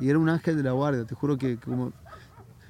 Y 0.00 0.08
era 0.08 0.18
un 0.18 0.28
ángel 0.28 0.56
de 0.56 0.62
la 0.62 0.72
guardia, 0.72 1.04
te 1.04 1.14
juro 1.14 1.36
que 1.36 1.56
como 1.56 1.92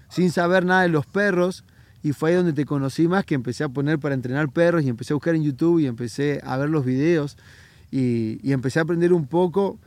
sin 0.08 0.30
saber 0.30 0.64
nada 0.64 0.82
de 0.82 0.88
los 0.88 1.06
perros. 1.06 1.64
Y 2.00 2.12
fue 2.12 2.30
ahí 2.30 2.36
donde 2.36 2.52
te 2.52 2.64
conocí 2.64 3.08
más, 3.08 3.24
que 3.24 3.34
empecé 3.34 3.64
a 3.64 3.68
poner 3.68 3.98
para 3.98 4.14
entrenar 4.14 4.50
perros 4.50 4.84
y 4.84 4.88
empecé 4.88 5.12
a 5.12 5.16
buscar 5.16 5.34
en 5.34 5.42
YouTube 5.42 5.80
y 5.80 5.86
empecé 5.86 6.40
a 6.44 6.56
ver 6.56 6.70
los 6.70 6.84
videos 6.84 7.36
y, 7.90 8.38
y 8.42 8.52
empecé 8.52 8.78
a 8.78 8.82
aprender 8.82 9.12
un 9.12 9.26
poco 9.26 9.78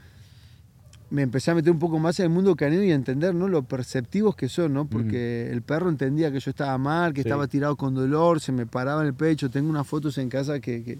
me 1.11 1.21
empecé 1.21 1.51
a 1.51 1.55
meter 1.55 1.71
un 1.71 1.79
poco 1.79 1.99
más 1.99 2.19
en 2.19 2.23
el 2.23 2.29
mundo 2.29 2.55
canino 2.55 2.83
y 2.83 2.91
a 2.91 2.95
entender 2.95 3.35
¿no? 3.35 3.49
lo 3.49 3.63
perceptivos 3.63 4.33
que 4.33 4.47
son, 4.47 4.73
¿no? 4.73 4.85
porque 4.85 5.51
el 5.51 5.61
perro 5.61 5.89
entendía 5.89 6.31
que 6.31 6.39
yo 6.39 6.49
estaba 6.49 6.77
mal, 6.77 7.13
que 7.13 7.19
estaba 7.19 7.47
tirado 7.47 7.75
con 7.75 7.93
dolor, 7.93 8.39
se 8.39 8.53
me 8.53 8.65
paraba 8.65 9.01
en 9.01 9.07
el 9.07 9.13
pecho. 9.13 9.49
Tengo 9.49 9.69
unas 9.69 9.85
fotos 9.85 10.17
en 10.17 10.29
casa 10.29 10.61
que, 10.61 10.99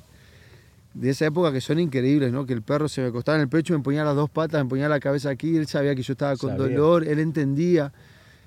de 0.94 1.10
esa 1.10 1.26
época 1.26 1.52
que 1.52 1.62
son 1.62 1.80
increíbles, 1.80 2.32
¿no? 2.32 2.46
que 2.46 2.54
el 2.54 2.62
perro 2.62 2.89
se 2.89 3.02
me 3.02 3.08
acostaba 3.08 3.38
en 3.38 3.44
el 3.44 3.50
pecho, 3.50 3.73
me 3.73 3.84
ponía 3.84 4.04
las 4.04 4.16
dos 4.16 4.30
patas, 4.30 4.64
me 4.64 4.70
ponía 4.70 4.90
la 4.90 5.00
cabeza 5.00 5.30
aquí, 5.30 5.55
él 5.55 5.68
sabía 5.68 5.96
que 5.96 6.04
yo 6.04 6.14
estaba 6.14 6.36
con 6.36 6.58
dolor, 6.58 7.08
él 7.08 7.20
entendía. 7.20 7.94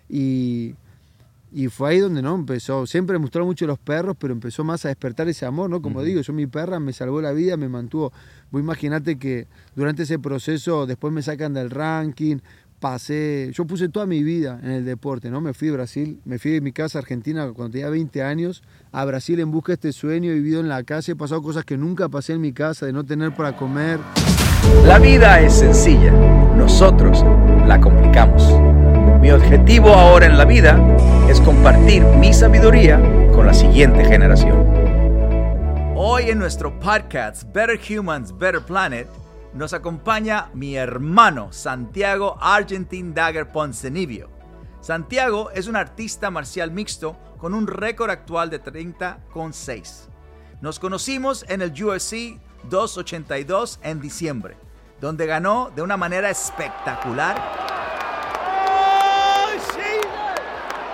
Y, 0.08 0.74
y 1.54 1.68
fue 1.68 1.90
ahí 1.90 1.98
donde 2.00 2.20
no 2.20 2.34
empezó. 2.34 2.84
Siempre 2.84 3.14
me 3.14 3.20
mostró 3.20 3.46
mucho 3.46 3.64
los 3.66 3.78
perros, 3.78 4.16
pero 4.18 4.32
empezó 4.32 4.64
más 4.64 4.84
a 4.84 4.88
despertar 4.88 5.28
ese 5.28 5.46
amor, 5.46 5.70
¿no? 5.70 5.80
Como 5.80 6.02
digo, 6.02 6.20
yo 6.20 6.32
mi 6.32 6.46
perra 6.46 6.80
me 6.80 6.92
salvó 6.92 7.22
la 7.22 7.30
vida, 7.30 7.56
me 7.56 7.68
mantuvo. 7.68 8.12
Vos 8.50 8.60
imaginate 8.60 9.16
que 9.18 9.46
durante 9.76 10.02
ese 10.02 10.18
proceso 10.18 10.84
después 10.84 11.12
me 11.12 11.22
sacan 11.22 11.54
del 11.54 11.70
ranking, 11.70 12.38
pasé, 12.84 13.50
yo 13.54 13.64
puse 13.64 13.88
toda 13.88 14.04
mi 14.04 14.22
vida 14.22 14.60
en 14.62 14.70
el 14.70 14.84
deporte, 14.84 15.30
¿no? 15.30 15.40
Me 15.40 15.54
fui 15.54 15.68
de 15.68 15.72
Brasil, 15.72 16.20
me 16.26 16.38
fui 16.38 16.50
de 16.50 16.60
mi 16.60 16.70
casa 16.70 16.98
a 16.98 17.00
Argentina 17.00 17.50
cuando 17.54 17.72
tenía 17.72 17.88
20 17.88 18.22
años, 18.22 18.62
a 18.92 19.02
Brasil 19.06 19.40
en 19.40 19.50
busca 19.50 19.72
de 19.72 19.76
este 19.76 19.92
sueño, 19.94 20.30
he 20.30 20.34
vivido 20.34 20.60
en 20.60 20.68
la 20.68 20.82
calle, 20.82 21.12
he 21.12 21.16
pasado 21.16 21.40
cosas 21.40 21.64
que 21.64 21.78
nunca 21.78 22.10
pasé 22.10 22.34
en 22.34 22.42
mi 22.42 22.52
casa, 22.52 22.84
de 22.84 22.92
no 22.92 23.02
tener 23.02 23.34
para 23.34 23.56
comer. 23.56 24.00
La 24.84 24.98
vida 24.98 25.40
es 25.40 25.54
sencilla, 25.54 26.10
nosotros 26.10 27.24
la 27.66 27.80
complicamos. 27.80 28.52
Mi 29.18 29.30
objetivo 29.30 29.94
ahora 29.94 30.26
en 30.26 30.36
la 30.36 30.44
vida 30.44 30.78
es 31.26 31.40
compartir 31.40 32.02
mi 32.04 32.34
sabiduría 32.34 33.00
con 33.32 33.46
la 33.46 33.54
siguiente 33.54 34.04
generación. 34.04 34.58
Hoy 35.96 36.24
en 36.24 36.38
nuestro 36.38 36.78
podcast 36.80 37.44
Better 37.50 37.80
Humans, 37.80 38.36
Better 38.36 38.60
Planet 38.60 39.08
nos 39.54 39.72
acompaña 39.72 40.50
mi 40.52 40.76
hermano 40.76 41.52
Santiago 41.52 42.36
Argentine 42.40 43.14
Dagger 43.14 43.48
Poncenibio. 43.48 44.28
Santiago 44.80 45.50
es 45.52 45.68
un 45.68 45.76
artista 45.76 46.30
marcial 46.30 46.70
mixto 46.70 47.16
con 47.38 47.54
un 47.54 47.66
récord 47.66 48.10
actual 48.10 48.50
de 48.50 48.58
30 48.58 49.20
con 49.32 49.52
6. 49.52 50.08
Nos 50.60 50.78
conocimos 50.78 51.44
en 51.48 51.62
el 51.62 51.70
UFC 51.70 52.40
282 52.68 53.80
en 53.82 54.00
diciembre, 54.00 54.56
donde 55.00 55.26
ganó 55.26 55.70
de 55.74 55.82
una 55.82 55.96
manera 55.96 56.30
espectacular 56.30 57.64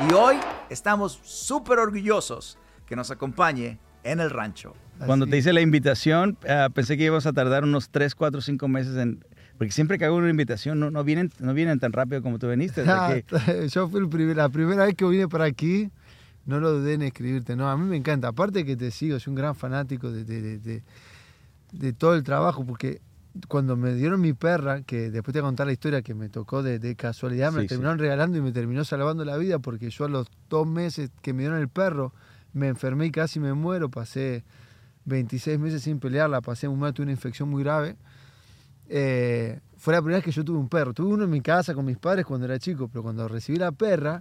Y 0.09 0.15
hoy 0.15 0.41
estamos 0.71 1.21
súper 1.23 1.79
orgullosos 1.79 2.57
que 2.87 2.97
nos 2.97 3.11
acompañe 3.11 3.79
en 4.03 4.21
el 4.21 4.31
rancho. 4.31 4.73
Cuando 5.07 5.27
te 5.27 5.37
hice 5.37 5.53
la 5.53 5.61
invitación, 5.61 6.37
ah, 6.49 6.69
pensé 6.73 6.97
que 6.97 7.05
íbamos 7.05 7.27
a 7.27 7.33
tardar 7.33 7.65
unos 7.65 7.91
3, 7.91 8.15
4, 8.15 8.41
5 8.41 8.69
meses 8.69 8.97
en... 8.97 9.25
Porque 9.59 9.73
siempre 9.73 9.99
que 9.99 10.07
hago 10.07 10.17
una 10.17 10.31
invitación 10.31 10.81
no, 10.81 10.91
no, 10.91 11.05
vienen, 11.05 11.31
no 11.39 11.53
vienen 11.53 11.79
tan 11.79 11.93
rápido 11.93 12.23
como 12.23 12.39
tú 12.39 12.49
viniste. 12.49 12.85
Yo 13.71 13.89
fui 13.89 14.01
el 14.01 14.37
la 14.37 14.49
primera 14.49 14.85
vez 14.87 14.95
que 14.95 15.05
vine 15.05 15.29
para 15.29 15.45
aquí, 15.45 15.91
no 16.47 16.61
lo 16.61 16.73
dudé 16.73 16.95
en 16.95 17.03
escribirte. 17.03 17.57
No, 17.57 17.69
a 17.69 17.77
mí 17.77 17.85
me 17.85 17.97
encanta. 17.97 18.29
Aparte 18.29 18.65
que 18.65 18.77
te 18.77 18.91
sigo, 18.91 19.21
soy 19.21 19.33
un 19.33 19.35
gran 19.35 19.55
fanático 19.55 20.11
de, 20.11 20.25
de, 20.25 20.59
de, 20.59 20.83
de 21.73 21.93
todo 21.93 22.15
el 22.15 22.23
trabajo, 22.23 22.65
porque 22.65 23.03
cuando 23.49 23.77
me 23.77 23.95
dieron 23.95 24.21
mi 24.21 24.33
perra, 24.33 24.83
que 24.83 25.11
después 25.11 25.33
te 25.33 25.41
voy 25.41 25.47
a 25.47 25.49
contar 25.49 25.67
la 25.67 25.73
historia 25.73 26.03
que 26.03 26.15
me 26.15 26.29
tocó 26.29 26.63
de, 26.63 26.97
casualidad, 26.97 27.53
me 27.53 27.67
terminaron 27.67 27.99
regalando 27.99 28.39
y 28.39 28.41
me 28.41 28.53
terminó 28.53 28.85
salvando 28.85 29.25
la 29.25 29.37
vida 29.37 29.59
porque 29.59 29.91
yo 29.91 30.05
a 30.05 30.09
los 30.09 30.29
dos 30.49 30.67
meses 30.67 31.11
que 31.23 31.33
me 31.33 31.43
dieron 31.43 31.59
el 31.59 31.69
perro 31.69 32.13
me 32.53 32.69
enfermé 32.69 33.07
y 33.07 33.11
casi 33.11 33.39
me 33.39 33.55
muero, 33.55 33.89
pasé 33.89 34.45
26 35.05 35.59
meses 35.59 35.83
sin 35.83 35.99
pelearla, 35.99 36.41
pasé 36.41 36.69
un 36.69 36.81
mes, 36.81 36.95
tuve 36.95 37.05
una 37.05 37.13
infección 37.13 37.49
muy 37.49 37.63
grave. 37.63 37.97
Eh, 38.89 39.61
fue 39.77 39.95
la 39.95 40.01
primera 40.01 40.19
vez 40.19 40.25
que 40.25 40.33
yo 40.33 40.45
tuve 40.45 40.59
un 40.59 40.69
perro. 40.69 40.93
Tuve 40.93 41.15
uno 41.15 41.25
en 41.25 41.31
mi 41.31 41.41
casa 41.41 41.75
con 41.75 41.85
mis 41.85 41.97
padres 41.97 42.27
cuando 42.27 42.47
era 42.47 42.59
chico, 42.59 42.89
pero 42.89 43.03
cuando 43.03 43.27
recibí 43.29 43.59
la 43.59 43.73
perra, 43.73 44.21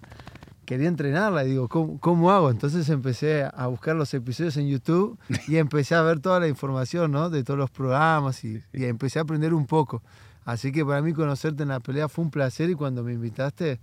quería 0.70 0.88
entrenarla 0.88 1.44
y 1.44 1.50
digo, 1.50 1.68
¿cómo, 1.68 2.32
hago? 2.32 2.52
Entonces 2.52 2.88
empecé 2.90 3.50
a 3.52 3.66
buscar 3.66 3.96
los 3.96 4.14
episodios 4.14 4.56
en 4.58 4.68
YouTube 4.68 5.18
y 5.48 5.58
empecé 5.58 5.96
a 5.96 6.04
ver 6.04 6.20
toda 6.20 6.40
la 6.40 6.48
información 6.48 7.12
¿no? 7.12 7.32
de 7.32 7.44
todos 7.44 7.58
los 7.58 7.72
programas 7.72 8.44
y, 8.46 8.62
empecé 8.74 9.18
a 9.18 9.24
aprender 9.24 9.56
un 9.56 9.66
poco. 9.66 10.04
Así 10.46 10.72
que 10.72 10.86
para 10.86 11.02
mí 11.02 11.14
conocerte 11.14 11.64
en 11.64 11.70
la 11.70 11.80
pelea 11.80 12.08
fue 12.08 12.24
un 12.24 12.30
placer 12.30 12.70
y 12.70 12.76
cuando 12.76 13.04
me 13.04 13.14
invitaste, 13.14 13.80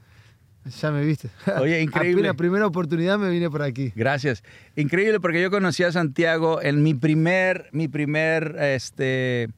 ya 0.81 0.91
me 0.91 1.05
viste. 1.05 1.31
Oye, 1.61 1.81
increíble. 1.81 2.23
La 2.23 2.35
primera 2.35 2.67
oportunidad 2.67 3.19
me 3.19 3.31
vine 3.31 3.51
por 3.51 3.63
aquí. 3.63 3.93
Gracias. 3.95 4.43
Increíble 4.75 5.21
porque 5.21 5.41
yo 5.41 5.51
conocí 5.51 5.83
a 5.83 5.93
Santiago 5.93 6.63
en 6.63 6.83
mi 6.83 6.95
primer, 6.95 7.69
mi 7.73 7.89
primer, 7.89 8.57
este... 8.61 9.49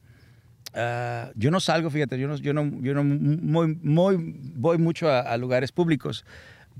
Ah, 0.75 1.31
yo 1.35 1.49
no 1.49 1.59
salgo, 1.59 1.89
fíjate, 1.89 2.19
yo 2.19 2.27
no, 2.27 2.35
yo 2.37 2.53
no, 2.53 2.79
yo 2.81 2.93
no 2.93 3.03
muy, 3.03 3.79
muy, 3.81 4.35
voy 4.55 4.77
mucho 4.77 5.09
a 5.09 5.35
lugares 5.35 5.71
públicos, 5.71 6.23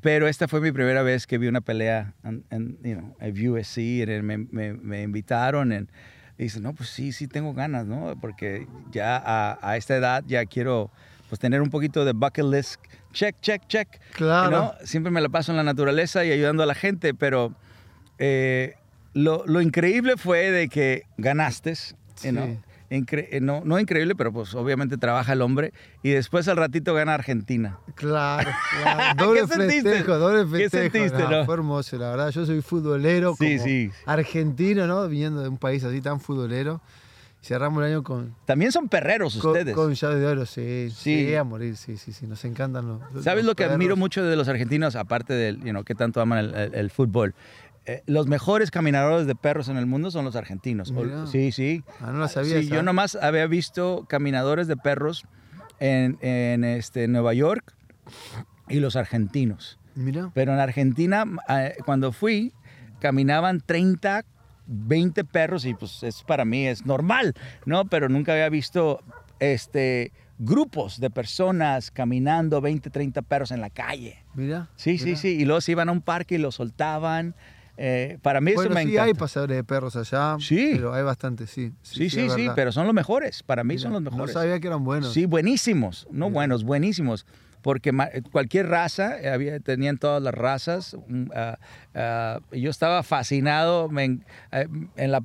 pero 0.02 0.28
esta 0.28 0.48
fue 0.48 0.62
mi 0.62 0.72
primera 0.72 1.02
vez 1.04 1.28
que 1.28 1.38
vi 1.38 1.48
una 1.48 1.62
pelea 1.62 2.14
en, 2.24 2.44
en 2.50 2.78
you 2.84 2.96
know, 2.96 3.54
UFC, 3.54 3.78
y 3.78 4.06
me, 4.22 4.38
me, 4.38 4.74
me, 4.74 5.04
invitaron 5.04 5.88
y 6.38 6.44
dice, 6.44 6.62
no, 6.62 6.74
pues 6.74 6.90
sí, 6.90 7.12
sí 7.12 7.28
tengo 7.28 7.54
ganas, 7.54 7.86
¿no? 7.86 8.16
Porque 8.20 8.68
ya 8.92 9.18
a, 9.18 9.60
a, 9.62 9.78
esta 9.78 9.98
edad 9.98 10.24
ya 10.26 10.46
quiero 10.46 10.90
pues 11.28 11.40
tener 11.40 11.62
un 11.62 11.70
poquito 11.70 12.06
de 12.06 12.14
bucket 12.14 12.46
list, 12.46 12.80
check, 13.14 13.36
check, 13.42 13.68
check. 13.68 13.88
Claro. 14.14 14.50
¿no? 14.50 14.74
Siempre 14.86 15.12
me 15.12 15.22
la 15.22 15.30
paso 15.30 15.52
en 15.52 15.58
la 15.58 15.64
naturaleza 15.64 16.25
y 16.25 16.31
ayudando 16.31 16.64
a 16.64 16.66
la 16.66 16.75
gente, 16.75 17.14
pero 17.14 17.53
eh, 18.18 18.75
lo, 19.14 19.44
lo, 19.46 19.62
increíble 19.62 20.18
fue 20.18 20.52
de 20.52 20.70
que 20.70 21.03
ganaste, 21.18 21.75
sí. 21.75 22.31
¿no? 22.31 22.59
Eh, 22.92 23.40
no, 23.42 23.62
no 23.64 23.80
increíble, 23.80 24.16
pero 24.16 24.34
pues 24.34 24.56
obviamente 24.56 24.98
trabaja 24.98 25.34
el 25.34 25.42
hombre 25.44 25.74
y 26.02 26.09
después 26.09 26.48
al 26.48 26.58
ratito 26.58 26.94
gana 26.96 27.14
Argentina. 27.14 27.78
Claro, 27.94 28.50
doble 29.18 29.46
festejo, 29.48 30.18
doble 30.18 30.46
festejo. 30.48 30.92
¿Qué 30.92 31.00
sentiste, 31.00 31.24
no, 31.30 31.46
Fue 31.46 31.53
hermoso, 31.53 31.98
la 31.98 32.09
verdad. 32.12 32.30
Yo 32.31 32.46
soy 32.46 32.62
futbolero, 32.62 33.36
sí, 33.38 33.58
como 33.58 33.64
sí. 33.64 33.92
argentino, 34.06 34.88
¿no? 34.88 35.08
Viniendo 35.08 35.42
de 35.42 35.50
un 35.50 35.58
país 35.58 35.84
así 35.84 36.02
tan 36.02 36.19
futbolero. 36.19 36.81
Cerramos 37.42 37.84
el 37.84 37.92
año 37.92 38.04
con. 38.04 38.36
También 38.46 38.72
son 38.72 38.90
perreros 38.90 39.36
ustedes. 39.36 39.74
Con 39.74 39.94
llave 39.94 40.16
de 40.16 40.28
oro, 40.28 40.46
sí. 40.46 40.90
Sí. 40.92 41.34
a 41.36 41.44
morir, 41.44 41.78
sí, 41.78 41.98
sí, 41.98 42.12
sí. 42.12 42.28
Nos 42.28 42.44
encantan 42.44 42.88
los. 42.88 43.24
¿Sabes 43.24 43.46
lo 43.46 43.56
que 43.56 43.64
admiro 43.64 43.96
mucho 43.96 44.24
de 44.24 44.36
los 44.36 44.48
argentinos, 44.50 44.96
aparte 44.96 45.34
del, 45.34 45.58
you 45.64 45.72
know, 45.72 45.84
que 45.84 45.96
tanto 45.96 46.20
aman 46.20 46.54
el, 46.54 46.76
el 46.76 46.90
fútbol? 46.90 47.34
Eh, 47.86 48.04
los 48.06 48.28
mejores 48.28 48.70
caminadores 48.70 49.26
de 49.26 49.34
perros 49.34 49.68
en 49.68 49.78
el 49.78 49.88
mundo 49.88 50.12
son 50.12 50.24
los 50.24 50.36
argentinos. 50.36 50.94
Sí, 51.32 51.52
sí. 51.52 51.84
Ah, 52.02 52.12
no 52.12 52.20
lo 52.20 52.28
sabía. 52.28 52.60
Sí, 52.62 52.68
yo 52.68 52.84
nomás 52.84 53.16
había 53.16 53.48
visto 53.48 54.06
caminadores 54.08 54.68
de 54.68 54.78
perros 54.78 55.26
en, 55.80 56.20
en 56.22 56.64
este, 56.66 57.08
Nueva 57.08 57.34
York 57.34 57.74
y 58.68 58.80
los 58.80 58.96
argentinos. 58.96 59.80
Mira. 59.96 60.30
Pero 60.36 60.54
en 60.54 60.60
Argentina, 60.60 61.26
eh, 61.50 61.78
cuando 61.84 62.12
fui, 62.12 62.54
caminaban 63.00 63.60
30, 63.60 64.24
20 64.69 65.24
perros 65.25 65.66
y 65.66 65.74
pues 65.74 66.03
es 66.03 66.24
para 66.24 66.46
mí 66.46 66.68
es 66.68 66.85
normal, 66.85 67.34
¿no? 67.66 67.85
Pero 67.85 68.07
nunca 68.07 68.34
había 68.34 68.50
visto 68.50 69.02
este 69.40 70.12
grupos 70.38 71.00
de 71.00 71.09
personas 71.09 71.91
caminando 71.91 72.62
20, 72.62 72.90
30 72.90 73.22
perros 73.24 73.52
en 73.52 73.62
la 73.62 73.69
calle. 73.69 74.24
Mira. 74.34 74.69
Sí, 74.75 74.97
sí, 74.97 75.16
sí. 75.16 75.30
Y 75.40 75.46
luego 75.46 75.62
se 75.62 75.74
iban 75.74 75.90
a 75.90 75.91
un 75.91 76.02
parque 76.02 76.35
y 76.35 76.38
los 76.38 76.56
soltaban. 76.56 77.35
Eh, 77.81 78.18
para 78.22 78.41
mí 78.41 78.52
eso 78.52 78.69
me 78.69 78.84
sí 78.84 78.97
hay 78.97 79.13
pasadores 79.13 79.56
de 79.56 79.63
perros 79.63 79.96
allá, 79.96 80.35
sí. 80.41 80.72
pero 80.74 80.94
hay 80.94 81.01
bastante, 81.01 81.47
sí. 81.47 81.72
Sí, 81.81 82.09
sí, 82.09 82.30
sí, 82.30 82.50
pero 82.53 82.74
son 82.74 82.86
los 82.86 82.94
mejores. 82.94 83.41
Para 83.41 83.63
mí 83.63 83.78
son 83.78 83.94
los 83.94 84.01
mejores. 84.01 84.36
No 84.36 84.41
sabía 84.41 84.59
que 84.59 84.68
eran 84.68 84.84
buenos. 84.84 85.13
Sí, 85.13 85.25
buenísimos. 85.25 86.07
No 86.12 86.30
buenos, 86.30 86.63
buenísimos. 86.63 87.25
Porque 87.62 87.92
cualquier 88.31 88.68
raza, 88.68 89.16
había, 89.34 89.60
tenían 89.60 89.98
todas 89.98 90.22
las 90.24 90.34
razas. 90.34 90.94
Uh, 90.94 91.25
uh, 91.94 92.56
yo 92.56 92.69
estaba 92.69 93.04
fascinado 93.04 93.89
en, 94.00 94.24
eh, 94.51 94.68
en 94.95 95.12
la 95.12 95.22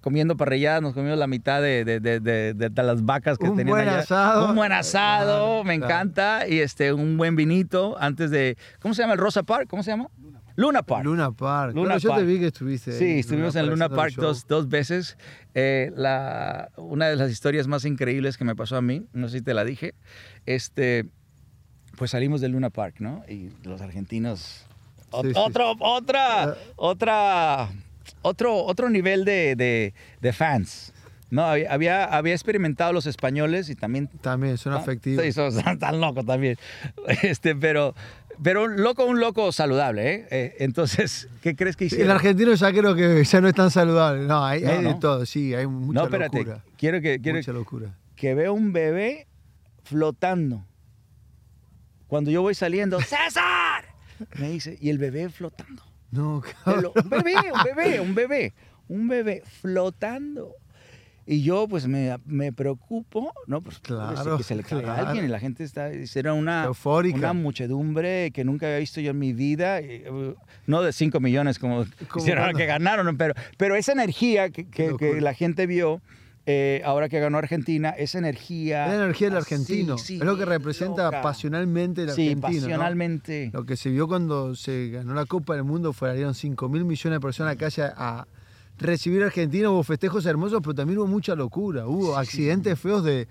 comiendo 0.00 0.36
parrillada, 0.36 0.80
nos 0.80 0.94
comimos 0.94 1.18
la 1.18 1.26
mitad 1.26 1.62
de, 1.62 1.84
de, 1.84 2.00
de, 2.00 2.20
de 2.52 2.82
las 2.82 3.04
vacas 3.04 3.38
que 3.38 3.48
un 3.48 3.56
tenían 3.56 3.76
buen 3.76 3.88
allá. 3.88 4.00
Asado. 4.00 4.48
Un 4.50 4.56
buen 4.56 4.72
asado, 4.72 5.64
me 5.64 5.74
encanta. 5.74 6.46
Y 6.46 6.60
este, 6.60 6.92
un 6.92 7.16
buen 7.16 7.36
vinito 7.36 7.96
antes 7.98 8.30
de. 8.30 8.56
¿Cómo 8.80 8.94
se 8.94 9.02
llama 9.02 9.14
el 9.14 9.20
Rosa 9.20 9.42
Park? 9.42 9.66
¿Cómo 9.68 9.82
se 9.82 9.90
llama? 9.90 10.08
Luna 10.56 10.82
Park. 10.82 11.04
Luna 11.04 11.30
Park. 11.30 11.76
Luna 11.76 11.98
yo 11.98 12.16
te 12.16 12.24
vi 12.24 12.40
que 12.40 12.46
estuviste. 12.48 12.90
Sí, 12.90 13.20
estuvimos 13.20 13.54
en 13.54 13.68
Luna 13.68 13.88
Park 13.88 14.14
dos, 14.16 14.44
dos, 14.48 14.68
veces. 14.68 15.16
Eh, 15.54 15.92
la, 15.94 16.70
una 16.76 17.06
de 17.06 17.14
las 17.14 17.30
historias 17.30 17.68
más 17.68 17.84
increíbles 17.84 18.36
que 18.36 18.44
me 18.44 18.56
pasó 18.56 18.76
a 18.76 18.82
mí, 18.82 19.06
no 19.12 19.28
sé 19.28 19.38
si 19.38 19.44
te 19.44 19.54
la 19.54 19.64
dije, 19.64 19.94
este, 20.46 21.06
pues 21.98 22.12
salimos 22.12 22.40
de 22.40 22.48
Luna 22.48 22.70
Park, 22.70 22.96
¿no? 23.00 23.22
Y 23.28 23.50
los 23.64 23.80
argentinos... 23.80 24.64
Sí, 25.22 25.32
otro, 25.34 25.72
sí. 25.72 25.78
otra, 25.80 26.48
uh, 26.48 26.54
otra, 26.76 27.68
otro, 28.22 28.56
otro 28.64 28.90
nivel 28.90 29.24
de, 29.24 29.56
de, 29.56 29.94
de 30.20 30.32
fans. 30.32 30.92
No, 31.30 31.42
había, 31.44 32.04
había, 32.04 32.32
experimentado 32.34 32.92
los 32.92 33.06
españoles 33.06 33.68
y 33.70 33.74
también... 33.74 34.08
También, 34.20 34.56
son 34.58 34.74
Ah, 34.74 34.76
afectivos. 34.76 35.24
Sí, 35.24 35.32
son 35.32 35.54
tan, 35.62 35.78
tan 35.78 36.00
locos 36.00 36.24
también. 36.26 36.56
Este, 37.22 37.54
pero, 37.56 37.94
pero 38.42 38.64
un 38.64 38.82
loco, 38.82 39.04
un 39.06 39.18
loco 39.20 39.50
saludable, 39.50 40.14
¿eh? 40.14 40.26
Eh, 40.30 40.56
Entonces, 40.60 41.28
¿qué 41.42 41.56
crees 41.56 41.76
que 41.76 41.84
El 41.84 41.88
hicieron? 41.92 42.10
argentino 42.12 42.54
ya 42.54 42.70
creo 42.72 42.94
que 42.94 43.24
ya 43.24 43.40
no 43.40 43.48
es 43.48 43.54
tan 43.54 43.70
saludable. 43.70 44.26
No, 44.26 44.44
hay, 44.44 44.60
No, 44.62 44.70
hay 44.70 44.76
de 44.78 44.82
no. 44.84 44.98
todo, 44.98 45.26
sí, 45.26 45.54
hay 45.54 45.66
mucha 45.66 46.00
no, 46.00 46.04
espérate. 46.04 46.38
locura. 46.38 46.64
Quiero 46.76 47.00
que, 47.00 47.18
quiero 47.20 47.38
Mucha 47.38 47.52
locura. 47.52 47.94
que 48.14 48.34
vea 48.34 48.52
un 48.52 48.72
bebé 48.74 49.26
flotando. 49.84 50.64
Cuando 52.08 52.30
yo 52.30 52.42
voy 52.42 52.54
saliendo, 52.54 53.00
¡César! 53.00 53.84
Me 54.38 54.50
dice, 54.50 54.76
y 54.80 54.90
el 54.90 54.98
bebé 54.98 55.28
flotando. 55.28 55.82
No, 56.10 56.42
cabrón. 56.64 56.92
Un 57.04 57.08
bebé, 57.10 57.34
un 57.52 57.62
bebé, 57.64 58.00
un 58.00 58.14
bebé, 58.14 58.54
un 58.88 59.08
bebé 59.08 59.42
flotando. 59.60 60.54
Y 61.30 61.42
yo 61.42 61.68
pues 61.68 61.86
me, 61.86 62.16
me 62.24 62.54
preocupo, 62.54 63.34
¿no? 63.46 63.60
Pues 63.60 63.78
Claro, 63.80 64.38
que 64.38 64.42
se 64.42 64.54
le 64.54 64.62
caiga 64.62 64.92
a 64.92 64.94
claro. 64.94 65.08
alguien 65.08 65.26
y 65.26 65.28
la 65.28 65.38
gente 65.38 65.62
está, 65.62 65.90
era 65.90 66.32
una, 66.32 66.64
Eufórica. 66.64 67.18
una 67.18 67.32
muchedumbre 67.34 68.30
que 68.30 68.44
nunca 68.44 68.64
había 68.64 68.78
visto 68.78 69.02
yo 69.02 69.10
en 69.10 69.18
mi 69.18 69.34
vida, 69.34 69.78
uh, 70.10 70.34
no 70.66 70.80
de 70.80 70.90
5 70.94 71.20
millones 71.20 71.58
como, 71.58 71.84
hicieron 72.16 72.56
que 72.56 72.64
ganaron, 72.64 73.14
pero, 73.18 73.34
pero 73.58 73.74
esa 73.76 73.92
energía 73.92 74.48
que, 74.48 74.70
que- 74.70 74.96
que 74.98 75.20
la 75.20 75.34
gente 75.34 75.66
vio 75.66 76.00
eh, 76.50 76.80
ahora 76.82 77.10
que 77.10 77.20
ganó 77.20 77.36
Argentina, 77.36 77.90
esa 77.90 78.16
energía... 78.16 78.86
Es 78.86 78.92
la 78.96 79.04
energía 79.04 79.28
del 79.28 79.36
así, 79.36 79.52
argentino. 79.54 79.98
sí, 79.98 80.14
es 80.14 80.24
lo 80.24 80.38
que 80.38 80.46
representa 80.46 81.04
loca. 81.04 81.20
pasionalmente 81.20 82.04
el 82.04 82.10
Sí, 82.12 82.28
argentino. 82.42 83.50
Lo 83.52 83.66
que 83.66 83.76
se 83.76 83.90
vio 83.90 84.08
cuando 84.08 84.54
se 84.54 84.88
ganó 84.88 85.12
la 85.12 85.26
Copa 85.26 85.54
del 85.54 85.64
Mundo 85.64 85.92
fue 85.92 86.08
salieron 86.08 86.34
5 86.34 86.68
mil 86.70 86.86
millones 86.86 87.16
de 87.16 87.20
personas 87.20 87.50
a 87.50 87.54
la 87.54 87.58
calle 87.60 87.82
a 87.94 88.26
recibir 88.78 89.22
a 89.24 89.26
Argentina. 89.26 89.68
Hubo 89.70 89.82
festejos 89.82 90.24
hermosos, 90.24 90.60
pero 90.62 90.74
también 90.74 90.98
hubo 91.00 91.06
mucha 91.06 91.34
locura. 91.34 91.86
Hubo 91.86 92.16
accidentes 92.16 92.78
feos 92.80 93.04
de, 93.04 93.28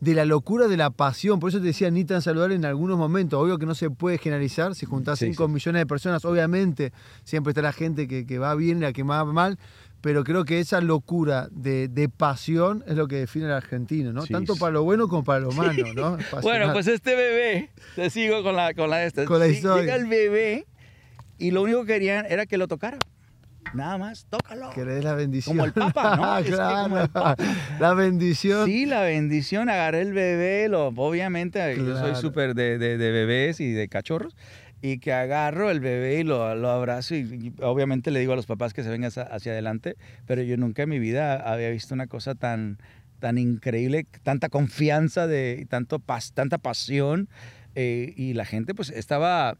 de 0.00 0.14
la 0.14 0.24
locura, 0.24 0.66
de 0.66 0.78
la 0.78 0.88
pasión. 0.88 1.40
Por 1.40 1.50
eso 1.50 1.58
te 1.60 1.66
decía, 1.66 1.90
ni 1.90 2.06
tan 2.06 2.22
saludable 2.22 2.54
en 2.54 2.64
algunos 2.64 2.96
momentos. 2.96 3.38
Obvio 3.42 3.58
que 3.58 3.66
no 3.66 3.74
se 3.74 3.90
puede 3.90 4.16
generalizar. 4.16 4.74
Si 4.74 4.86
juntás 4.86 5.18
Sí, 5.18 5.26
5 5.26 5.46
sí. 5.48 5.52
millones 5.52 5.80
de 5.82 5.86
personas, 5.86 6.24
obviamente 6.24 6.92
siempre 7.24 7.50
está 7.50 7.60
la 7.60 7.72
gente 7.74 8.08
que, 8.08 8.24
que 8.24 8.38
va 8.38 8.54
bien 8.54 8.78
y 8.78 8.80
la 8.80 8.94
que 8.94 9.02
va 9.02 9.22
mal. 9.26 9.58
Pero 10.04 10.22
creo 10.22 10.44
que 10.44 10.60
esa 10.60 10.82
locura 10.82 11.48
de, 11.50 11.88
de 11.88 12.10
pasión 12.10 12.84
es 12.86 12.94
lo 12.94 13.08
que 13.08 13.16
define 13.16 13.46
al 13.46 13.52
argentino, 13.52 14.12
¿no? 14.12 14.20
Sí, 14.20 14.34
Tanto 14.34 14.52
sí. 14.52 14.60
para 14.60 14.72
lo 14.72 14.82
bueno 14.84 15.08
como 15.08 15.24
para 15.24 15.40
lo 15.40 15.50
malo, 15.50 15.94
¿no? 15.94 16.18
Bueno, 16.42 16.74
pues 16.74 16.86
este 16.88 17.16
bebé, 17.16 17.70
te 17.96 18.10
sigo 18.10 18.42
con 18.42 18.54
la, 18.54 18.74
con 18.74 18.90
la 18.90 19.02
esta. 19.04 19.24
Con 19.24 19.38
la 19.40 19.46
Sí, 19.46 19.52
historia. 19.54 19.80
Llega 19.80 19.96
el 19.96 20.04
bebé 20.06 20.66
y 21.38 21.52
lo 21.52 21.62
único 21.62 21.80
que 21.86 21.94
querían 21.94 22.26
era 22.28 22.44
que 22.44 22.58
lo 22.58 22.68
tocara. 22.68 22.98
Nada 23.72 23.96
más, 23.96 24.26
tócalo. 24.28 24.70
Que 24.74 24.84
le 24.84 24.92
des 24.96 25.04
la 25.04 25.14
bendición. 25.14 25.56
Como 25.56 25.64
el 25.64 25.72
Papa, 25.72 26.16
¿no? 26.16 26.36
Es 26.38 26.44
que 26.44 26.52
claro. 26.52 26.82
como 26.82 26.98
el 27.00 27.08
Papa. 27.08 27.36
La 27.80 27.94
bendición. 27.94 28.66
Sí, 28.66 28.84
la 28.84 29.00
bendición, 29.00 29.70
agarré 29.70 30.02
el 30.02 30.12
bebé, 30.12 30.68
lo, 30.68 30.88
obviamente, 30.88 31.58
yo 31.78 31.84
soy 31.94 31.94
Claro. 31.94 32.14
súper 32.16 32.54
de, 32.54 32.76
de- 32.78 32.98
de 32.98 33.10
bebés 33.10 33.58
y 33.60 33.72
de 33.72 33.88
cachorros, 33.88 34.36
y 34.86 34.98
que 34.98 35.14
agarro 35.14 35.70
el 35.70 35.80
bebé 35.80 36.20
y 36.20 36.24
lo, 36.24 36.54
lo 36.56 36.68
abrazo 36.68 37.14
y, 37.14 37.20
y 37.20 37.54
obviamente 37.62 38.10
le 38.10 38.20
digo 38.20 38.34
a 38.34 38.36
los 38.36 38.44
papás 38.44 38.74
que 38.74 38.82
se 38.82 38.90
vengan 38.90 39.08
hacia, 39.08 39.22
hacia 39.22 39.52
adelante, 39.52 39.96
pero 40.26 40.42
yo 40.42 40.58
nunca 40.58 40.82
en 40.82 40.90
mi 40.90 40.98
vida 40.98 41.36
había 41.36 41.70
visto 41.70 41.94
una 41.94 42.06
cosa 42.06 42.34
tan, 42.34 42.76
tan 43.18 43.38
increíble, 43.38 44.06
tanta 44.22 44.50
confianza, 44.50 45.26
de, 45.26 45.56
y 45.62 45.64
tanto 45.64 46.00
pas- 46.00 46.32
tanta 46.34 46.58
pasión, 46.58 47.30
eh, 47.74 48.12
y 48.14 48.34
la 48.34 48.44
gente 48.44 48.74
pues 48.74 48.90
estaba, 48.90 49.56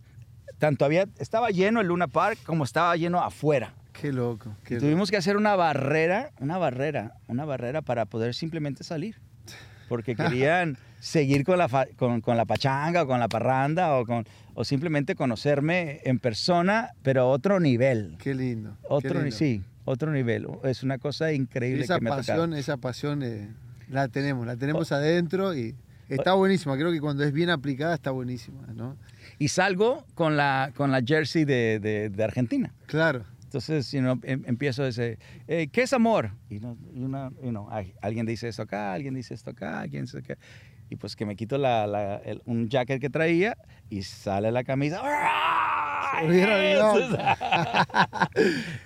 tanto 0.58 0.84
había, 0.84 1.06
estaba 1.18 1.48
lleno 1.50 1.80
el 1.80 1.86
Luna 1.86 2.06
Park 2.06 2.38
como 2.44 2.64
estaba 2.64 2.94
lleno 2.96 3.22
afuera. 3.24 3.72
Qué 3.98 4.12
loco. 4.12 4.54
Qué 4.64 4.74
Y 4.74 4.76
loco. 4.76 4.86
tuvimos 4.88 5.10
que 5.10 5.16
hacer 5.16 5.38
una 5.38 5.56
barrera, 5.56 6.32
una 6.38 6.58
barrera, 6.58 7.14
una 7.28 7.46
barrera 7.46 7.80
para 7.80 8.04
poder 8.04 8.34
simplemente 8.34 8.84
salir. 8.84 9.16
Porque 9.88 10.14
querían 10.16 10.76
seguir 11.00 11.44
con 11.44 11.58
la, 11.58 11.68
con, 11.96 12.20
con 12.20 12.36
la 12.36 12.44
pachanga 12.44 13.02
o 13.02 13.06
con 13.06 13.20
la 13.20 13.28
parranda 13.28 13.96
o, 13.96 14.04
con, 14.04 14.24
o 14.54 14.64
simplemente 14.64 15.14
conocerme 15.14 16.00
en 16.04 16.18
persona, 16.18 16.90
pero 17.02 17.22
a 17.22 17.24
otro 17.26 17.60
nivel. 17.60 18.16
Qué 18.18 18.34
lindo. 18.34 18.76
qué 18.80 18.86
Otro, 18.88 19.14
ni- 19.14 19.24
lindo. 19.24 19.36
sí, 19.36 19.62
otro 19.84 20.12
nivel. 20.12 20.46
Es 20.64 20.82
una 20.82 20.98
cosa 20.98 21.32
increíble 21.32 21.84
esa 21.84 21.96
que 21.98 22.04
me 22.04 22.10
ha 22.10 22.16
pasión, 22.16 22.54
esa 22.54 22.76
pasión 22.76 23.22
eh, 23.22 23.48
la 23.88 24.08
tenemos, 24.08 24.46
la 24.46 24.56
tenemos 24.56 24.90
Oh. 24.92 24.94
adentro 24.94 25.54
y 25.54 25.74
está 26.08 26.34
buenísima. 26.34 26.76
Creo 26.76 26.92
que 26.92 27.00
cuando 27.00 27.24
es 27.24 27.32
bien 27.32 27.50
aplicada 27.50 27.94
está 27.94 28.10
buenísima, 28.10 28.66
¿no? 28.74 28.96
Y 29.38 29.48
salgo 29.48 30.04
con 30.14 30.36
la, 30.36 30.72
con 30.76 30.90
la 30.92 31.02
jersey 31.02 31.44
de, 31.44 31.80
de- 31.80 32.08
de 32.10 32.24
Argentina. 32.24 32.72
Claro. 32.86 33.24
Entonces, 33.44 33.90
you 33.92 34.00
know, 34.00 34.18
em- 34.24 34.42
empiezo 34.46 34.84
ese, 34.84 35.18
eh, 35.46 35.68
¿qué 35.70 35.82
es 35.82 35.92
amor? 35.92 36.32
Y, 36.50 36.58
no, 36.58 36.76
y 36.92 37.02
una- 37.04 37.30
you 37.42 37.50
know, 37.50 37.68
alguien 38.02 38.26
dice 38.26 38.48
esto 38.48 38.62
acá, 38.62 38.92
alguien 38.92 39.14
dice 39.14 39.32
esto 39.34 39.50
acá, 39.50 39.80
alguien 39.80 40.04
dice 40.06 40.18
acá. 40.18 40.36
Y 40.94 40.96
pues 40.96 41.17
que 41.17 41.26
me 41.26 41.35
quito 41.35 41.58
la, 41.58 41.87
la- 41.88 42.17
el- 42.19 42.41
un 42.46 42.69
jacket 42.69 43.00
que 43.00 43.11
traía 43.11 43.56
y 43.91 44.02
sale 44.02 44.52
la 44.52 44.62
camisa. 44.64 45.02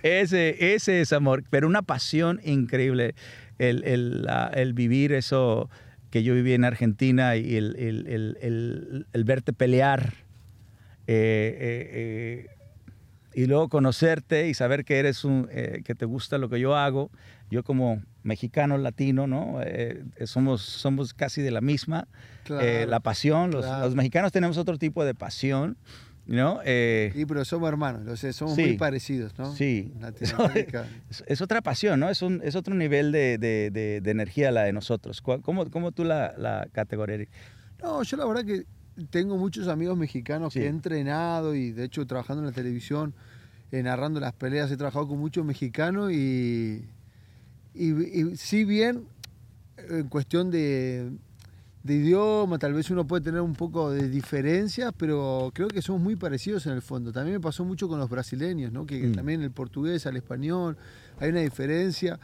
Ese, 0.02 0.74
ese 0.74 1.00
es 1.02 1.12
amor, 1.12 1.44
pero 1.50 1.66
una 1.66 1.82
pasión 1.82 2.40
increíble. 2.44 3.14
El, 3.58 3.84
el- 3.84 4.26
el 4.54 4.72
vivir 4.72 5.12
eso 5.12 5.68
que 6.10 6.22
yo 6.22 6.34
viví 6.34 6.54
en 6.54 6.64
Argentina 6.64 7.36
y 7.36 7.56
el, 7.56 7.76
el- 7.76 8.06
el- 8.06 8.38
el- 8.40 9.06
el 9.12 9.24
verte 9.24 9.52
pelear. 9.52 10.14
eh, 11.06 11.56
eh, 11.60 11.90
eh, 11.92 12.46
y 13.34 13.46
luego 13.46 13.68
conocerte 13.68 14.48
y 14.48 14.54
saber 14.54 14.84
que 14.84 14.98
eres 14.98 15.24
un, 15.24 15.48
que 15.84 15.94
te 15.94 16.06
gusta 16.06 16.38
lo 16.38 16.48
que 16.48 16.58
yo 16.60 16.74
hago. 16.76 17.10
Yo 17.50 17.62
como 17.62 18.02
mexicano, 18.28 18.78
latino, 18.78 19.26
¿no? 19.26 19.58
Eh, 19.64 20.04
somos, 20.26 20.62
somos 20.62 21.12
casi 21.14 21.42
de 21.42 21.50
la 21.50 21.60
misma. 21.60 22.06
Claro, 22.44 22.64
Eh, 22.64 22.86
la 22.86 23.00
pasión, 23.00 23.50
los, 23.50 23.64
claro. 23.64 23.86
los 23.86 23.94
mexicanos 23.96 24.30
tenemos 24.30 24.56
otro 24.58 24.78
tipo 24.78 25.04
de 25.04 25.14
pasión, 25.14 25.76
¿no? 26.26 26.60
Eh, 26.64 27.10
Sí, 27.14 27.26
pero 27.26 27.44
somos 27.44 27.68
hermanos, 27.68 28.20
sé, 28.20 28.32
somos 28.32 28.54
Sí. 28.54 28.62
muy 28.62 28.76
parecidos, 28.76 29.36
¿no? 29.38 29.52
Sí. 29.54 29.92
Es, 31.10 31.24
es 31.26 31.40
otra 31.40 31.60
pasión, 31.62 31.98
¿no? 32.00 32.08
Es, 32.10 32.22
un, 32.22 32.40
es 32.44 32.54
otro 32.54 32.74
nivel 32.74 33.10
de, 33.12 33.38
de- 33.38 33.70
de- 33.72 34.00
de 34.00 34.10
energía 34.10 34.50
la 34.52 34.62
de 34.62 34.72
nosotros. 34.72 35.20
¿Cuál- 35.22 35.40
¿Cómo, 35.42 35.68
cómo 35.70 35.90
tú 35.92 36.04
la, 36.04 36.34
la 36.38 36.68
categorizarías? 36.72 37.30
No, 37.82 38.02
yo 38.02 38.16
la 38.16 38.26
verdad 38.26 38.44
que 38.44 38.64
tengo 39.10 39.36
muchos 39.36 39.68
amigos 39.68 39.96
mexicanos 39.96 40.52
Sí. 40.52 40.60
que 40.60 40.66
he 40.66 40.68
entrenado 40.68 41.54
y 41.54 41.72
de 41.72 41.84
hecho 41.84 42.04
trabajando 42.06 42.42
en 42.42 42.46
la 42.46 42.52
televisión, 42.52 43.14
eh, 43.70 43.82
narrando 43.82 44.18
las 44.18 44.32
peleas, 44.32 44.70
he 44.70 44.76
trabajado 44.76 45.06
con 45.08 45.18
muchos 45.18 45.44
mexicanos 45.44 46.10
y, 46.12 46.84
y, 47.78 48.20
y 48.32 48.36
si 48.36 48.64
bien 48.64 49.04
en 49.88 50.08
cuestión 50.08 50.50
de, 50.50 51.10
de 51.84 51.94
idioma, 51.94 52.58
tal 52.58 52.74
vez 52.74 52.90
uno 52.90 53.06
puede 53.06 53.22
tener 53.22 53.40
un 53.40 53.54
poco 53.54 53.90
de 53.90 54.08
diferencias, 54.08 54.92
pero 54.96 55.50
creo 55.54 55.68
que 55.68 55.80
somos 55.80 56.02
muy 56.02 56.16
parecidos 56.16 56.66
en 56.66 56.72
el 56.72 56.82
fondo. 56.82 57.12
También 57.12 57.36
me 57.36 57.40
pasó 57.40 57.64
mucho 57.64 57.88
con 57.88 57.98
los 57.98 58.10
brasileños, 58.10 58.72
¿no? 58.72 58.84
que 58.86 58.98
Mm. 59.08 59.12
también 59.12 59.42
el 59.42 59.50
portugués 59.50 60.04
al 60.06 60.16
español 60.16 60.76
hay 61.20 61.30
una 61.30 61.40
diferencia. 61.40 62.18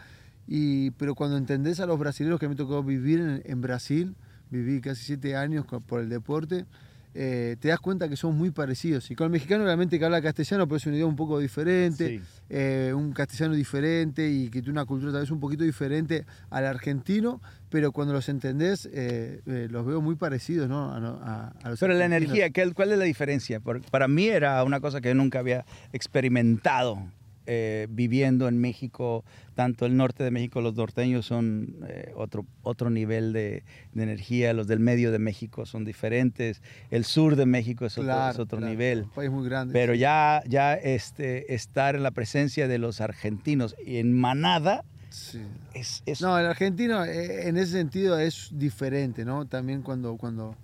Y, 0.47 0.91
pero 0.93 1.15
cuando 1.15 1.37
entendés 1.39 1.81
a 1.81 1.87
los 1.87 1.99
brasileños 1.99 2.39
que 2.39 2.49
me 2.49 2.55
tocó 2.55 2.83
vivir 2.83 3.21
en, 3.21 3.43
en 3.47 3.61
Brasil, 3.63 4.15
viví 4.51 4.81
casi 4.83 5.03
siete 5.05 5.37
años 5.37 5.65
por 5.87 6.01
el 6.01 6.09
deporte, 6.11 6.67
eh, 7.15 7.57
te 7.61 7.69
das 7.69 7.79
cuenta 7.81 8.09
que 8.09 8.17
son 8.17 8.37
muy 8.37 8.51
parecidos. 8.51 9.11
Y 9.11 9.15
con 9.15 9.27
el 9.27 9.31
mexicano 9.31 9.65
obviamente 9.65 9.99
que 9.99 10.05
habla 10.05 10.21
castellano, 10.21 10.67
pero 10.67 10.77
es 10.79 10.87
un 10.87 10.95
idioma 10.95 11.11
un 11.11 11.17
poco 11.17 11.39
diferente, 11.39 12.09
Sí. 12.19 12.21
eh, 12.51 12.93
un 12.95 13.13
castellano 13.13 13.55
diferente 13.55 14.29
y 14.29 14.47
que 14.51 14.61
tiene 14.61 14.73
una 14.73 14.85
cultura 14.85 15.13
tal 15.13 15.21
vez 15.23 15.31
un 15.31 15.41
poquito 15.41 15.65
diferente 15.65 16.25
al 16.51 16.67
argentino, 16.67 17.41
pero 17.71 17.93
cuando 17.93 18.13
los 18.15 18.29
entendés 18.29 18.89
eh, 18.93 19.41
los 19.71 19.87
veo 19.87 20.01
muy 20.01 20.17
parecidos 20.17 20.69
¿no? 20.69 20.91
a, 20.93 20.97
a- 20.99 21.53
a 21.63 21.69
los 21.71 21.81
Pero 21.81 21.95
la 21.95 22.05
energía, 22.05 22.51
¿qué- 22.51 22.73
¿cuál 22.73 22.93
es 22.93 22.99
la 22.99 23.05
diferencia? 23.05 23.61
Para 23.61 24.09
mí 24.09 24.27
era 24.27 24.63
una 24.65 24.81
cosa 24.81 25.01
que 25.01 25.09
yo 25.09 25.15
nunca 25.15 25.39
había 25.39 25.65
experimentado 25.93 26.99
eh, 27.47 27.87
viviendo 27.91 28.49
en 28.49 28.59
México, 28.59 29.25
tanto 29.55 29.87
el 29.87 29.97
norte 29.97 30.25
de 30.25 30.31
México, 30.31 30.61
los 30.61 30.75
norteños 30.75 31.27
son 31.27 31.77
eh, 31.89 32.13
otro, 32.17 32.47
otro 32.63 32.91
nivel 32.91 33.33
de, 33.33 33.63
de 33.93 34.03
energía, 34.03 34.53
los 34.53 34.67
del 34.67 34.81
medio 34.81 35.13
de 35.13 35.19
México 35.19 35.67
son 35.67 35.85
diferentes, 35.85 36.63
el 36.91 37.05
sur 37.05 37.37
de 37.37 37.47
México 37.47 37.87
es 37.87 37.99
otro, 37.99 38.05
Claro, 38.05 38.33
es 38.33 38.39
otro 38.39 38.59
claro, 38.59 38.71
nivel. 38.71 39.03
Un 39.03 39.11
país 39.11 39.31
muy 39.31 39.45
grande. 39.49 39.73
Pero 39.73 39.93
sí. 39.95 39.99
ya, 40.01 40.43
ya 40.47 40.75
este, 40.75 41.55
estar 41.55 41.95
en 41.97 42.03
la 42.03 42.11
presencia 42.11 42.69
de 42.69 42.79
los 42.79 43.01
argentinos 43.01 43.75
en 43.87 44.13
manada 44.13 44.85
Sí. 45.11 45.41
es... 45.75 46.03
es- 46.07 46.21
No, 46.21 46.37
el 46.39 46.47
argentino 46.47 47.05
eh, 47.05 47.47
en 47.49 47.57
ese 47.57 47.73
sentido 47.73 48.19
es 48.19 48.49
diferente, 48.53 49.25
¿no? 49.25 49.47
También 49.47 49.83
cuando, 49.83 50.17
cuando, 50.17 50.57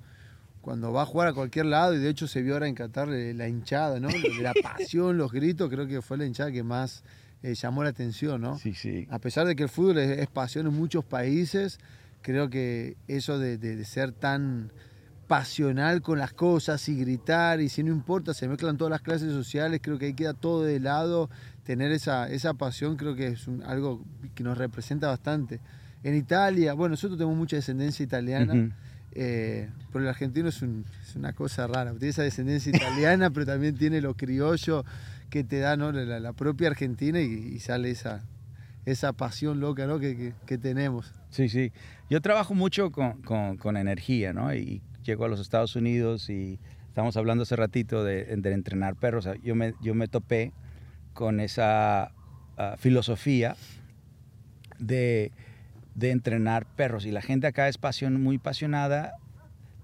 cuando 0.61 0.93
va 0.93 1.03
a 1.03 1.07
jugar 1.07 1.29
a 1.29 1.33
cualquier 1.33 1.67
lado, 1.67 1.95
y 1.95 1.99
de 1.99 2.09
hecho 2.11 2.27
se 2.29 2.43
vio 2.43 2.55
ahora 2.55 2.69
en 2.69 2.75
Qatar 2.75 3.09
eh, 3.13 3.33
la 3.35 3.49
hinchada, 3.49 3.99
¿no? 4.01 4.09
La 4.43 4.53
pasión, 4.63 5.17
los 5.17 5.33
gritos, 5.33 5.71
creo 5.71 5.87
que 5.87 6.03
fue 6.03 6.19
la 6.19 6.27
hinchada 6.27 6.53
que 6.53 6.63
más 6.63 7.03
eh, 7.43 7.55
llamó 7.55 7.83
la 7.83 7.91
atención, 7.91 8.41
¿no? 8.43 8.59
Sí, 8.59 8.75
sí. 8.75 9.07
A 9.11 9.19
pesar 9.19 9.47
de 9.47 9.57
que 9.57 9.63
el 9.63 9.69
fútbol 9.71 9.99
es, 9.99 10.19
es 10.19 10.29
pasión 10.29 10.67
en 10.67 10.75
muchos 10.75 11.05
países, 11.05 11.79
creo 12.23 12.51
que 12.51 12.97
eso 13.09 13.39
de, 13.39 13.57
de- 13.57 13.77
de 13.77 13.85
ser 13.87 14.13
tan 14.13 14.71
pasional 15.27 16.03
con 16.03 16.19
las 16.19 16.33
cosas 16.33 16.89
y 16.89 16.97
gritar, 16.97 17.61
y 17.61 17.69
si 17.69 17.83
no 17.85 17.93
importa, 17.93 18.35
se 18.35 18.49
mezclan 18.49 18.77
todas 18.77 18.91
las 18.91 19.01
clases 19.01 19.33
sociales, 19.33 19.81
creo 19.83 19.97
que 19.99 20.07
ahí 20.07 20.15
queda 20.15 20.35
todo 20.35 20.65
de 20.65 20.81
lado, 20.81 21.31
tener 21.65 21.93
esa, 21.93 22.29
esa 22.29 22.55
pasión 22.55 22.97
creo 22.97 23.15
que 23.15 23.29
es 23.29 23.47
un- 23.47 23.63
algo 23.63 24.03
que 24.35 24.43
nos 24.43 24.59
representa 24.59 25.07
bastante. 25.09 25.61
en 26.03 26.17
Italia, 26.17 26.73
bueno, 26.73 26.95
nosotros 26.95 27.19
tenemos 27.19 27.37
mucha 27.37 27.57
descendencia 27.57 28.03
italiana. 28.03 28.55
Ujú. 28.55 28.71
Eh, 29.13 29.69
pero 29.93 30.05
el 30.05 30.09
argentino 30.09 30.49
es, 30.49 30.63
un- 30.63 30.85
es 31.03 31.17
una 31.17 31.33
cosa 31.33 31.67
rara. 31.67 31.91
Tiene 31.93 32.09
esa 32.09 32.23
descendencia 32.23 32.71
italiana, 32.75 33.31
pero 33.35 33.47
también 33.47 33.77
tiene 33.77 34.01
lo 34.01 34.15
criollo 34.15 34.85
que 35.31 35.45
te 35.45 35.59
da 35.59 35.77
¿no? 35.77 35.93
la, 35.93 36.21
la 36.21 36.33
propia 36.33 36.69
Argentina 36.69 37.21
y, 37.21 37.25
y 37.55 37.59
sale 37.61 37.91
esa, 37.91 38.23
esa 38.87 39.13
pasión 39.13 39.61
loca 39.61 39.87
¿no? 39.87 39.99
que, 39.99 40.17
que- 40.17 40.35
que 40.47 40.59
tenemos. 40.59 41.13
Sí, 41.31 41.49
sí. 41.49 41.73
Yo 42.09 42.21
trabajo 42.21 42.55
mucho 42.55 42.91
con, 42.91 43.23
con- 43.23 43.57
con 43.57 43.77
energía, 43.77 44.33
¿no? 44.33 44.55
Y 44.55 44.83
llego 45.05 45.25
a 45.25 45.29
los 45.29 45.41
Estados 45.41 45.75
Unidos 45.77 46.29
y 46.31 46.59
estamos 46.89 47.17
hablando 47.17 47.43
hace 47.43 47.57
ratito 47.57 48.05
de, 48.05 48.25
de 48.37 48.53
entrenar 48.53 48.95
perros. 48.97 49.27
O 49.27 49.33
sea, 49.33 49.41
yo, 49.43 49.55
me, 49.55 49.75
yo 49.81 49.95
me 49.95 50.09
topé 50.09 50.53
con 51.15 51.41
esa 51.41 52.13
ah, 52.57 52.77
filosofía 52.79 53.57
de, 54.79 55.33
de 56.01 56.11
entrenar 56.11 56.67
perros. 56.67 57.05
Y 57.07 57.11
la 57.11 57.21
gente 57.23 57.47
acá 57.47 57.69
es 57.69 57.79
pasión, 57.79 58.21
muy 58.23 58.37
apasionada. 58.37 59.15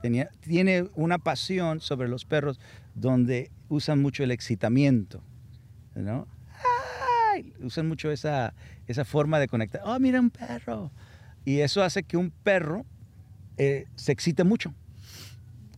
Tenía, 0.02 0.30
tiene 0.40 0.88
una 0.94 1.18
pasión 1.18 1.80
sobre 1.80 2.08
los 2.08 2.24
perros 2.24 2.58
donde 2.94 3.50
usan 3.68 4.00
mucho 4.00 4.24
el 4.24 4.30
excitamiento, 4.30 5.22
¿no? 5.94 6.26
¡Ay! 7.34 7.52
Usan 7.60 7.86
mucho 7.86 8.10
esa, 8.10 8.54
esa 8.86 9.04
forma 9.04 9.38
de 9.38 9.46
conectar. 9.48 9.82
¡Oh, 9.84 9.98
mira 9.98 10.18
un 10.20 10.30
perro! 10.30 10.90
Y 11.44 11.60
eso 11.60 11.82
hace 11.82 12.02
que 12.02 12.16
un 12.16 12.30
perro 12.30 12.84
eh, 13.58 13.86
se 13.94 14.12
excite 14.12 14.42
mucho. 14.44 14.74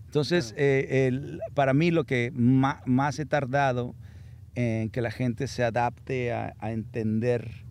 Entonces, 0.07 0.55
eh, 0.57 1.07
el- 1.09 1.41
para 1.55 1.75
mí 1.75 1.91
lo 1.91 2.05
que 2.05 2.33
ma- 2.35 2.81
más 2.87 3.19
he 3.19 3.27
tardado 3.27 3.95
en 4.55 4.89
que 4.91 5.01
la 5.03 5.11
gente 5.11 5.47
se 5.49 5.63
adapte 5.65 6.33
a, 6.33 6.55
a 6.59 6.71
entender 6.73 7.65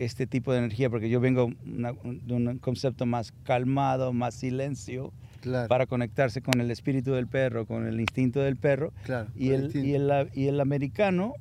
este 0.00 0.26
tipo 0.26 0.52
de 0.52 0.58
energía, 0.58 0.88
porque 0.90 1.08
yo 1.10 1.20
vengo 1.20 1.50
una- 1.64 1.92
de 1.92 2.34
un 2.34 2.58
concepto 2.58 3.04
más 3.06 3.32
calmado, 3.44 4.12
más 4.12 4.34
silencio, 4.34 5.12
Claro, 5.40 5.68
para 5.68 5.86
conectarse 5.86 6.40
con 6.42 6.60
el 6.60 6.70
espíritu 6.70 7.12
del 7.12 7.26
perro, 7.26 7.66
con 7.66 7.86
el 7.86 8.00
instinto 8.00 8.40
del 8.40 8.56
perro. 8.56 8.92
claro. 9.04 9.28
Y 9.36 9.50
el, 9.50 9.70
y, 9.76 9.94
el, 9.94 10.10
y 10.34 10.46
el 10.48 10.60
americano 10.60 11.34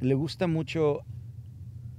le 0.00 0.14
gusta 0.14 0.46
mucho 0.48 1.00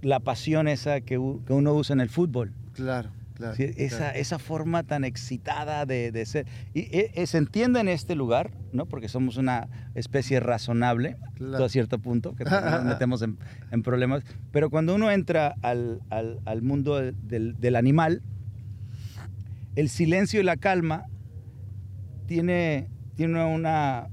la 0.01 0.19
pasión 0.19 0.67
esa 0.67 0.99
que, 1.01 1.15
que 1.45 1.53
uno 1.53 1.73
usa 1.73 1.93
en 1.93 2.01
el 2.01 2.09
fútbol. 2.09 2.51
Claro, 2.73 3.09
claro. 3.51 3.55
Sí, 3.55 3.71
esa, 3.77 3.97
claro. 3.97 4.17
esa 4.19 4.39
forma 4.39 4.83
tan 4.83 5.03
excitada 5.03 5.85
de, 5.85 6.11
de 6.11 6.25
ser. 6.25 6.45
Y 6.73 6.81
eh, 6.95 7.11
eh, 7.15 7.27
se 7.27 7.37
entiende 7.37 7.79
en 7.79 7.87
este 7.89 8.15
lugar, 8.15 8.51
¿no? 8.71 8.85
Porque 8.85 9.07
somos 9.09 9.37
una 9.37 9.67
especie 9.95 10.39
razonable, 10.39 11.17
Claro. 11.35 11.55
hasta 11.55 11.69
cierto 11.69 11.99
punto, 11.99 12.35
que 12.35 12.45
nos 12.45 12.51
metemos 12.85 13.21
en, 13.21 13.37
en 13.71 13.83
problemas. 13.83 14.23
Pero 14.51 14.69
cuando 14.69 14.95
uno 14.95 15.11
entra 15.11 15.55
al, 15.61 16.01
al- 16.09 16.39
al 16.45 16.61
mundo 16.61 16.95
del, 16.97 17.59
del 17.59 17.75
animal, 17.75 18.21
el 19.75 19.89
silencio 19.89 20.39
y 20.39 20.43
la 20.43 20.55
calma 20.57 21.05
tiene, 22.27 22.87
tiene 23.15 23.43
una, 23.43 24.07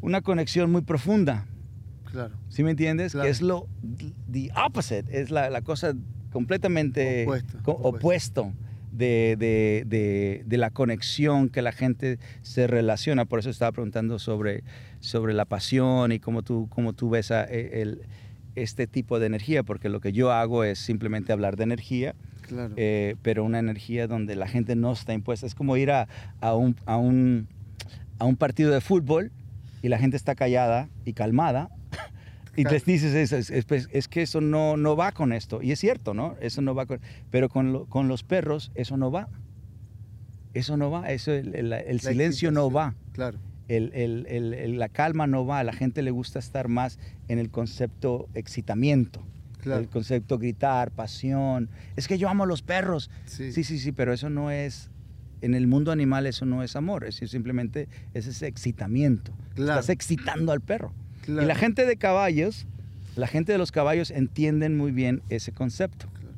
una 0.00 0.20
conexión 0.22 0.70
muy 0.70 0.82
profunda. 0.82 1.46
Claro. 2.10 2.36
¿Sí 2.48 2.62
me 2.62 2.70
entiendes? 2.70 3.12
Que 3.14 3.28
es 3.28 3.42
lo 3.42 3.68
the 4.32 4.50
opposite, 4.56 5.04
es 5.10 5.30
la, 5.30 5.50
la 5.50 5.60
cosa 5.60 5.92
completamente 6.30 7.24
Opuesto, 7.24 7.58
co- 7.62 7.72
opuesto. 7.72 7.96
opuesto 8.42 8.52
de, 8.92 9.36
de- 9.38 9.84
de- 9.86 10.42
de 10.46 10.56
la 10.58 10.70
conexión 10.70 11.48
que 11.50 11.62
la 11.62 11.72
gente 11.72 12.18
se 12.42 12.66
relaciona. 12.66 13.24
Por 13.26 13.38
eso 13.38 13.50
estaba 13.50 13.72
preguntando 13.72 14.18
sobre, 14.18 14.62
sobre 15.00 15.34
la 15.34 15.44
pasión 15.44 16.10
y 16.12 16.18
cómo 16.18 16.42
tú, 16.42 16.66
cómo 16.70 16.92
tú 16.94 17.10
ves 17.10 17.30
a- 17.30 17.44
e- 17.44 17.82
el- 17.82 18.02
este 18.56 18.86
tipo 18.88 19.20
de 19.20 19.26
energía, 19.26 19.62
porque 19.62 19.88
lo 19.88 20.00
que 20.00 20.12
yo 20.12 20.32
hago 20.32 20.64
es 20.64 20.78
simplemente 20.80 21.32
hablar 21.32 21.56
de 21.56 21.62
energía, 21.64 22.14
Claro. 22.42 22.74
eh, 22.76 23.14
pero 23.22 23.44
una 23.44 23.58
energía 23.60 24.06
donde 24.08 24.34
la 24.34 24.48
gente 24.48 24.74
no 24.74 24.92
está 24.92 25.12
impuesta. 25.12 25.46
Es 25.46 25.54
como 25.54 25.76
ir 25.76 25.90
a, 25.92 26.08
a 26.40 26.54
un, 26.56 26.74
a, 26.86 26.96
un, 26.96 27.46
a 28.18 28.24
un 28.24 28.36
partido 28.36 28.72
de 28.72 28.80
fútbol 28.80 29.30
y 29.82 29.88
la 29.88 29.98
gente 29.98 30.16
está 30.16 30.34
callada 30.34 30.88
y 31.04 31.12
calmada. 31.12 31.68
Y 32.60 32.64
les 32.64 32.84
dices, 32.84 33.14
es, 33.14 33.32
es- 33.32 33.50
es- 33.50 33.64
pues, 33.64 33.88
es 33.92 34.08
que 34.08 34.22
eso 34.22 34.40
no, 34.40 34.76
no 34.76 34.96
va 34.96 35.12
con 35.12 35.32
esto. 35.32 35.62
Y 35.62 35.72
es 35.72 35.78
cierto, 35.78 36.14
¿no? 36.14 36.36
Eso 36.40 36.60
no 36.62 36.74
va 36.74 36.86
con... 36.86 37.00
Pero 37.30 37.48
con, 37.48 37.72
lo- 37.72 37.86
con 37.86 38.08
los 38.08 38.22
perros 38.24 38.70
eso 38.74 38.96
no 38.96 39.10
va. 39.10 39.28
Eso 40.54 40.76
no 40.76 40.90
va. 40.90 41.10
Eso, 41.10 41.32
el, 41.32 41.54
el- 41.54 41.72
el 41.72 41.96
La 41.96 42.02
silencio 42.02 42.50
no 42.50 42.70
va. 42.70 42.94
Claro. 43.12 43.38
El- 43.68 43.92
el- 43.94 44.78
la 44.78 44.88
calma 44.88 45.26
no 45.26 45.44
va. 45.46 45.58
A 45.60 45.64
la 45.64 45.72
gente 45.72 46.02
le 46.02 46.10
gusta 46.10 46.38
estar 46.38 46.68
más 46.68 46.98
en 47.28 47.38
el 47.38 47.50
concepto 47.50 48.28
excitamiento. 48.34 49.22
Claro. 49.60 49.80
El 49.82 49.88
concepto 49.88 50.38
gritar, 50.38 50.90
pasión. 50.92 51.68
Es 51.96 52.08
que 52.08 52.16
yo 52.16 52.28
amo 52.28 52.44
a 52.44 52.46
los 52.46 52.62
perros. 52.62 53.10
Sí. 53.26 53.52
Sí, 53.52 53.64
sí, 53.64 53.78
sí, 53.78 53.92
pero 53.92 54.12
eso 54.12 54.30
no 54.30 54.50
es, 54.50 54.90
en 55.42 55.54
el 55.54 55.66
mundo 55.66 55.92
animal 55.92 56.26
eso 56.26 56.46
no 56.46 56.62
es 56.62 56.76
amor, 56.76 57.04
eso 57.04 57.26
simplemente 57.26 57.88
es 58.14 58.26
ese 58.26 58.46
excitamiento. 58.46 59.32
Claro. 59.54 59.80
Estás 59.80 59.90
excitando 59.90 60.52
al 60.52 60.60
perro. 60.60 60.94
Claro. 61.28 61.42
Y 61.42 61.46
la 61.46 61.54
gente 61.54 61.84
de 61.84 61.96
caballos, 61.98 62.66
la 63.14 63.26
gente 63.26 63.52
de 63.52 63.58
los 63.58 63.70
caballos 63.70 64.10
entienden 64.10 64.78
muy 64.78 64.92
bien 64.92 65.20
ese 65.28 65.52
concepto. 65.52 66.06
Claro. 66.14 66.28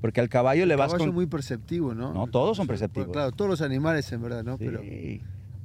Porque 0.00 0.20
al 0.20 0.30
caballo 0.30 0.64
le 0.64 0.72
El 0.72 0.78
vas 0.78 0.86
caballo 0.88 1.00
con... 1.00 1.08
es 1.10 1.14
muy 1.14 1.26
perceptivo, 1.26 1.94
¿no? 1.94 2.14
No, 2.14 2.26
todos 2.28 2.56
son 2.56 2.66
perceptivos. 2.66 3.10
Claro, 3.12 3.32
todos 3.32 3.50
los 3.50 3.60
animales 3.60 4.10
en 4.10 4.22
verdad, 4.22 4.42
¿no? 4.44 4.56
Sí, 4.56 4.64
Pero, 4.64 4.80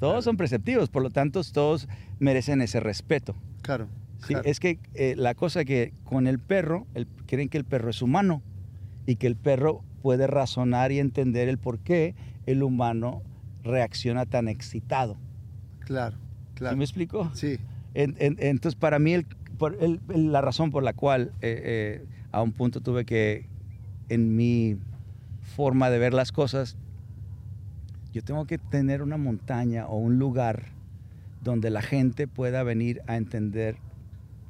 todos 0.01 0.25
son 0.25 0.35
perceptivos, 0.35 0.89
por 0.89 1.01
lo 1.01 1.11
tanto 1.11 1.41
todos 1.45 1.87
merecen 2.19 2.61
ese 2.61 2.79
respeto. 2.81 3.35
claro. 3.61 3.87
Sí, 4.19 4.33
claro. 4.33 4.43
es 4.49 4.59
que 4.61 4.79
eh, 4.95 5.15
la 5.17 5.33
cosa 5.35 5.63
que 5.65 5.91
con 6.05 6.27
el 6.27 6.39
perro, 6.39 6.87
el- 6.93 7.07
creen 7.25 7.47
que 7.49 7.57
el 7.57 7.65
perro 7.65 7.89
es 7.89 8.01
humano 8.01 8.41
y 9.05 9.15
que 9.17 9.27
el 9.27 9.35
perro 9.37 9.81
puede 10.01 10.27
razonar 10.27 10.91
y 10.91 10.99
entender 10.99 11.47
el 11.49 11.57
por 11.57 11.79
qué 11.79 12.15
el 12.45 12.63
humano 12.63 13.21
reacciona 13.63 14.25
tan 14.25 14.47
excitado. 14.49 15.17
Claro, 15.79 16.17
claro. 16.55 16.73
¿Sí 16.73 16.77
me 16.77 16.83
explico? 16.85 17.31
Sí, 17.33 17.57
En- 17.93 18.15
en- 18.19 18.37
entonces, 18.39 18.75
para 18.79 18.99
mí, 18.99 19.13
el- 19.13 19.27
por- 19.57 19.77
el- 19.79 19.99
la 20.31 20.41
razón 20.41 20.71
por 20.71 20.83
la 20.83 20.93
cual 20.93 21.31
eh, 21.41 21.61
eh, 21.63 22.05
a 22.31 22.41
un 22.41 22.51
punto 22.51 22.81
tuve 22.81 23.05
que, 23.05 23.45
en 24.09 24.35
mi 24.35 24.77
forma 25.55 25.89
de 25.89 25.99
ver 25.99 26.13
las 26.13 26.31
cosas, 26.31 26.75
yo 28.13 28.21
tengo 28.23 28.45
que 28.45 28.57
tener 28.57 29.01
una 29.01 29.17
montaña 29.17 29.87
o 29.87 29.97
un 29.97 30.17
lugar 30.19 30.65
donde 31.41 31.69
la 31.69 31.81
gente 31.81 32.27
pueda 32.27 32.63
venir 32.63 33.01
a 33.07 33.17
entender 33.17 33.77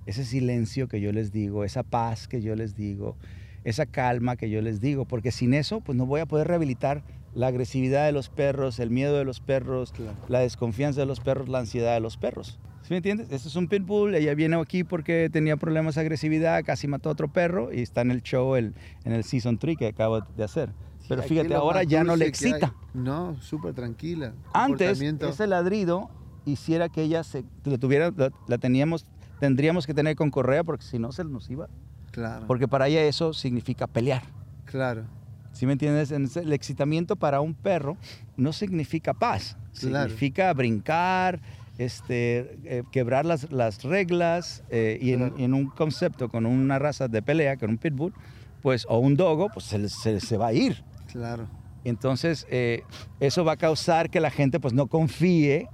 ese 0.06 0.26
silencio 0.26 0.88
que 0.88 1.00
yo 1.02 1.12
les 1.12 1.32
digo, 1.32 1.64
esa 1.64 1.84
paz 1.84 2.28
que 2.28 2.42
yo 2.42 2.56
les 2.56 2.76
digo, 2.76 3.18
esa 3.64 3.86
calma 3.86 4.36
que 4.36 4.50
yo 4.50 4.62
les 4.62 4.82
digo, 4.82 5.06
porque 5.06 5.32
sin 5.32 5.54
eso, 5.54 5.80
pues 5.82 5.98
no 5.98 6.06
voy 6.06 6.20
a 6.22 6.26
poder 6.26 6.48
rehabilitar 6.48 7.04
la 7.34 7.48
agresividad 7.48 8.06
de 8.06 8.12
los 8.12 8.30
perros, 8.30 8.80
el 8.80 8.90
miedo 8.90 9.18
de 9.18 9.24
los 9.24 9.40
perros, 9.40 9.92
Claro. 9.94 10.18
la 10.28 10.40
desconfianza 10.40 11.00
de 11.02 11.06
los 11.08 11.20
perros, 11.22 11.48
la 11.50 11.60
ansiedad 11.60 11.94
de 11.94 12.02
los 12.02 12.18
perros. 12.18 12.60
¿Sí 12.84 12.90
me 12.92 12.98
entiendes? 12.98 13.28
Este 13.32 13.48
es 13.48 13.56
un 13.56 13.68
pitbull, 13.68 14.14
ella 14.14 14.36
viene 14.36 14.60
aquí 14.60 14.84
porque 14.84 15.30
tenía 15.32 15.56
problemas 15.58 15.96
de 15.96 16.02
agresividad, 16.02 16.64
casi 16.66 16.88
mató 16.88 17.10
a 17.10 17.14
otro 17.14 17.30
perro 17.32 17.72
y 17.74 17.82
está 17.82 18.02
en 18.02 18.12
el 18.12 18.22
show, 18.22 18.56
el- 18.56 18.74
en 19.06 19.14
el 19.14 19.24
Season 19.24 19.58
3 19.58 19.78
que 19.78 19.88
acabo 19.88 20.20
de 20.22 20.44
hacer. 20.44 20.70
Pero 21.08 21.22
Aquí 21.22 21.30
fíjate, 21.30 21.50
lo 21.50 21.58
ahora 21.58 21.84
ya 21.84 22.04
no 22.04 22.16
le 22.16 22.26
excita. 22.28 22.74
No, 22.94 23.38
súper 23.42 23.74
tranquila. 23.74 24.34
Antes, 24.54 25.02
ese 25.02 25.48
ladrido 25.48 26.10
hiciera 26.46 26.90
que 26.90 27.04
ella 27.04 27.24
se, 27.24 27.44
la 27.64 27.78
tuviera, 27.78 28.12
la, 28.16 28.32
la 28.48 28.58
teníamos, 28.58 29.06
tendríamos 29.40 29.88
que 29.88 29.94
tener 29.94 30.16
con 30.18 30.30
correa 30.30 30.64
porque 30.64 30.84
si 30.86 31.00
no 31.00 31.12
se 31.14 31.24
nos 31.24 31.50
iba. 31.50 31.68
Claro, 32.12 32.46
Porque 32.48 32.68
para 32.68 32.88
ella 32.90 33.02
eso 33.04 33.34
significa 33.34 33.88
pelear. 33.88 34.22
claro, 34.66 35.06
¿Sí 35.54 35.66
me 35.68 35.74
entiendes? 35.74 36.12
El 36.12 36.52
excitamiento 36.52 37.16
para 37.16 37.40
un 37.40 37.54
perro 37.54 37.96
no 38.38 38.52
significa 38.54 39.14
paz. 39.14 39.56
Claro. 39.80 40.10
Significa 40.10 40.52
brincar, 40.54 41.40
este, 41.78 42.58
eh, 42.66 42.84
quebrar 42.92 43.26
las, 43.26 43.52
las 43.52 43.84
reglas 43.84 44.64
eh, 44.70 44.98
y 45.02 45.14
en, 45.14 45.54
un 45.54 45.68
concepto 45.68 46.30
con 46.30 46.46
una 46.46 46.80
raza 46.80 47.08
de 47.08 47.22
pelea, 47.22 47.58
con 47.58 47.72
un 47.72 47.78
pitbull, 47.78 48.14
pues, 48.62 48.86
o 48.88 49.00
un 49.00 49.16
dogo, 49.16 49.50
pues 49.54 49.66
se, 49.66 49.90
se- 49.90 50.20
se 50.20 50.38
va 50.38 50.48
a 50.48 50.54
ir. 50.54 50.84
claro. 51.12 51.48
Entonces, 51.86 52.48
eh, 52.50 52.84
eso 53.20 53.44
va 53.44 53.54
a 53.54 53.58
causar 53.58 54.10
que 54.10 54.22
la 54.22 54.30
gente 54.32 54.62
pues 54.62 54.74
no 54.74 54.88
confíe 54.88 55.68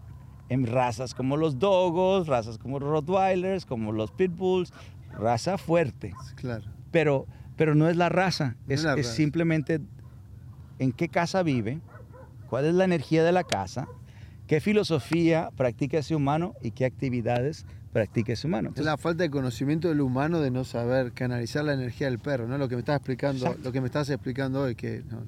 en 0.49 0.65
razas 0.65 1.13
como 1.13 1.37
los 1.37 1.59
dogos, 1.59 2.27
razas 2.27 2.57
como 2.57 2.79
los 2.79 2.89
rottweilers, 2.89 3.63
como 3.67 3.91
los 3.91 4.11
pitbulls, 4.11 4.73
raza 5.11 5.59
fuerte. 5.59 6.11
Claro, 6.35 6.65
Pero, 6.89 7.27
pero 7.57 7.75
no 7.75 7.87
es 7.87 7.95
la 7.95 8.09
raza, 8.09 8.55
No 8.65 8.73
es, 8.73 8.79
es 8.79 8.85
la 8.85 8.93
es 8.95 9.05
raza. 9.05 9.15
simplemente 9.15 9.79
en 10.79 10.91
qué 10.93 11.09
casa 11.09 11.43
vive, 11.43 11.79
cuál 12.49 12.65
es 12.65 12.73
la 12.73 12.85
energía 12.85 13.23
de 13.23 13.31
la 13.31 13.43
casa, 13.43 13.87
qué 14.49 14.59
filosofía 14.59 15.51
practica 15.55 15.99
ese 15.99 16.15
humano 16.15 16.55
y 16.63 16.71
qué 16.71 16.85
actividades 16.85 17.67
practica 17.93 18.33
ese 18.33 18.47
humano. 18.47 18.69
es 18.69 18.71
Entonces, 18.71 18.85
la 18.87 18.97
falta 18.97 19.21
de 19.21 19.29
conocimiento 19.29 19.89
del 19.89 20.01
humano 20.01 20.39
de 20.39 20.49
no 20.49 20.63
saber 20.63 21.11
canalizar 21.13 21.63
la 21.63 21.73
energía 21.73 22.07
del 22.07 22.17
perro, 22.17 22.47
¿no? 22.47 22.57
Lo 22.57 22.67
que 22.67 22.73
me 22.75 22.79
estás 22.79 22.95
explicando, 22.97 23.45
Exacto. 23.45 23.61
lo 23.63 23.71
que 23.71 23.79
me 23.79 23.85
estás 23.85 24.09
explicando 24.09 24.61
hoy, 24.63 24.73
que 24.73 25.03
no, 25.07 25.19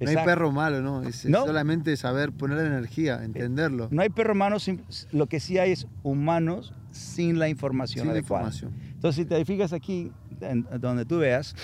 no 0.00 0.08
hay 0.10 0.16
perro 0.24 0.50
malo, 0.50 0.82
¿no? 0.82 1.04
Es, 1.04 1.26
No. 1.26 1.46
solamente 1.46 1.96
saber 1.96 2.32
poner 2.32 2.56
la 2.58 2.66
energía, 2.66 3.22
entenderlo. 3.22 3.86
No 3.92 4.02
hay 4.02 4.08
perro 4.08 4.32
humano, 4.32 4.58
sin- 4.58 4.82
lo 5.12 5.28
que 5.28 5.38
sí 5.38 5.58
hay 5.58 5.70
es 5.70 5.86
humanos 6.02 6.74
sin 6.90 7.38
la 7.38 7.48
información 7.48 8.00
sin 8.02 8.08
la 8.08 8.12
adecuada. 8.14 8.46
información. 8.48 8.72
Entonces, 8.94 9.22
si 9.22 9.28
te 9.28 9.44
fijas 9.44 9.72
aquí, 9.72 10.10
en- 10.40 10.66
donde 10.80 11.04
tú 11.04 11.18
veas, 11.18 11.54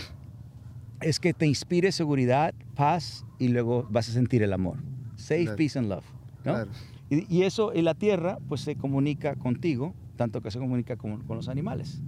es 1.00 1.18
que 1.18 1.34
te 1.34 1.46
inspire 1.46 1.90
seguridad, 1.90 2.54
paz 2.76 3.24
y 3.40 3.48
luego 3.48 3.88
vas 3.90 4.08
a 4.08 4.12
sentir 4.12 4.44
el 4.44 4.52
amor. 4.52 4.76
Safe, 5.16 5.42
Claro. 5.42 5.56
peace 5.56 5.76
and 5.80 5.88
love. 5.88 6.04
¿No? 6.46 6.52
Claro. 6.52 6.70
Y, 7.10 7.34
y 7.34 7.42
eso, 7.42 7.72
y 7.74 7.82
la 7.82 7.94
tierra, 7.94 8.38
pues 8.48 8.62
se 8.62 8.76
comunica 8.76 9.36
contigo, 9.36 9.94
tanto 10.16 10.40
que 10.40 10.50
se 10.50 10.58
comunica 10.58 10.96
con, 10.96 11.20
con 11.22 11.36
los 11.36 11.48
animales. 11.48 12.00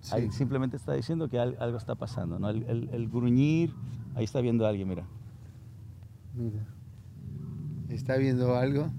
Sí. 0.00 0.14
Ahí 0.16 0.30
simplemente 0.32 0.76
está 0.76 0.94
diciendo 0.94 1.28
que 1.28 1.38
al- 1.38 1.56
algo 1.60 1.76
está 1.76 1.94
pasando, 1.94 2.38
¿no? 2.38 2.48
El, 2.50 2.62
el- 2.64 2.88
el 2.92 3.08
gruñir, 3.08 3.72
ahí 4.14 4.24
está 4.24 4.40
viendo 4.40 4.66
a 4.66 4.70
alguien, 4.70 4.88
mira. 4.88 5.04
Mira. 6.34 6.66
¿Está 7.88 8.16
viendo 8.16 8.56
algo? 8.56 8.90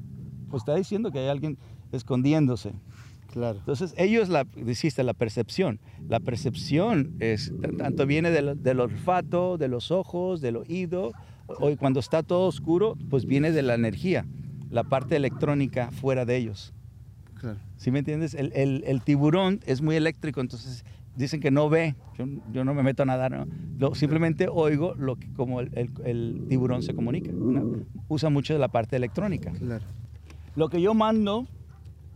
Pues 0.49 0.61
está 0.61 0.75
diciendo 0.75 1.11
que 1.11 1.19
hay 1.19 1.27
alguien 1.27 1.57
escondiéndose. 1.91 2.73
Claro. 3.31 3.57
Entonces, 3.57 3.95
ellos, 3.97 4.29
la, 4.29 4.43
dijiste, 4.43 5.03
la 5.03 5.15
percepción. 5.15 5.79
La 6.07 6.19
percepción 6.19 7.15
es, 7.19 7.51
tanto 7.79 8.05
viene 8.05 8.29
del, 8.29 8.61
del 8.61 8.79
olfato, 8.79 9.57
de 9.57 9.67
los 9.67 9.89
ojos, 9.89 10.39
del 10.39 10.57
oído. 10.57 11.11
Hoy, 11.59 11.75
cuando 11.75 11.99
está 11.99 12.21
todo 12.21 12.47
oscuro, 12.47 12.95
pues 13.09 13.25
viene 13.25 13.51
de 13.51 13.63
la 13.63 13.73
energía, 13.73 14.25
la 14.73 14.83
parte 14.83 15.15
electrónica 15.15 15.91
fuera 15.91 16.25
de 16.25 16.35
ellos. 16.35 16.73
Claro. 17.39 17.59
¿Sí 17.77 17.91
me 17.91 17.99
entiendes? 17.99 18.33
El, 18.33 18.51
el- 18.55 18.83
el 18.87 19.01
tiburón 19.03 19.59
es 19.65 19.81
muy 19.81 19.95
eléctrico, 19.95 20.41
entonces 20.41 20.83
dicen 21.15 21.39
que 21.41 21.51
no 21.51 21.69
ve. 21.69 21.95
Yo, 22.17 22.25
yo 22.51 22.65
no 22.65 22.73
me 22.73 22.81
meto 22.83 23.03
a 23.03 23.05
nadar, 23.05 23.31
¿no? 23.31 23.45
Lo- 23.77 23.93
simplemente 23.95 24.47
oigo 24.51 24.95
lo 24.95 25.15
que, 25.17 25.31
como 25.33 25.59
el, 25.61 25.69
el- 25.73 25.91
el 26.05 26.45
tiburón 26.49 26.81
se 26.81 26.95
comunica. 26.95 27.31
¿no? 27.31 27.85
Usa 28.07 28.29
mucho 28.29 28.53
de 28.53 28.59
la 28.59 28.67
parte 28.69 28.95
electrónica. 28.95 29.51
Claro. 29.51 29.85
Lo 30.55 30.69
que 30.69 30.81
yo 30.81 30.93
mando 30.93 31.45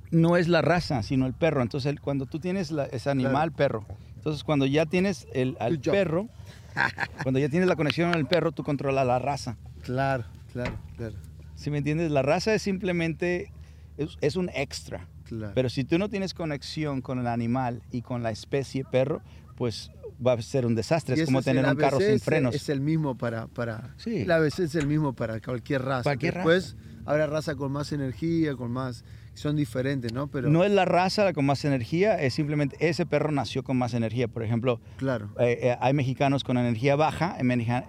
no 0.09 0.37
es 0.37 0.47
la 0.47 0.61
raza, 0.61 1.03
sino 1.03 1.27
el 1.27 1.33
perro. 1.33 1.61
Entonces, 1.61 1.91
el- 1.91 2.01
cuando 2.01 2.25
tú 2.25 2.39
tienes 2.39 2.71
la- 2.71 2.85
ese 2.85 3.09
animal, 3.11 3.51
perro, 3.51 3.85
entonces 4.15 4.43
cuando 4.43 4.65
ya 4.65 4.85
tienes 4.87 5.27
el, 5.33 5.57
al 5.59 5.73
perro, 5.91 6.27
cuando 7.23 7.39
ya 7.39 7.49
tienes 7.49 7.67
la 7.69 7.75
conexión 7.75 8.13
al 8.15 8.25
perro, 8.27 8.51
tú 8.51 8.63
controlas 8.63 9.05
la 9.05 9.19
raza. 9.19 9.57
Claro, 9.83 10.23
claro, 10.53 10.73
claro. 10.95 11.15
¿Sí 11.57 11.69
me 11.71 11.79
entiendes? 11.79 12.11
La 12.11 12.21
raza 12.21 12.53
es 12.53 12.61
simplemente, 12.61 13.51
es, 13.97 14.17
es 14.21 14.35
un 14.37 14.49
extra. 14.53 15.07
claro. 15.25 15.51
Pero 15.55 15.69
si 15.69 15.83
tú 15.83 15.97
no 15.97 16.07
tienes 16.07 16.33
conexión 16.33 17.01
con 17.01 17.19
el 17.19 17.27
animal 17.27 17.81
y 17.91 18.01
con 18.03 18.23
la 18.23 18.31
especie 18.31 18.85
perro, 18.85 19.21
pues 19.55 19.91
va 20.25 20.33
a 20.33 20.41
ser 20.41 20.65
un 20.65 20.75
desastre. 20.75 21.15
Es 21.15 21.25
como 21.25 21.41
tener 21.41 21.65
un 21.65 21.75
carro 21.75 21.99
sin 21.99 22.19
frenos. 22.19 22.55
Es 22.55 22.69
el 22.69 22.79
mismo 22.79 23.17
para, 23.17 23.47
para 23.47 23.93
Sí. 23.97 24.19
el 24.21 24.31
ABC 24.31 24.59
es 24.59 24.75
el 24.75 24.87
mismo 24.87 25.13
para 25.13 25.41
cualquier 25.41 25.81
raza. 25.83 26.03
Cualquier 26.03 26.35
Después 26.35 26.75
habrá 27.05 27.27
raza 27.27 27.55
con 27.55 27.71
más 27.71 27.91
energía, 27.91 28.55
con 28.55 28.71
más, 28.71 29.03
son 29.33 29.55
diferentes, 29.55 30.13
¿no? 30.13 30.27
Pero 30.27 30.49
No 30.49 30.63
es 30.63 30.71
la 30.71 30.85
raza 30.85 31.23
la 31.23 31.33
con 31.33 31.45
más 31.45 31.65
energía, 31.65 32.21
es 32.21 32.33
simplemente 32.33 32.75
ese 32.79 33.05
perro 33.05 33.31
nació 33.31 33.63
con 33.63 33.77
más 33.77 33.93
energía. 33.93 34.27
Por 34.27 34.43
ejemplo, 34.43 34.79
claro, 34.97 35.29
eh, 35.39 35.57
eh, 35.61 35.77
hay 35.79 35.93
mexicanos 35.93 36.43
con 36.43 36.57
energía 36.57 36.95
baja, 36.95 37.35
hay 37.37 37.43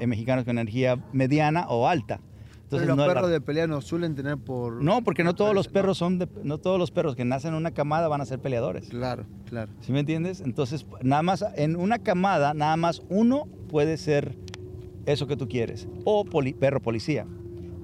mexicanos 0.06 0.44
con 0.44 0.58
energía 0.58 0.96
mediana 1.12 1.66
o 1.68 1.86
alta. 1.88 2.20
Entonces, 2.68 2.86
Entonces, 2.86 2.88
los 2.88 2.96
no, 3.08 3.14
perros 3.14 3.30
de 3.30 3.40
pelea 3.40 3.66
no 3.66 3.80
suelen 3.80 4.14
tener 4.14 4.36
por 4.36 4.82
no, 4.84 5.02
porque 5.02 5.24
no 5.24 5.34
todos 5.34 5.54
los 5.54 5.68
perros 5.68 5.96
son 5.96 6.18
de- 6.18 6.28
no 6.44 6.58
todos 6.58 6.78
los 6.78 6.90
perros 6.90 7.16
que 7.16 7.24
nacen 7.24 7.52
en 7.52 7.56
una 7.56 7.70
camada 7.70 8.08
van 8.08 8.20
a 8.20 8.26
ser 8.26 8.40
peleadores. 8.40 8.88
Claro, 8.90 9.24
claro. 9.46 9.72
¿Sí 9.80 9.90
me 9.90 10.00
entiendes? 10.00 10.42
Entonces, 10.42 10.84
nada 11.02 11.22
más 11.22 11.42
en 11.56 11.76
una 11.76 11.98
camada, 11.98 12.52
nada 12.52 12.76
más 12.76 13.00
uno 13.08 13.46
puede 13.70 13.96
ser 13.96 14.36
eso 15.06 15.26
que 15.26 15.34
tú 15.38 15.48
quieres. 15.48 15.88
O 16.04 16.26
poli- 16.26 16.52
perro 16.52 16.82
policía. 16.82 17.24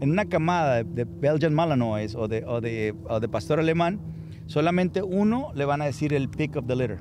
En 0.01 0.11
una 0.11 0.27
camada 0.27 0.75
de, 0.77 0.85
de 0.85 1.05
Belgian 1.05 1.55
Malinois 1.55 2.15
o 2.15 2.29
de, 2.29 2.45
o, 2.45 2.61
de, 2.61 2.95
o 3.09 3.21
de 3.21 3.29
pastor 3.29 3.61
alemán, 3.61 4.01
solamente 4.45 5.03
uno 5.03 5.51
le 5.55 5.65
van 5.65 5.81
a 5.81 5.87
decir 5.87 6.13
el 6.13 6.29
pick 6.29 6.57
of 6.57 6.67
the 6.67 6.77
litter. 6.77 6.99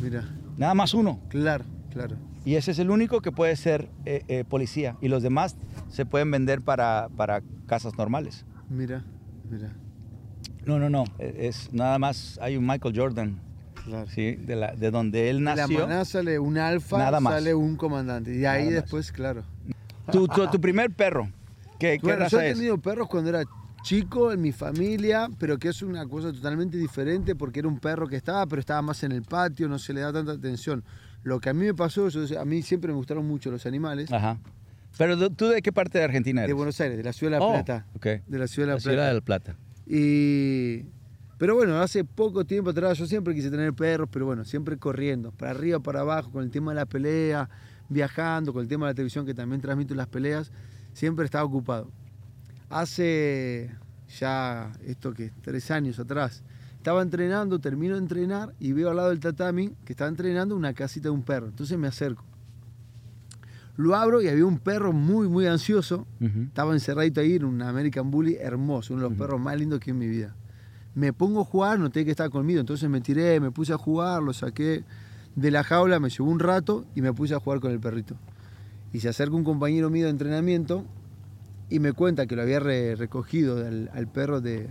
Mira, 0.00 0.24
Nada 0.56 0.72
más 0.72 0.94
uno. 0.94 1.20
claro, 1.28 1.64
claro. 1.92 2.16
Y 2.46 2.54
ese 2.54 2.70
es 2.70 2.78
el 2.78 2.88
único 2.90 3.20
que 3.20 3.30
puede 3.32 3.54
ser 3.56 3.90
eh, 4.06 4.22
eh, 4.28 4.44
policía. 4.48 4.96
Y 5.02 5.08
los 5.08 5.22
demás 5.22 5.56
se 5.88 6.06
pueden 6.06 6.30
vender 6.30 6.62
para, 6.62 7.08
para 7.16 7.42
casas 7.66 7.96
normales. 7.98 8.44
Mira, 8.68 9.04
mira. 9.50 9.72
No, 10.66 10.78
no, 10.78 10.90
no. 10.90 11.04
Eh, 11.18 11.46
Es 11.48 11.72
nada 11.72 11.98
más. 11.98 12.38
Hay 12.42 12.56
un 12.56 12.66
Michael 12.66 12.94
Jordan, 12.98 13.40
Claro. 13.84 14.06
¿sí? 14.10 14.34
De, 14.36 14.54
la, 14.56 14.74
de 14.74 14.90
donde 14.90 15.30
él 15.30 15.38
De 15.38 15.42
la 15.44 15.56
nació. 15.56 15.80
manada 15.80 16.04
sale 16.04 16.38
un 16.38 16.58
alfa, 16.58 16.98
Nada 16.98 17.20
más. 17.20 17.32
sale 17.34 17.54
un 17.54 17.76
comandante. 17.76 18.32
Y 18.36 18.44
ahí 18.44 18.64
Nada 18.64 18.64
más. 18.64 18.82
después, 18.82 19.12
claro. 19.12 19.44
Tu, 20.12 20.26
tu, 20.28 20.46
tu 20.48 20.60
primer 20.60 20.90
perro. 20.90 21.30
¿Qué, 21.78 21.98
qué 21.98 22.00
Bueno, 22.02 22.18
yo 22.18 22.24
raza 22.24 22.44
he 22.46 22.50
es? 22.50 22.56
tenido 22.56 22.76
perros 22.78 23.08
cuando 23.08 23.30
era 23.30 23.44
chico 23.82 24.32
en 24.32 24.40
mi 24.42 24.52
familia, 24.52 25.28
pero 25.38 25.56
que 25.58 25.68
es 25.68 25.80
una 25.82 26.06
cosa 26.06 26.32
totalmente 26.32 26.76
diferente 26.76 27.34
porque 27.36 27.60
era 27.60 27.68
un 27.68 27.78
perro 27.78 28.08
que 28.08 28.16
estaba, 28.16 28.44
pero 28.46 28.60
estaba 28.60 28.82
más 28.82 29.02
en 29.04 29.12
el 29.12 29.22
patio, 29.22 29.68
no 29.68 29.78
se 29.78 29.92
le 29.94 30.00
da 30.00 30.12
tanta 30.12 30.32
atención. 30.32 30.82
Lo 31.22 31.40
que 31.40 31.48
a 31.48 31.54
mí 31.54 31.64
me 31.64 31.74
pasó, 31.74 32.08
yo- 32.08 32.40
a 32.40 32.44
mí 32.44 32.60
siempre 32.62 32.90
me 32.92 32.96
gustaron 32.96 33.26
mucho 33.26 33.50
los 33.50 33.64
animales, 33.66 34.12
Ajá. 34.12 34.38
Pero 34.98 35.30
tú- 35.30 35.48
de 35.48 35.62
qué 35.62 35.72
parte 35.72 35.98
de 35.98 36.04
Argentina 36.04 36.42
eres? 36.42 36.48
de 36.50 36.54
Buenos 36.54 36.78
Aires, 36.80 36.96
de 36.98 37.02
la 37.04 37.12
ciudad 37.12 37.32
de 37.32 37.38
La 37.38 37.44
Oh, 37.46 37.52
Plata. 37.52 37.86
De 38.26 38.38
la 38.38 38.46
ciudad 38.48 38.66
de 38.66 38.72
La, 38.72 38.74
La 38.74 38.80
Plata. 38.80 38.90
ciudad 38.90 39.12
del 39.12 39.22
Plata. 39.22 39.56
Y... 39.86 40.84
Pero 41.38 41.54
bueno, 41.54 41.80
hace 41.80 42.02
poco 42.04 42.44
tiempo 42.44 42.70
atrás 42.70 42.98
yo 42.98 43.06
siempre 43.06 43.32
quise 43.32 43.48
tener 43.48 43.72
perros, 43.72 44.08
pero 44.12 44.26
bueno, 44.26 44.44
siempre 44.44 44.76
corriendo, 44.76 45.30
para 45.30 45.52
arriba, 45.52 45.78
para 45.78 46.00
abajo, 46.00 46.32
con 46.32 46.42
el 46.42 46.50
tema 46.50 46.72
de 46.72 46.76
la 46.76 46.84
pelea, 46.86 47.48
viajando, 47.88 48.52
con 48.52 48.60
el 48.62 48.68
tema 48.68 48.86
de 48.86 48.90
la 48.90 48.94
televisión 48.96 49.24
que 49.24 49.34
también 49.34 49.60
transmito 49.60 49.94
las 49.94 50.08
peleas, 50.08 50.50
siempre 50.92 51.24
estaba 51.24 51.44
ocupado. 51.44 51.92
Hace 52.70 53.70
ya 54.18 54.72
esto 54.84 55.12
que 55.14 55.30
tres 55.42 55.70
años 55.70 55.98
atrás, 56.00 56.42
estaba 56.76 57.02
entrenando, 57.02 57.58
termino 57.60 57.94
de 57.94 58.00
entrenar 58.00 58.52
y 58.58 58.72
veo 58.72 58.90
al 58.90 58.96
lado 58.96 59.10
del 59.10 59.20
tatami 59.20 59.70
que 59.84 59.92
estaba 59.92 60.08
entrenando 60.08 60.56
una 60.56 60.74
casita 60.74 61.04
de 61.08 61.10
un 61.10 61.22
perro. 61.22 61.46
Entonces 61.46 61.78
me 61.78 61.86
acerco. 61.86 62.24
Lo 63.78 63.94
abro 63.94 64.20
y 64.20 64.28
había 64.28 64.44
un 64.44 64.58
perro 64.58 64.92
muy, 64.92 65.26
muy 65.28 65.46
ansioso 65.46 66.06
estaba 66.48 66.74
encerradito 66.74 67.20
ahí 67.22 67.36
en 67.36 67.44
un 67.44 67.62
American 67.62 68.10
Bully 68.10 68.36
hermoso, 68.38 68.92
uno 68.92 69.04
de 69.04 69.08
los 69.10 69.18
perros 69.18 69.40
más 69.40 69.56
lindos 69.58 69.80
que 69.80 69.92
en 69.92 69.98
mi 69.98 70.06
vida. 70.08 70.34
Me 70.94 71.12
pongo 71.14 71.40
a 71.40 71.44
jugar, 71.44 71.78
noté 71.78 72.04
que 72.04 72.10
estaba 72.10 72.28
conmigo, 72.28 72.58
entonces 72.60 72.90
me 72.90 73.00
tiré, 73.00 73.38
me 73.40 73.50
puse 73.52 73.72
a 73.72 73.78
jugar, 73.78 74.20
lo 74.22 74.32
saqué 74.34 74.84
de 75.36 75.50
la 75.52 75.62
jaula, 75.62 76.00
me 76.00 76.10
llevó 76.10 76.28
un 76.28 76.40
rato 76.40 76.84
y 76.96 77.02
me 77.02 77.12
puse 77.12 77.34
a 77.34 77.40
jugar 77.40 77.60
con 77.60 77.70
el 77.70 77.78
perrito. 77.80 78.16
Y 78.92 78.98
se 79.00 79.08
acerca 79.08 79.36
un 79.36 79.44
compañero 79.44 79.90
mío 79.90 80.04
de 80.06 80.10
entrenamiento 80.10 80.84
y 81.70 81.78
me 81.78 81.92
cuenta 81.92 82.26
que 82.26 82.34
lo 82.34 82.42
había 82.42 82.58
re- 82.58 82.96
recogido 82.96 83.54
del- 83.56 83.90
al 83.94 84.08
perro 84.08 84.40
de, 84.40 84.66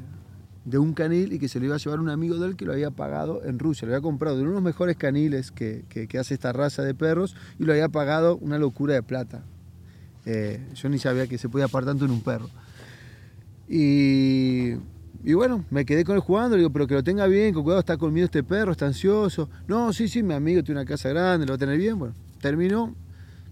de 0.68 0.78
un 0.78 0.94
canil 0.94 1.32
y 1.32 1.40
que 1.40 1.48
se 1.48 1.60
lo 1.62 1.66
iba 1.66 1.76
a 1.76 1.78
llevar 1.78 2.02
un 2.02 2.10
amigo 2.10 2.36
de 2.36 2.46
él 2.48 2.58
que 2.58 2.66
lo 2.66 2.74
había 2.74 2.92
pagado 2.92 3.42
en 3.46 3.58
Rusia. 3.58 3.88
Lo 3.88 3.94
había 3.94 4.02
comprado 4.02 4.36
de 4.36 4.42
uno 4.42 4.52
de 4.52 4.56
los 4.56 4.64
mejores 4.64 4.98
caniles 4.98 5.50
que, 5.50 5.86
que- 5.88 6.20
hace 6.20 6.34
esta 6.34 6.52
raza 6.52 6.84
de 6.84 6.94
perros 6.94 7.38
y 7.58 7.64
lo 7.64 7.72
había 7.72 7.88
pagado 7.88 8.36
una 8.42 8.58
locura 8.60 8.94
de 8.94 9.02
plata. 9.02 9.44
Eh, 10.26 10.60
yo 10.76 10.90
ni 10.90 11.00
sabía 11.00 11.26
que 11.28 11.38
se 11.38 11.48
podía 11.48 11.70
pagar 11.70 11.86
tanto 11.86 12.04
en 12.04 12.12
un 12.12 12.20
perro. 12.22 12.50
Y, 13.70 14.74
y 15.24 15.34
bueno, 15.36 15.64
me 15.70 15.86
quedé 15.86 16.04
con 16.04 16.16
él 16.16 16.22
jugando, 16.22 16.58
le 16.58 16.64
digo, 16.64 16.74
pero 16.74 16.86
que 16.86 16.96
lo 16.96 17.04
tenga 17.04 17.28
bien, 17.28 17.54
con 17.54 17.64
cuidado, 17.64 17.80
está 17.80 17.96
conmigo 17.96 18.26
este 18.26 18.44
perro, 18.44 18.74
está 18.74 18.88
ansioso. 18.88 19.50
No, 19.70 19.94
sí, 19.94 20.10
sí, 20.10 20.22
mi 20.22 20.34
amigo 20.34 20.64
tiene 20.64 20.82
una 20.82 20.88
casa 20.88 21.08
grande, 21.10 21.46
lo 21.46 21.52
va 21.54 21.56
a 21.56 21.60
tener 21.60 21.78
bien. 21.78 21.98
Bueno, 21.98 22.14
terminó, 22.42 22.94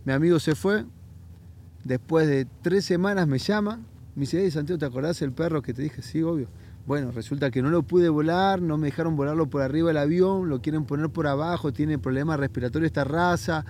mi 0.03 0.11
amigo 0.11 0.37
se 0.39 0.53
fue. 0.53 0.83
Después 1.85 2.27
de 2.27 2.45
tres 2.61 2.83
semanas 2.83 3.25
me 3.25 3.37
llama, 3.37 3.79
me 4.15 4.21
dice, 4.21 4.51
Santiago, 4.51 4.79
¿te 4.79 4.85
acordás 4.85 5.19
del 5.21 5.31
perro 5.31 5.61
que 5.61 5.73
te 5.73 5.81
dije? 5.83 6.01
Sí, 6.01 6.21
obvio. 6.23 6.47
Bueno, 6.85 7.11
resulta 7.11 7.49
que 7.49 7.63
no 7.63 7.71
lo 7.71 7.81
pude 7.81 8.09
volar, 8.09 8.61
no 8.61 8.77
me 8.77 8.87
dejaron 8.87 9.15
volarlo 9.15 9.49
por 9.49 9.63
arriba 9.63 9.87
del 9.87 9.97
avión, 9.97 10.49
lo 10.49 10.61
quieren 10.61 10.85
poner 10.85 11.09
por 11.09 11.25
abajo, 11.25 11.73
tiene 11.73 11.97
problemas 11.97 12.39
respiratorios 12.39 12.87
esta 12.87 13.03
raza, 13.03 13.65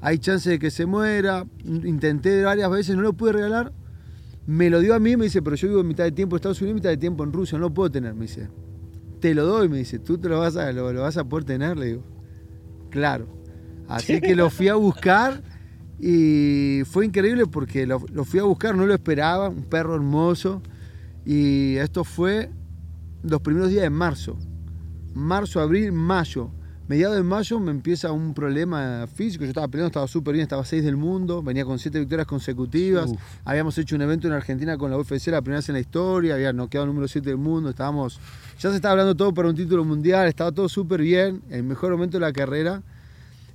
hay 0.00 0.18
chance 0.18 0.48
de 0.50 0.58
que 0.60 0.70
se 0.70 0.86
muera. 0.86 1.46
Intenté 1.64 2.42
varias 2.44 2.70
veces, 2.70 2.94
no 2.94 3.02
lo 3.02 3.12
pude 3.12 3.32
regalar. 3.32 3.72
Me 4.46 4.70
lo 4.70 4.80
dio 4.80 4.94
a 4.94 5.00
mí, 5.00 5.16
me 5.16 5.24
dice, 5.24 5.42
pero 5.42 5.56
yo 5.56 5.68
vivo 5.68 5.82
mitad 5.82 6.04
de 6.04 6.12
tiempo 6.12 6.36
en 6.36 6.38
Estados 6.38 6.60
Unidos, 6.60 6.76
mitad 6.76 6.90
de 6.90 6.96
tiempo 6.96 7.24
en 7.24 7.32
Rusia, 7.32 7.58
no 7.58 7.62
lo 7.62 7.74
puedo 7.74 7.90
tener, 7.90 8.14
me 8.14 8.22
dice. 8.22 8.48
Te 9.18 9.34
lo 9.34 9.46
doy, 9.46 9.68
me 9.68 9.78
dice, 9.78 9.98
tú 9.98 10.18
te 10.18 10.28
lo 10.28 10.38
vas 10.38 10.56
a, 10.56 10.70
lo, 10.70 10.92
vas 10.92 11.16
a 11.16 11.24
poder 11.24 11.44
tener, 11.44 11.76
le 11.76 11.86
digo. 11.86 12.02
Claro. 12.90 13.26
Así 13.88 14.20
que 14.20 14.36
lo 14.36 14.50
fui 14.50 14.68
a 14.68 14.74
buscar 14.74 15.42
y 15.98 16.82
fue 16.84 17.06
increíble 17.06 17.46
porque 17.46 17.86
lo 17.86 18.24
fui 18.24 18.38
a 18.38 18.44
buscar, 18.44 18.76
no 18.76 18.86
lo 18.86 18.94
esperaba, 18.94 19.48
un 19.48 19.64
perro 19.64 19.94
hermoso. 19.94 20.62
Y 21.24 21.76
esto 21.76 22.04
fue 22.04 22.50
los 23.22 23.40
primeros 23.40 23.70
días 23.70 23.82
de 23.82 23.90
marzo. 23.90 24.36
Marzo, 25.14 25.60
abril, 25.60 25.92
mayo. 25.92 26.50
Mediados 26.86 27.16
de 27.16 27.22
mayo 27.22 27.58
me 27.60 27.70
empieza 27.70 28.12
un 28.12 28.34
problema 28.34 29.06
físico. 29.06 29.44
Yo 29.44 29.48
estaba 29.48 29.68
peleando, 29.68 29.86
estaba 29.86 30.06
súper 30.06 30.34
bien, 30.34 30.42
estaba 30.42 30.66
6 30.66 30.84
del 30.84 30.96
mundo, 30.98 31.42
venía 31.42 31.64
con 31.64 31.78
7 31.78 31.98
victorias 31.98 32.26
consecutivas. 32.26 33.10
Uf. 33.10 33.18
Habíamos 33.46 33.78
hecho 33.78 33.96
un 33.96 34.02
evento 34.02 34.26
en 34.26 34.34
Argentina 34.34 34.76
con 34.76 34.90
la 34.90 34.98
UFC, 34.98 35.28
la 35.28 35.40
primera 35.40 35.60
vez 35.60 35.68
en 35.70 35.74
la 35.74 35.80
historia, 35.80 36.34
había 36.34 36.52
noqueado 36.52 36.86
número 36.86 37.08
7 37.08 37.26
del 37.30 37.38
mundo. 37.38 37.70
Estábamos, 37.70 38.20
ya 38.60 38.68
se 38.68 38.76
estaba 38.76 38.92
hablando 38.92 39.14
todo 39.14 39.32
para 39.32 39.48
un 39.48 39.54
título 39.54 39.82
mundial, 39.84 40.28
estaba 40.28 40.52
todo 40.52 40.68
súper 40.68 41.00
bien. 41.00 41.40
El 41.48 41.62
mejor 41.62 41.92
momento 41.92 42.18
de 42.18 42.20
la 42.20 42.32
carrera. 42.34 42.82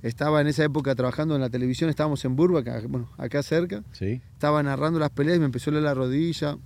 Estaba 0.02 0.40
en 0.40 0.46
esa 0.46 0.64
época 0.64 0.94
trabajando 0.94 1.34
en 1.34 1.42
la 1.42 1.50
televisión, 1.50 1.90
estábamos 1.90 2.24
en 2.24 2.34
Burbank, 2.34 2.66
acá- 2.68 2.86
bueno, 2.88 3.10
acá 3.18 3.42
cerca 3.42 3.84
Sí. 3.92 4.22
estaba 4.32 4.62
narrando 4.62 4.98
las 4.98 5.10
peleas 5.10 5.36
y 5.36 5.40
me 5.40 5.44
empezó 5.44 5.68
a 5.70 5.74
doler 5.74 5.84
la 5.84 5.92
rodilla. 5.94 6.56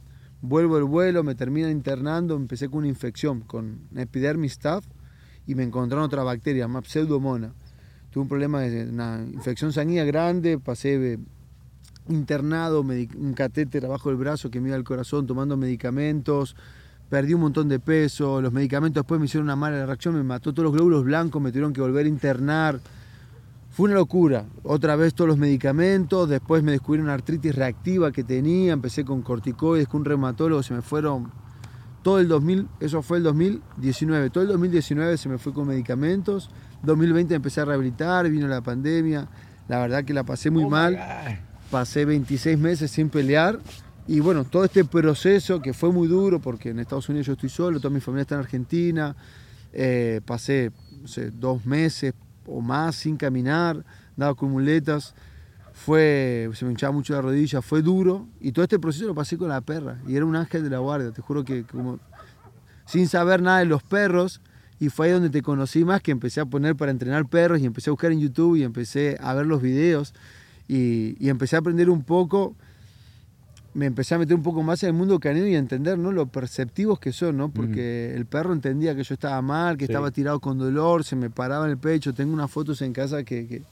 Vuelvo 0.46 0.76
el 0.76 0.84
vuelo, 0.84 1.24
me 1.24 1.34
terminan 1.34 1.70
internando, 1.70 2.36
empecé 2.36 2.68
con 2.68 2.80
una 2.80 2.88
infección, 2.88 3.40
con 3.40 3.78
epidermis 3.96 4.52
staph 4.52 4.84
y 5.46 5.54
me 5.54 5.62
encontraron 5.62 6.04
otra 6.04 6.22
bacteria, 6.22 6.68
más 6.68 6.86
pseudomonas. 6.86 7.52
tuve 8.10 8.24
un 8.24 8.28
problema 8.28 8.60
de 8.60 8.90
una 8.90 9.24
infección 9.32 9.72
sanguínea 9.72 10.04
grande, 10.04 10.58
pasé 10.58 11.18
internado, 12.10 12.82
un 12.82 13.32
catéter 13.32 13.86
abajo 13.86 14.10
del 14.10 14.18
brazo 14.18 14.50
que 14.50 14.60
me 14.60 14.68
iba 14.68 14.76
al 14.76 14.84
corazón 14.84 15.26
tomando 15.26 15.56
medicamentos, 15.56 16.54
perdí 17.08 17.32
un 17.32 17.40
montón 17.40 17.70
de 17.70 17.80
peso, 17.80 18.42
los 18.42 18.52
medicamentos 18.52 19.02
después 19.02 19.18
me 19.18 19.24
hicieron 19.24 19.46
una 19.46 19.56
mala 19.56 19.86
reacción, 19.86 20.14
me 20.14 20.24
mató 20.24 20.52
todos 20.52 20.64
los 20.64 20.74
glóbulos 20.74 21.04
blancos, 21.04 21.40
me 21.40 21.52
tuvieron 21.52 21.72
que 21.72 21.80
volver 21.80 22.04
a 22.04 22.08
internar. 22.10 22.80
Fue 23.74 23.86
una 23.86 23.96
locura. 23.96 24.46
Otra 24.62 24.94
vez 24.94 25.14
todos 25.14 25.26
los 25.26 25.36
medicamentos, 25.36 26.28
después 26.28 26.62
me 26.62 26.70
descubrí 26.70 27.02
una 27.02 27.12
artritis 27.12 27.52
reactiva 27.52 28.12
que 28.12 28.22
tenía, 28.22 28.72
empecé 28.72 29.04
con 29.04 29.20
corticoides, 29.22 29.88
con 29.88 30.02
un 30.02 30.04
reumatólogo, 30.04 30.62
se 30.62 30.74
me 30.74 30.80
fueron 30.80 31.32
todo 32.04 32.20
el 32.20 32.28
2000, 32.28 32.68
eso 32.78 33.02
fue 33.02 33.18
el 33.18 33.24
2019, 33.24 34.30
todo 34.30 34.44
el 34.44 34.50
2019 34.50 35.16
se 35.18 35.28
me 35.28 35.38
fue 35.38 35.52
con 35.52 35.66
medicamentos, 35.66 36.50
2020 36.84 37.34
empecé 37.34 37.62
a 37.62 37.64
rehabilitar, 37.64 38.30
vino 38.30 38.46
la 38.46 38.60
pandemia, 38.60 39.26
la 39.66 39.80
verdad 39.80 40.04
que 40.04 40.14
la 40.14 40.22
pasé 40.22 40.50
muy 40.50 40.62
oh 40.62 40.70
mal, 40.70 40.96
pasé 41.68 42.04
26 42.04 42.56
meses 42.56 42.92
sin 42.92 43.08
pelear. 43.08 43.58
Y 44.06 44.20
bueno, 44.20 44.44
todo 44.44 44.64
este 44.64 44.84
proceso 44.84 45.60
que 45.60 45.72
fue 45.72 45.90
muy 45.90 46.06
duro 46.06 46.38
porque 46.38 46.68
en 46.68 46.78
Estados 46.78 47.08
Unidos 47.08 47.26
yo 47.26 47.32
estoy 47.32 47.48
solo, 47.48 47.80
toda 47.80 47.92
mi 47.92 48.00
familia 48.00 48.22
está 48.22 48.36
en 48.36 48.42
Argentina, 48.42 49.16
eh, 49.72 50.20
pasé 50.24 50.70
dos 51.32 51.66
meses 51.66 52.14
o 52.46 52.60
más 52.60 52.96
sin 52.96 53.16
caminar, 53.16 53.84
daba 54.16 54.34
con 54.34 54.50
muletas, 54.50 55.14
fue, 55.72 56.48
se 56.54 56.64
me 56.64 56.70
hinchaba 56.70 56.92
mucho 56.92 57.14
la 57.14 57.20
rodilla, 57.20 57.60
fue 57.60 57.82
duro 57.82 58.28
y 58.40 58.52
todo 58.52 58.62
este 58.62 58.78
proceso 58.78 59.06
lo 59.06 59.14
pasé 59.14 59.36
con 59.36 59.48
la 59.48 59.60
perra 59.60 59.98
y 60.06 60.14
era 60.16 60.24
un 60.24 60.36
ángel 60.36 60.62
de 60.62 60.70
la 60.70 60.78
guardia, 60.78 61.10
te 61.10 61.20
juro 61.20 61.44
que 61.44 61.64
como 61.64 61.98
sin 62.86 63.08
saber 63.08 63.42
nada 63.42 63.58
de 63.58 63.64
los 63.64 63.82
perros 63.82 64.40
y 64.78 64.88
fue 64.88 65.06
ahí 65.06 65.12
donde 65.12 65.30
te 65.30 65.42
conocí 65.42 65.84
más 65.84 66.00
que 66.00 66.12
empecé 66.12 66.40
a 66.40 66.46
poner 66.46 66.76
para 66.76 66.92
entrenar 66.92 67.26
perros 67.26 67.60
y 67.60 67.66
empecé 67.66 67.90
a 67.90 67.92
buscar 67.92 68.12
en 68.12 68.20
YouTube 68.20 68.56
y 68.56 68.62
empecé 68.62 69.18
a 69.20 69.34
ver 69.34 69.46
los 69.46 69.60
videos 69.60 70.14
y, 70.68 71.16
y 71.18 71.28
empecé 71.28 71.56
a 71.56 71.58
aprender 71.58 71.90
un 71.90 72.04
poco 72.04 72.54
me 73.74 73.86
empecé 73.86 74.14
a 74.14 74.18
meter 74.18 74.36
un 74.36 74.42
poco 74.42 74.62
más 74.62 74.82
en 74.84 74.88
el 74.88 74.92
mundo 74.94 75.18
canino 75.18 75.46
y 75.46 75.56
a 75.56 75.58
entender 75.58 75.98
¿no? 75.98 76.12
lo 76.12 76.26
perceptivos 76.26 77.00
que 77.00 77.12
son, 77.12 77.36
¿no? 77.36 77.48
porque 77.48 78.14
el 78.14 78.24
perro 78.24 78.52
entendía 78.52 78.94
que 78.94 79.02
yo 79.02 79.14
estaba 79.14 79.42
mal, 79.42 79.76
que 79.76 79.84
estaba 79.84 80.12
tirado 80.12 80.38
con 80.38 80.58
dolor, 80.58 81.02
se 81.02 81.16
me 81.16 81.28
paraba 81.28 81.64
en 81.64 81.72
el 81.72 81.78
pecho. 81.78 82.14
Tengo 82.14 82.32
unas 82.32 82.50
fotos 82.50 82.80
en 82.82 82.92
casa 82.92 83.24
que, 83.24 83.62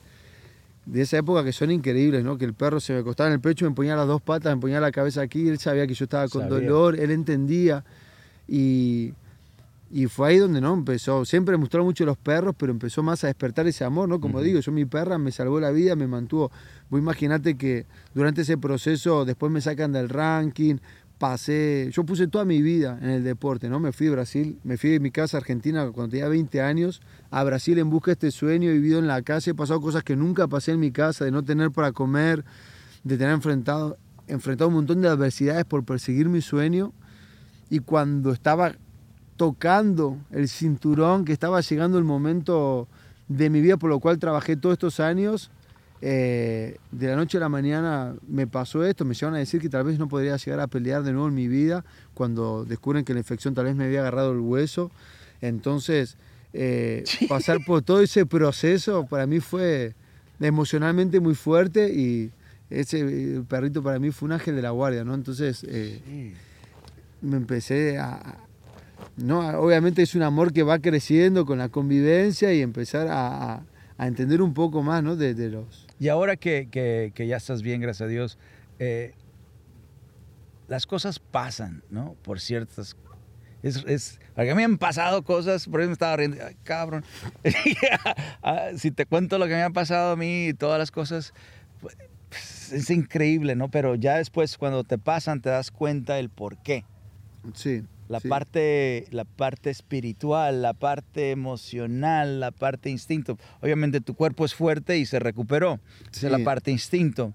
de 0.87 1.01
esa 1.01 1.19
época 1.19 1.45
que 1.45 1.53
son 1.53 1.71
increíbles, 1.71 2.25
¿no? 2.25 2.37
que 2.37 2.45
el 2.45 2.53
perro 2.53 2.81
se 2.81 2.93
me 2.93 2.99
acostaba 2.99 3.29
en 3.29 3.35
el 3.35 3.41
pecho, 3.41 3.65
me 3.65 3.77
ponía 3.77 3.95
las 3.95 4.09
dos 4.09 4.21
patas, 4.21 4.55
me 4.57 4.61
ponía 4.61 4.81
la 4.81 4.91
cabeza 4.91 5.23
aquí, 5.23 5.49
él 5.49 5.59
sabía 5.59 5.87
que 5.87 5.95
yo 5.95 6.05
estaba 6.05 6.27
con 6.29 6.49
dolor, 6.49 6.99
él 6.99 7.13
entendía. 7.13 7.85
Y, 8.49 9.15
y 9.93 10.07
fue 10.07 10.31
ahí 10.31 10.39
donde 10.39 10.63
no 10.63 10.73
empezó. 10.73 11.27
Siempre 11.27 11.53
me 11.53 11.59
mostró 11.59 11.85
mucho 11.85 12.07
los 12.07 12.17
perros, 12.17 12.55
pero 12.57 12.73
empezó 12.73 13.03
más 13.03 13.23
a 13.25 13.27
despertar 13.27 13.67
ese 13.67 13.85
amor, 13.85 14.09
¿no? 14.09 14.21
Como 14.21 14.41
digo, 14.41 14.59
yo 14.59 14.73
mi 14.73 14.87
perra 14.87 15.19
me 15.19 15.31
salvó 15.31 15.61
la 15.61 15.71
vida, 15.71 15.95
me 15.97 16.07
mantuvo. 16.07 16.51
Vos 16.89 16.99
imaginate 16.99 17.59
que 17.59 17.85
durante 18.15 18.41
ese 18.41 18.57
proceso 18.57 19.27
después 19.27 19.53
me 19.53 19.61
sacan 19.61 19.93
del 19.93 20.09
ranking, 20.09 20.77
pasé, 21.19 21.91
yo 21.93 22.05
puse 22.05 22.27
toda 22.27 22.47
mi 22.47 22.63
vida 22.63 22.99
en 23.03 23.11
el 23.11 23.23
deporte, 23.23 23.69
¿no? 23.69 23.81
Me 23.81 23.93
fui 23.93 24.07
de 24.07 24.13
Brasil, 24.13 24.59
me 24.65 24.79
fui 24.79 24.91
de 24.91 24.99
mi 24.99 25.11
casa 25.11 25.37
argentina 25.37 25.87
cuando 25.93 26.13
tenía 26.13 26.27
20 26.27 26.63
años, 26.63 27.03
a 27.31 27.45
Brasil 27.45 27.79
en 27.79 27.91
busca 27.91 28.13
de 28.13 28.15
este 28.15 28.31
sueño, 28.31 28.71
he 28.71 28.73
vivido 28.73 28.99
en 28.99 29.07
la 29.07 29.21
calle, 29.21 29.51
he 29.51 29.55
pasado 29.55 29.83
cosas 29.83 30.03
que 30.05 30.17
nunca 30.17 30.49
pasé 30.49 30.73
en 30.73 30.81
mi 30.81 30.91
casa, 30.91 31.27
de 31.27 31.31
no 31.31 31.45
tener 31.45 31.71
para 31.71 31.93
comer, 31.93 32.47
de 33.05 33.19
tener 33.19 33.35
enfrentado, 33.35 33.99
enfrentado 34.27 34.69
un 34.69 34.75
montón 34.75 35.03
de 35.03 35.09
adversidades 35.09 35.67
por 35.67 35.85
perseguir 35.85 36.31
mi 36.31 36.41
sueño. 36.41 36.95
Y 37.69 37.81
cuando 37.81 38.33
estaba 38.33 38.75
tocando 39.43 40.19
el 40.31 40.49
cinturón, 40.49 41.25
que 41.25 41.33
estaba 41.33 41.61
llegando 41.63 41.99
el 41.99 42.05
momento 42.05 42.87
de 43.27 43.51
mi 43.51 43.61
vida 43.61 43.77
por 43.77 43.91
lo 43.91 43.99
cual 43.99 44.21
trabajé 44.21 44.55
todos 44.55 44.75
estos 44.75 45.01
años. 45.01 45.51
Eh, 46.01 46.77
de 46.93 47.09
la 47.09 47.17
noche 47.17 47.39
a 47.39 47.41
la 47.41 47.49
mañana 47.49 48.15
me 48.29 48.47
pasó 48.47 48.85
esto, 48.85 49.05
me 49.05 49.15
llevan 49.15 49.35
a 49.35 49.39
decir 49.39 49.61
que 49.61 49.69
tal 49.69 49.83
vez 49.83 49.99
no 49.99 50.07
podría 50.07 50.37
llegar 50.37 50.61
a 50.61 50.69
pelear 50.69 51.03
de 51.03 51.11
nuevo 51.11 51.27
en 51.27 51.35
mi 51.35 51.49
vida 51.49 51.85
cuando 52.15 52.65
descubren 52.65 53.05
que 53.05 53.15
la 53.15 53.19
infección 53.19 53.53
tal 53.53 53.65
vez 53.65 53.75
me 53.75 53.87
había 53.87 53.99
agarrado 53.99 54.31
el 54.31 54.39
hueso. 54.39 54.93
Entonces, 55.41 56.17
eh, 56.53 57.03
pasar 57.29 57.59
por 57.67 57.83
todo 57.83 58.01
ese 58.01 58.25
proceso 58.27 59.07
para 59.07 59.27
mí 59.27 59.41
fue 59.41 59.97
emocionalmente 60.39 61.19
muy 61.19 61.35
fuerte 61.35 61.93
y 61.93 62.31
ese 62.71 63.43
perrito 63.49 63.83
para 63.83 63.99
mí 63.99 64.13
fue 64.13 64.27
un 64.27 64.35
ángel 64.35 64.55
de 64.55 64.63
la 64.63 64.71
guardia, 64.71 65.03
¿no? 65.03 65.15
Entonces 65.15 65.67
eh, 65.69 66.33
me 67.21 67.39
empecé 67.39 67.99
a, 67.99 68.39
no, 69.17 69.41
obviamente 69.61 70.03
es 70.03 70.15
un 70.15 70.23
amor 70.23 70.53
que 70.53 70.63
va 70.63 70.79
creciendo 70.79 71.45
con 71.45 71.59
la 71.59 71.69
convivencia 71.69 72.53
y 72.53 72.63
empezar 72.63 73.09
a, 73.11 73.65
entender 73.99 74.43
un 74.43 74.53
poco 74.53 74.83
más 74.83 75.03
¿no? 75.03 75.15
de, 75.15 75.35
los... 75.49 75.87
Y 76.01 76.09
ahora 76.09 76.37
que, 76.37 77.13
ya 77.17 77.37
estás 77.37 77.63
bien, 77.63 77.81
gracias 77.81 78.07
a 78.07 78.11
Dios, 78.11 78.39
eh, 78.79 79.15
las 80.67 80.87
cosas 80.87 81.19
pasan, 81.21 81.85
¿no? 81.91 82.17
Por 82.23 82.41
ciertas 82.41 82.97
es, 83.63 83.85
es, 83.87 84.21
a 84.35 84.43
mí 84.43 84.55
me 84.55 84.65
han 84.65 84.77
pasado 84.77 85.23
cosas, 85.23 85.69
por 85.69 85.81
eso 85.81 85.89
me 85.89 85.93
estaba 85.93 86.17
riendo, 86.17 86.39
cabrón. 86.65 87.05
Ah, 88.43 88.71
si 88.77 88.91
te 88.91 89.07
cuento 89.07 89.39
lo 89.39 89.47
que 89.47 89.53
me 89.53 89.63
ha 89.63 89.71
pasado 89.71 90.13
a 90.13 90.17
mí 90.17 90.49
y 90.49 90.55
todas 90.55 90.81
las 90.81 90.91
cosas, 90.91 91.33
pues, 91.81 91.97
es 92.73 92.91
increíble, 92.91 93.55
¿no? 93.55 93.71
Pero 93.71 93.95
ya 93.95 94.17
después 94.17 94.59
cuando 94.59 94.83
te 94.83 94.99
pasan 94.99 95.41
te 95.41 95.51
das 95.51 95.71
cuenta 95.71 96.15
del 96.15 96.29
por 96.29 96.61
qué. 96.61 96.85
Sí 97.55 97.85
la, 98.09 98.21
parte, 98.21 99.07
la 99.11 99.25
parte 99.25 99.71
espiritual, 99.71 100.63
la 100.63 100.75
parte 100.75 101.31
emocional, 101.31 102.41
la 102.41 102.51
parte 102.51 102.91
instinto. 102.91 103.39
Obviamente 103.61 104.01
tu 104.01 104.15
cuerpo 104.15 104.45
es 104.45 104.55
fuerte 104.55 104.99
y 104.99 105.07
se 105.07 105.19
recuperó. 105.19 105.81
Esa 106.13 106.27
es 106.27 106.33
la 106.33 106.45
parte 106.45 106.71
instinto. 106.71 107.33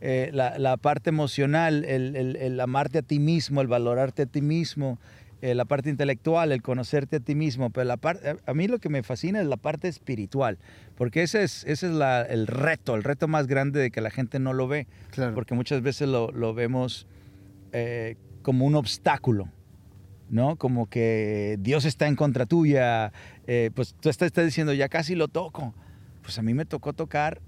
Eh, 0.00 0.30
la, 0.32 0.76
parte 0.76 1.10
emocional, 1.10 1.84
el, 1.84 2.60
amarte 2.60 2.98
a 2.98 3.02
ti 3.02 3.18
mismo, 3.18 3.60
el 3.60 3.66
valorarte 3.66 4.22
a 4.22 4.26
ti 4.26 4.42
mismo. 4.42 4.98
Eh, 5.42 5.54
la 5.54 5.64
parte 5.64 5.88
intelectual, 5.88 6.52
el 6.52 6.60
conocerte 6.60 7.16
a 7.16 7.20
ti 7.20 7.34
mismo, 7.34 7.70
pero 7.70 7.84
la 7.84 7.96
parte, 7.96 8.36
a 8.44 8.52
mí 8.52 8.68
lo 8.68 8.78
que 8.78 8.90
me 8.90 9.02
fascina 9.02 9.40
es 9.40 9.46
la 9.46 9.56
parte 9.56 9.88
espiritual, 9.88 10.58
porque 10.96 11.22
ese 11.22 11.42
es, 11.42 11.64
ese 11.64 11.86
es 11.86 11.94
el 12.28 12.46
reto, 12.46 12.94
el 12.94 13.02
reto 13.02 13.26
más 13.26 13.46
grande 13.46 13.80
de 13.80 13.90
que 13.90 14.02
la 14.02 14.10
gente 14.10 14.38
no 14.38 14.52
lo 14.52 14.68
ve, 14.68 14.86
porque 15.34 15.54
muchas 15.54 15.80
veces 15.80 16.10
lo, 16.10 16.52
vemos 16.52 17.06
eh, 17.72 18.16
como 18.42 18.66
un 18.66 18.74
obstáculo. 18.74 19.48
¿No? 20.30 20.56
Como 20.56 20.88
que 20.88 21.58
Dios 21.60 21.84
está 21.84 22.06
en 22.06 22.16
contra 22.16 22.46
tuya, 22.46 23.12
eh, 23.46 23.70
pues 23.74 23.94
tú 24.00 24.08
estás, 24.08 24.32
diciendo, 24.32 24.72
ya 24.72 24.88
casi 24.88 25.14
lo 25.14 25.28
toco. 25.28 25.74
Pues 26.22 26.38
a 26.38 26.42
mí 26.42 26.54
me 26.54 26.64
tocó 26.64 26.92
tocar 26.92 27.40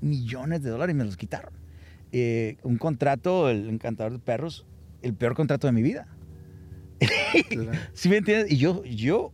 millones 0.00 0.62
de 0.62 0.70
dólares 0.70 0.94
y 0.94 0.98
me 0.98 1.04
los 1.04 1.16
quitaron. 1.16 1.54
Eh, 2.12 2.56
un 2.62 2.76
contrato, 2.76 3.48
el 3.48 3.68
encantador 3.68 4.12
de 4.12 4.18
perros, 4.18 4.66
el 5.02 5.14
peor 5.14 5.34
contrato 5.34 5.66
de 5.66 5.72
mi 5.72 5.82
vida. 5.82 6.08
¿Sí 7.94 8.08
me 8.08 8.18
entiendes? 8.18 8.50
Y 8.52 8.56
yo, 8.56 8.84
yo 8.84 9.32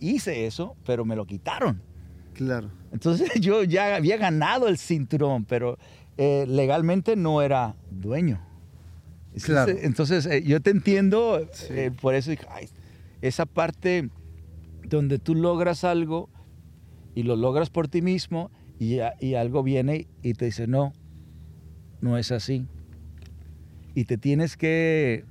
hice 0.00 0.46
eso, 0.46 0.76
pero 0.84 1.04
me 1.04 1.16
lo 1.16 1.26
quitaron. 1.26 1.82
Claro. 2.34 2.70
Entonces 2.92 3.30
yo 3.40 3.64
ya 3.64 3.96
había 3.96 4.16
ganado 4.16 4.68
el 4.68 4.78
cinturón, 4.78 5.44
pero 5.44 5.78
eh, 6.16 6.46
legalmente 6.48 7.16
no 7.16 7.42
era 7.42 7.76
dueño. 7.90 8.47
Entonces, 9.34 10.26
eh, 10.26 10.42
yo 10.42 10.60
te 10.60 10.70
entiendo, 10.70 11.46
eh, 11.70 11.90
por 12.00 12.14
eso 12.14 12.32
esa 13.20 13.46
parte 13.46 14.10
donde 14.88 15.18
tú 15.18 15.34
logras 15.34 15.84
algo 15.84 16.28
y 17.14 17.22
lo 17.22 17.36
logras 17.36 17.70
por 17.70 17.88
ti 17.88 18.02
mismo 18.02 18.50
y, 18.78 19.00
algo 19.34 19.62
viene 19.62 20.06
y 20.22 20.34
te 20.34 20.46
dice, 20.46 20.66
no, 20.66 20.92
no 22.00 22.16
es 22.16 22.32
así. 22.32 22.66
Y 23.94 24.04
te 24.04 24.18
tienes 24.18 24.56
que 24.56 25.24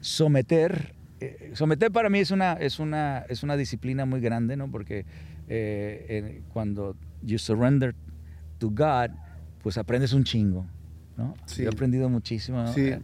someter. 0.00 0.94
Eh, 1.20 1.50
someter 1.54 1.90
para 1.90 2.08
mí 2.08 2.20
es 2.20 2.30
una, 2.30 2.54
es, 2.54 2.78
una, 2.78 3.24
es 3.28 3.42
una 3.42 3.56
disciplina 3.56 4.04
muy 4.04 4.20
grande, 4.20 4.56
¿no? 4.56 4.70
Porque 4.70 5.06
cuando 6.52 6.96
you 7.22 7.38
surrender 7.38 7.94
to 8.58 8.70
God, 8.70 9.10
pues 9.62 9.76
aprendes 9.76 10.12
un 10.12 10.24
chingo. 10.24 10.66
¿no? 11.16 11.34
He 11.58 11.66
aprendido 11.66 12.08
muchísimo. 12.08 12.64
Eh, 12.76 13.00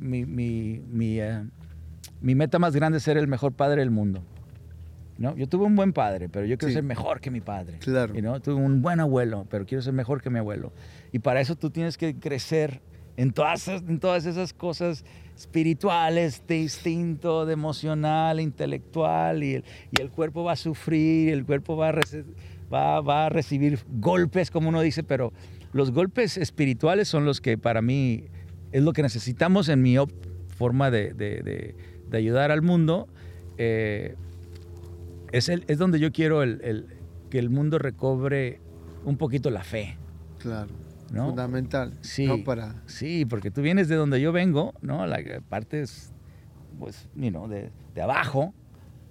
mi, 0.00 0.24
mi, 0.24 0.82
mi, 0.88 1.20
eh, 1.20 1.44
mi, 2.20 2.34
meta 2.34 2.58
más 2.58 2.74
grande 2.74 2.98
es 2.98 3.04
ser 3.04 3.16
el 3.16 3.28
mejor 3.28 3.52
padre 3.52 3.80
del 3.80 3.90
mundo. 3.90 4.22
¿no? 5.18 5.36
Yo 5.36 5.48
tuve 5.48 5.64
un 5.66 5.76
buen 5.76 5.92
padre, 5.92 6.28
pero 6.28 6.46
yo 6.46 6.58
quiero 6.58 6.72
ser 6.72 6.82
mejor 6.82 7.20
que 7.20 7.30
mi 7.30 7.40
padre. 7.40 7.78
Claro. 7.78 8.14
¿no? 8.20 8.40
Tuve 8.40 8.54
un 8.54 8.82
buen 8.82 9.00
abuelo, 9.00 9.46
pero 9.50 9.66
quiero 9.66 9.82
ser 9.82 9.92
mejor 9.92 10.22
que 10.22 10.30
mi 10.30 10.38
abuelo. 10.38 10.72
Y 11.12 11.18
para 11.18 11.40
eso 11.40 11.54
tú 11.56 11.70
tienes 11.70 11.96
que 11.96 12.18
crecer 12.18 12.80
en 13.16 13.32
todas, 13.32 13.68
en 13.68 14.00
todas 14.00 14.26
esas 14.26 14.52
cosas 14.52 15.04
espirituales, 15.36 16.42
de 16.46 16.60
instinto, 16.60 17.46
de 17.46 17.52
emocional, 17.52 18.40
intelectual, 18.40 19.42
y 19.42 19.54
el, 19.54 19.64
y 19.90 20.00
el 20.00 20.10
cuerpo 20.10 20.44
va 20.44 20.52
a 20.52 20.56
sufrir, 20.56 21.32
el 21.32 21.44
cuerpo 21.44 21.76
va 21.76 21.90
a, 21.90 21.94
va, 22.72 23.00
va 23.00 23.26
a 23.26 23.28
recibir 23.28 23.80
golpes, 24.00 24.50
como 24.50 24.70
uno 24.70 24.80
dice, 24.80 25.02
pero 25.02 25.32
los 25.72 25.90
golpes 25.90 26.36
espirituales 26.36 27.08
son 27.08 27.24
los 27.24 27.40
que 27.40 27.58
para 27.58 27.82
mí 27.82 28.24
es 28.72 28.82
lo 28.82 28.92
que 28.92 29.02
necesitamos 29.02 29.68
en 29.68 29.82
mi 29.82 29.96
forma 30.48 30.90
de, 30.90 31.74
ayudar 32.12 32.50
al 32.50 32.62
mundo. 32.62 33.08
Eh, 33.58 34.16
es, 35.30 35.48
el, 35.48 35.64
es 35.68 35.78
donde 35.78 36.00
yo 36.00 36.12
quiero 36.12 36.42
el, 36.42 36.86
que 37.30 37.38
el 37.38 37.50
mundo 37.50 37.78
recobre 37.78 38.60
un 39.04 39.16
poquito 39.16 39.50
la 39.50 39.62
fe. 39.62 39.96
Claro. 40.38 40.70
¿no? 41.12 41.26
Fundamental. 41.26 41.92
Sí, 42.00 42.26
¿no? 42.26 42.42
Para, 42.42 42.82
sí, 42.86 43.26
porque 43.26 43.50
tú 43.50 43.60
vienes 43.60 43.88
de 43.88 43.96
donde 43.96 44.20
yo 44.20 44.32
vengo, 44.32 44.74
¿no? 44.80 45.06
La 45.06 45.18
parte 45.48 45.82
es, 45.82 46.10
pues, 46.78 47.08
you 47.14 47.28
know, 47.28 47.48
de, 47.48 47.70
de 47.94 48.02
abajo, 48.02 48.54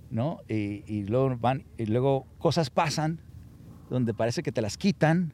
¿no? 0.09 0.39
Y, 0.49 0.83
y 0.87 1.05
luego 1.05 1.37
van, 1.37 1.65
y 1.77 1.85
luego 1.85 2.25
cosas 2.39 2.71
pasan 2.71 3.21
donde 3.91 4.13
parece 4.13 4.41
que 4.41 4.51
te 4.51 4.61
las 4.61 4.77
quitan. 4.77 5.33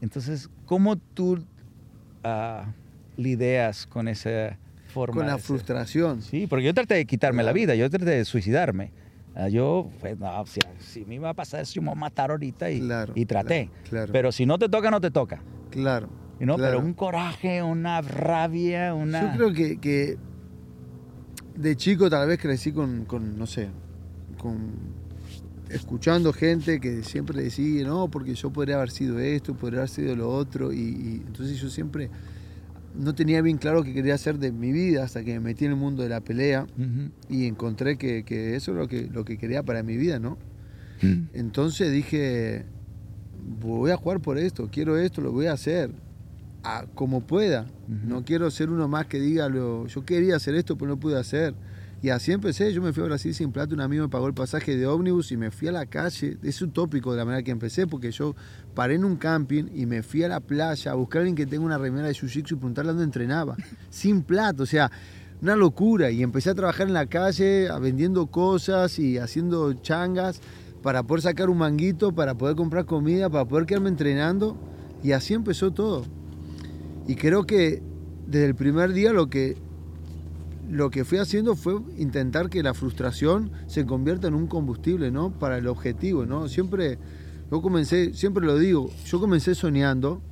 Entonces, 0.00 0.50
¿cómo 0.66 0.96
tú 0.96 1.46
ah, 2.24 2.66
lidias 3.16 3.86
con 3.86 4.08
esa 4.08 4.58
forma? 4.88 5.14
con 5.16 5.26
la 5.26 5.34
ser? 5.34 5.42
frustración. 5.42 6.22
Sí, 6.22 6.46
porque 6.46 6.64
yo 6.64 6.74
traté 6.74 6.94
de 6.94 7.06
quitarme 7.06 7.42
la 7.42 7.52
vida, 7.52 7.74
yo 7.74 7.88
traté 7.90 8.10
de 8.10 8.24
suicidarme. 8.24 8.90
Ah, 9.36 9.48
Yo, 9.48 9.90
pues, 10.00 10.16
no, 10.16 10.46
si, 10.46 10.60
si 10.78 11.04
me 11.04 11.16
iba 11.16 11.28
a 11.28 11.34
pasar 11.34 11.60
eso, 11.62 11.74
yo 11.74 11.82
me 11.82 11.88
voy 11.88 11.96
a 11.96 12.00
matar 12.00 12.30
ahorita 12.30 12.70
y, 12.70 12.78
Claro, 12.80 13.12
y 13.16 13.26
traté. 13.26 13.68
claro, 13.68 13.88
claro. 13.90 14.12
Pero 14.12 14.30
si 14.32 14.46
no 14.46 14.58
te 14.60 14.68
toca, 14.68 14.92
no 14.92 15.00
te 15.00 15.10
toca. 15.10 15.42
Claro. 15.70 16.08
Claro. 16.38 16.56
Pero 16.56 16.78
un 16.80 16.94
coraje, 16.94 17.62
una 17.62 18.00
rabia, 18.00 18.94
una... 18.94 19.32
Yo 19.32 19.36
creo 19.38 19.52
que, 19.52 19.78
que 19.80 20.16
de 21.56 21.76
chico 21.76 22.08
tal 22.10 22.28
vez 22.28 22.38
crecí 22.38 22.70
con, 22.70 23.06
con, 23.06 23.36
no 23.38 23.46
sé, 23.46 23.68
con 24.38 24.70
escuchando 25.70 26.32
gente 26.32 26.78
que 26.78 27.02
siempre 27.02 27.42
decía, 27.42 27.84
no, 27.86 28.08
porque 28.08 28.34
yo 28.34 28.52
podría 28.52 28.76
haber 28.76 28.90
sido 28.90 29.18
esto, 29.18 29.54
podría 29.54 29.80
haber 29.80 29.88
sido 29.88 30.14
lo 30.14 30.28
otro, 30.30 30.72
y, 30.72 30.78
y 30.78 31.22
entonces 31.26 31.58
yo 31.58 31.68
siempre 31.70 32.10
no 32.94 33.14
tenía 33.14 33.42
bien 33.42 33.58
claro 33.58 33.82
qué 33.82 33.92
quería 33.92 34.14
hacer 34.14 34.38
de 34.38 34.52
mi 34.52 34.72
vida 34.72 35.04
hasta 35.04 35.24
que 35.24 35.34
me 35.34 35.40
metí 35.40 35.64
en 35.64 35.72
el 35.72 35.76
mundo 35.76 36.02
de 36.02 36.08
la 36.08 36.20
pelea 36.20 36.66
y 37.28 37.46
encontré 37.46 37.96
que, 37.96 38.24
que 38.24 38.56
eso 38.56 38.72
es 38.72 38.78
lo 38.78 38.88
que, 38.88 39.08
lo 39.12 39.24
que 39.24 39.36
quería 39.38 39.62
para 39.62 39.82
mi 39.82 39.96
vida, 39.96 40.18
¿no? 40.18 40.38
Mm. 41.02 41.28
Entonces 41.34 41.92
dije, 41.92 42.64
voy 43.60 43.90
a 43.90 43.96
jugar 43.96 44.20
por 44.20 44.38
esto, 44.38 44.68
quiero 44.70 44.96
esto, 44.96 45.20
lo 45.20 45.32
voy 45.32 45.46
a 45.46 45.52
hacer, 45.52 45.90
a 46.62 46.86
como 46.94 47.20
pueda. 47.20 47.62
Ujú. 47.62 48.08
No 48.08 48.24
quiero 48.24 48.50
ser 48.50 48.70
uno 48.70 48.88
más 48.88 49.06
que 49.06 49.18
diga, 49.18 49.48
lo, 49.48 49.86
yo 49.86 50.04
quería 50.04 50.36
hacer 50.36 50.54
esto, 50.54 50.76
pero 50.76 50.90
no 50.90 50.96
pude 50.98 51.18
hacer. 51.18 51.54
Y 52.04 52.10
así 52.10 52.32
empecé, 52.32 52.70
yo 52.70 52.82
me 52.82 52.92
fui 52.92 53.02
a 53.02 53.06
Brasil 53.06 53.34
sin 53.34 53.50
plata, 53.50 53.74
un 53.74 53.80
amigo 53.80 54.02
me 54.02 54.10
pagó 54.10 54.26
el 54.26 54.34
pasaje 54.34 54.76
de 54.76 54.86
ómnibus 54.86 55.32
y 55.32 55.38
me 55.38 55.50
fui 55.50 55.68
a 55.68 55.72
la 55.72 55.86
calle. 55.86 56.36
Es 56.42 56.60
utópico 56.60 57.12
de 57.12 57.16
la 57.16 57.24
manera 57.24 57.42
que 57.42 57.50
empecé, 57.50 57.86
porque 57.86 58.10
yo 58.10 58.36
paré 58.74 58.96
en 58.96 59.06
un 59.06 59.16
camping 59.16 59.70
y 59.74 59.86
me 59.86 60.02
fui 60.02 60.22
a 60.22 60.28
la 60.28 60.40
playa 60.40 60.92
a 60.92 60.94
buscar 60.96 61.20
a 61.20 61.22
alguien 61.22 61.34
que 61.34 61.46
tenga 61.46 61.64
una 61.64 61.78
remera 61.78 62.06
de 62.06 62.12
jiu-jitsu 62.12 62.52
y 62.52 62.56
preguntarle 62.56 62.90
dónde 62.90 63.04
entrenaba. 63.04 63.56
sin 63.88 64.20
plata, 64.20 64.64
o 64.64 64.66
sea, 64.66 64.92
una 65.40 65.56
locura. 65.56 66.10
Y 66.10 66.22
empecé 66.22 66.50
a 66.50 66.54
trabajar 66.54 66.88
en 66.88 66.92
la 66.92 67.06
calle, 67.06 67.70
vendiendo 67.80 68.26
cosas 68.26 68.98
y 68.98 69.16
haciendo 69.16 69.72
changas 69.72 70.42
para 70.82 71.04
poder 71.04 71.22
sacar 71.22 71.48
un 71.48 71.56
manguito, 71.56 72.14
para 72.14 72.34
poder 72.34 72.54
comprar 72.54 72.84
comida, 72.84 73.30
para 73.30 73.46
poder 73.46 73.64
quedarme 73.64 73.88
entrenando. 73.88 74.58
Y 75.02 75.12
así 75.12 75.32
empezó 75.32 75.72
todo. 75.72 76.04
Y 77.08 77.14
creo 77.14 77.46
que 77.46 77.82
desde 78.26 78.44
el 78.44 78.54
primer 78.54 78.92
día 78.92 79.14
lo 79.14 79.30
que, 79.30 79.56
lo 80.68 80.90
que 80.90 81.04
fui 81.04 81.18
haciendo 81.18 81.56
fue 81.56 81.80
intentar 81.98 82.48
que 82.48 82.62
la 82.62 82.74
frustración 82.74 83.50
se 83.66 83.84
convierta 83.84 84.28
en 84.28 84.34
un 84.34 84.46
combustible, 84.46 85.10
¿no? 85.10 85.30
Para 85.30 85.58
el 85.58 85.66
objetivo, 85.66 86.26
¿no? 86.26 86.48
Siempre, 86.48 86.98
yo 87.50 87.62
comencé, 87.62 88.14
siempre 88.14 88.44
lo 88.44 88.58
digo, 88.58 88.90
yo 89.06 89.20
comencé 89.20 89.54
soñando, 89.54 90.22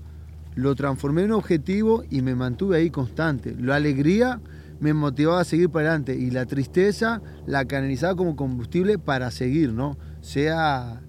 lo 0.54 0.74
transformé 0.74 1.22
en 1.22 1.32
objetivo 1.32 2.04
y 2.10 2.22
me 2.22 2.34
mantuve 2.34 2.76
ahí 2.78 2.90
constante. 2.90 3.54
La 3.58 3.76
alegría 3.76 4.40
me 4.80 4.94
motivaba 4.94 5.40
a 5.40 5.44
seguir 5.44 5.70
para 5.70 5.88
adelante 5.88 6.16
y 6.16 6.30
la 6.30 6.46
tristeza 6.46 7.22
la 7.46 7.64
canalizaba 7.66 8.16
como 8.16 8.36
combustible 8.36 8.98
para 8.98 9.30
seguir, 9.30 9.72
¿no? 9.72 9.96
Sea, 10.20 11.00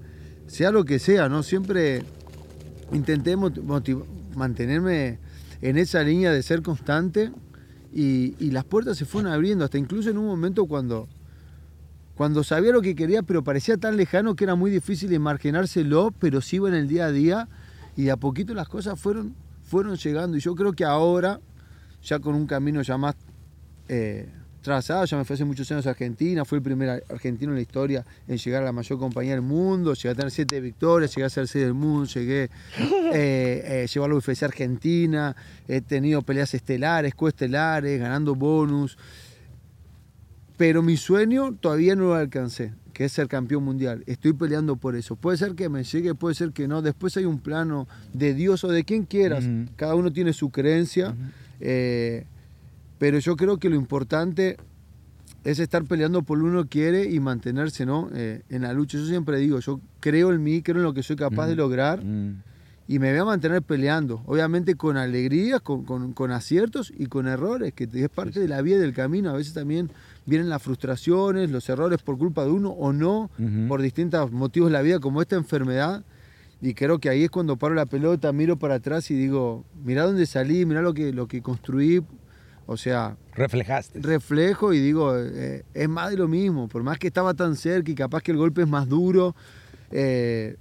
sea 0.47 0.71
lo 0.71 0.85
que 0.85 0.99
sea, 0.99 1.29
¿no? 1.29 1.43
Siempre 1.43 2.03
intenté 2.91 3.35
mantenerme 4.35 5.19
en 5.61 5.77
esa 5.77 6.03
línea 6.03 6.31
de 6.31 6.43
ser 6.43 6.61
constante 6.61 7.31
y, 7.93 8.51
las 8.51 8.65
puertas 8.65 8.97
se 8.97 9.05
fueron 9.05 9.31
abriendo, 9.31 9.63
hasta 9.63 9.77
incluso 9.77 10.09
en 10.09 10.17
un 10.17 10.25
momento 10.25 10.65
cuando, 10.65 11.07
cuando 12.15 12.43
sabía 12.43 12.71
lo 12.71 12.81
que 12.81 12.95
quería, 12.95 13.21
pero 13.21 13.43
parecía 13.43 13.77
tan 13.77 13.97
lejano 13.97 14.35
que 14.35 14.45
era 14.45 14.55
muy 14.55 14.71
difícil 14.71 15.13
imaginárselo, 15.13 16.11
pero 16.19 16.41
sí 16.41 16.55
iba 16.55 16.69
en 16.69 16.75
el 16.75 16.87
día 16.87 17.05
a 17.05 17.11
día 17.11 17.47
y 17.95 18.03
de 18.03 18.11
a 18.11 18.17
poquito 18.17 18.53
las 18.53 18.67
cosas 18.67 18.99
fueron, 18.99 19.35
fueron 19.63 19.95
llegando. 19.95 20.37
Y 20.37 20.39
yo 20.39 20.55
creo 20.55 20.73
que 20.73 20.85
ahora, 20.85 21.39
ya 22.01 22.19
con 22.19 22.33
un 22.33 22.47
camino 22.47 22.81
ya 22.81 22.97
más 22.97 23.15
eh, 23.87 24.27
trazado, 24.63 25.05
ya 25.05 25.15
me 25.17 25.25
fui 25.25 25.35
hace 25.35 25.45
muchos 25.45 25.71
años 25.71 25.85
a 25.85 25.91
Argentina, 25.91 26.43
fui 26.45 26.57
el 26.57 26.63
primer 26.63 26.89
ar- 26.89 27.03
argentino 27.09 27.51
en 27.51 27.57
la 27.57 27.61
historia 27.61 28.03
en 28.27 28.37
llegar 28.37 28.63
a 28.63 28.65
la 28.65 28.71
mayor 28.71 28.97
compañía 28.97 29.33
del 29.33 29.41
mundo, 29.43 29.93
llegué 29.93 30.09
a 30.09 30.15
tener 30.15 30.31
siete 30.31 30.59
victorias, 30.59 31.13
llegué 31.15 31.25
a 31.25 31.29
ser 31.29 31.47
seis 31.47 31.65
del 31.65 31.75
mundo, 31.75 32.05
llegué, 32.05 32.43
eh, 33.13 33.83
eh, 33.83 33.87
llevar 33.93 34.09
la 34.09 34.15
UFC 34.15 34.41
Argentina, 34.43 35.35
he 35.67 35.81
tenido 35.81 36.23
peleas 36.23 36.51
estelares, 36.55 37.13
coestelares, 37.13 37.99
ganando 37.99 38.33
bonus, 38.33 38.97
pero 40.57 40.81
mi 40.81 40.97
sueño 40.97 41.53
todavía 41.59 41.95
no 41.95 42.03
lo 42.05 42.15
alcancé, 42.15 42.73
que 42.93 43.05
es 43.05 43.11
ser 43.11 43.27
campeón 43.27 43.63
mundial. 43.63 44.03
Estoy 44.05 44.33
peleando 44.33 44.75
por 44.75 44.95
eso. 44.95 45.15
Puede 45.15 45.37
ser 45.37 45.55
que 45.55 45.67
me 45.67 45.83
llegue, 45.83 46.13
puede 46.15 46.35
ser 46.35 46.51
que 46.51 46.67
no. 46.67 46.81
Después 46.81 47.17
hay 47.17 47.25
un 47.25 47.39
plano 47.39 47.87
de 48.13 48.33
Dios 48.33 48.63
o 48.63 48.67
de 48.69 48.83
quien 48.83 49.03
quieras. 49.05 49.43
Cada 49.75 49.95
uno 49.95 50.13
tiene 50.13 50.31
su 50.31 50.51
creencia. 50.51 51.15
eh, 51.59 52.25
pero 53.03 53.19
yo 53.19 53.35
creo 53.35 53.57
que 53.57 53.69
lo 53.69 53.75
importante 53.75 54.55
es 55.43 55.59
estar 55.59 55.83
peleando 55.83 56.21
por 56.21 56.37
lo 56.37 56.45
que 56.45 56.49
uno 56.51 56.67
quiere 56.69 57.03
y 57.11 57.19
mantenerse 57.19 57.85
¿no? 57.85 58.09
Eh, 58.15 58.43
en 58.47 58.61
la 58.61 58.71
lucha. 58.71 58.97
Yo 58.97 59.05
siempre 59.05 59.37
digo, 59.39 59.59
yo 59.59 59.81
creo 59.99 60.31
en 60.31 60.41
mí, 60.41 60.61
creo 60.61 60.77
en 60.77 60.83
lo 60.83 60.93
que 60.93 61.03
soy 61.03 61.17
capaz 61.17 61.47
de 61.47 61.51
Ujú. 61.51 61.63
lograr 61.63 62.01
Mm. 62.01 62.41
y 62.87 62.99
me 62.99 63.11
voy 63.11 63.19
a 63.19 63.25
mantener 63.25 63.61
peleando. 63.61 64.23
Obviamente 64.25 64.75
con 64.75 64.95
alegrías, 64.95 65.59
con, 65.59 65.83
con- 65.83 66.13
con 66.13 66.31
aciertos 66.31 66.93
y 66.97 67.07
con 67.07 67.27
errores, 67.27 67.73
que 67.73 67.89
es 67.91 68.07
parte 68.09 68.39
de 68.39 68.47
la 68.47 68.61
vida 68.61 68.77
y 68.77 68.79
del 68.79 68.93
camino. 68.93 69.31
A 69.31 69.33
veces 69.33 69.53
también 69.53 69.89
vienen 70.25 70.47
las 70.47 70.61
frustraciones, 70.61 71.51
los 71.51 71.67
errores 71.67 72.01
por 72.01 72.17
culpa 72.17 72.45
de 72.45 72.51
uno 72.51 72.69
o 72.69 72.93
no, 72.93 73.29
por 73.67 73.81
distintos 73.81 74.31
motivos 74.31 74.69
de 74.69 74.73
la 74.77 74.81
vida, 74.81 74.99
como 74.99 75.21
esta 75.21 75.35
enfermedad. 75.35 76.05
Y 76.61 76.73
creo 76.73 76.99
que 76.99 77.09
ahí 77.09 77.25
es 77.25 77.29
cuando 77.29 77.57
paro 77.57 77.75
la 77.75 77.85
pelota, 77.85 78.31
miro 78.31 78.55
para 78.57 78.75
atrás 78.75 79.11
y 79.11 79.15
digo, 79.15 79.65
mirá 79.83 80.05
dónde 80.05 80.25
salí, 80.25 80.65
mirá 80.65 80.81
lo 80.81 80.93
que, 80.93 81.11
lo 81.11 81.27
que 81.27 81.41
construí. 81.41 82.01
O 82.65 82.77
sea, 82.77 83.17
Reflejaste. 83.35 83.99
reflejo 83.99 84.73
y 84.73 84.79
digo, 84.79 85.17
eh, 85.17 85.63
es 85.73 85.89
más 85.89 86.11
de 86.11 86.17
lo 86.17 86.27
mismo. 86.27 86.67
Por 86.67 86.83
más 86.83 86.97
que 86.97 87.07
estaba 87.07 87.33
tan 87.33 87.55
cerca 87.55 87.91
y 87.91 87.95
capaz 87.95 88.21
que 88.21 88.31
el 88.31 88.37
golpe 88.37 88.61
es 88.61 88.67
más 88.67 88.87
duro, 88.87 89.35
eh, 89.91 90.55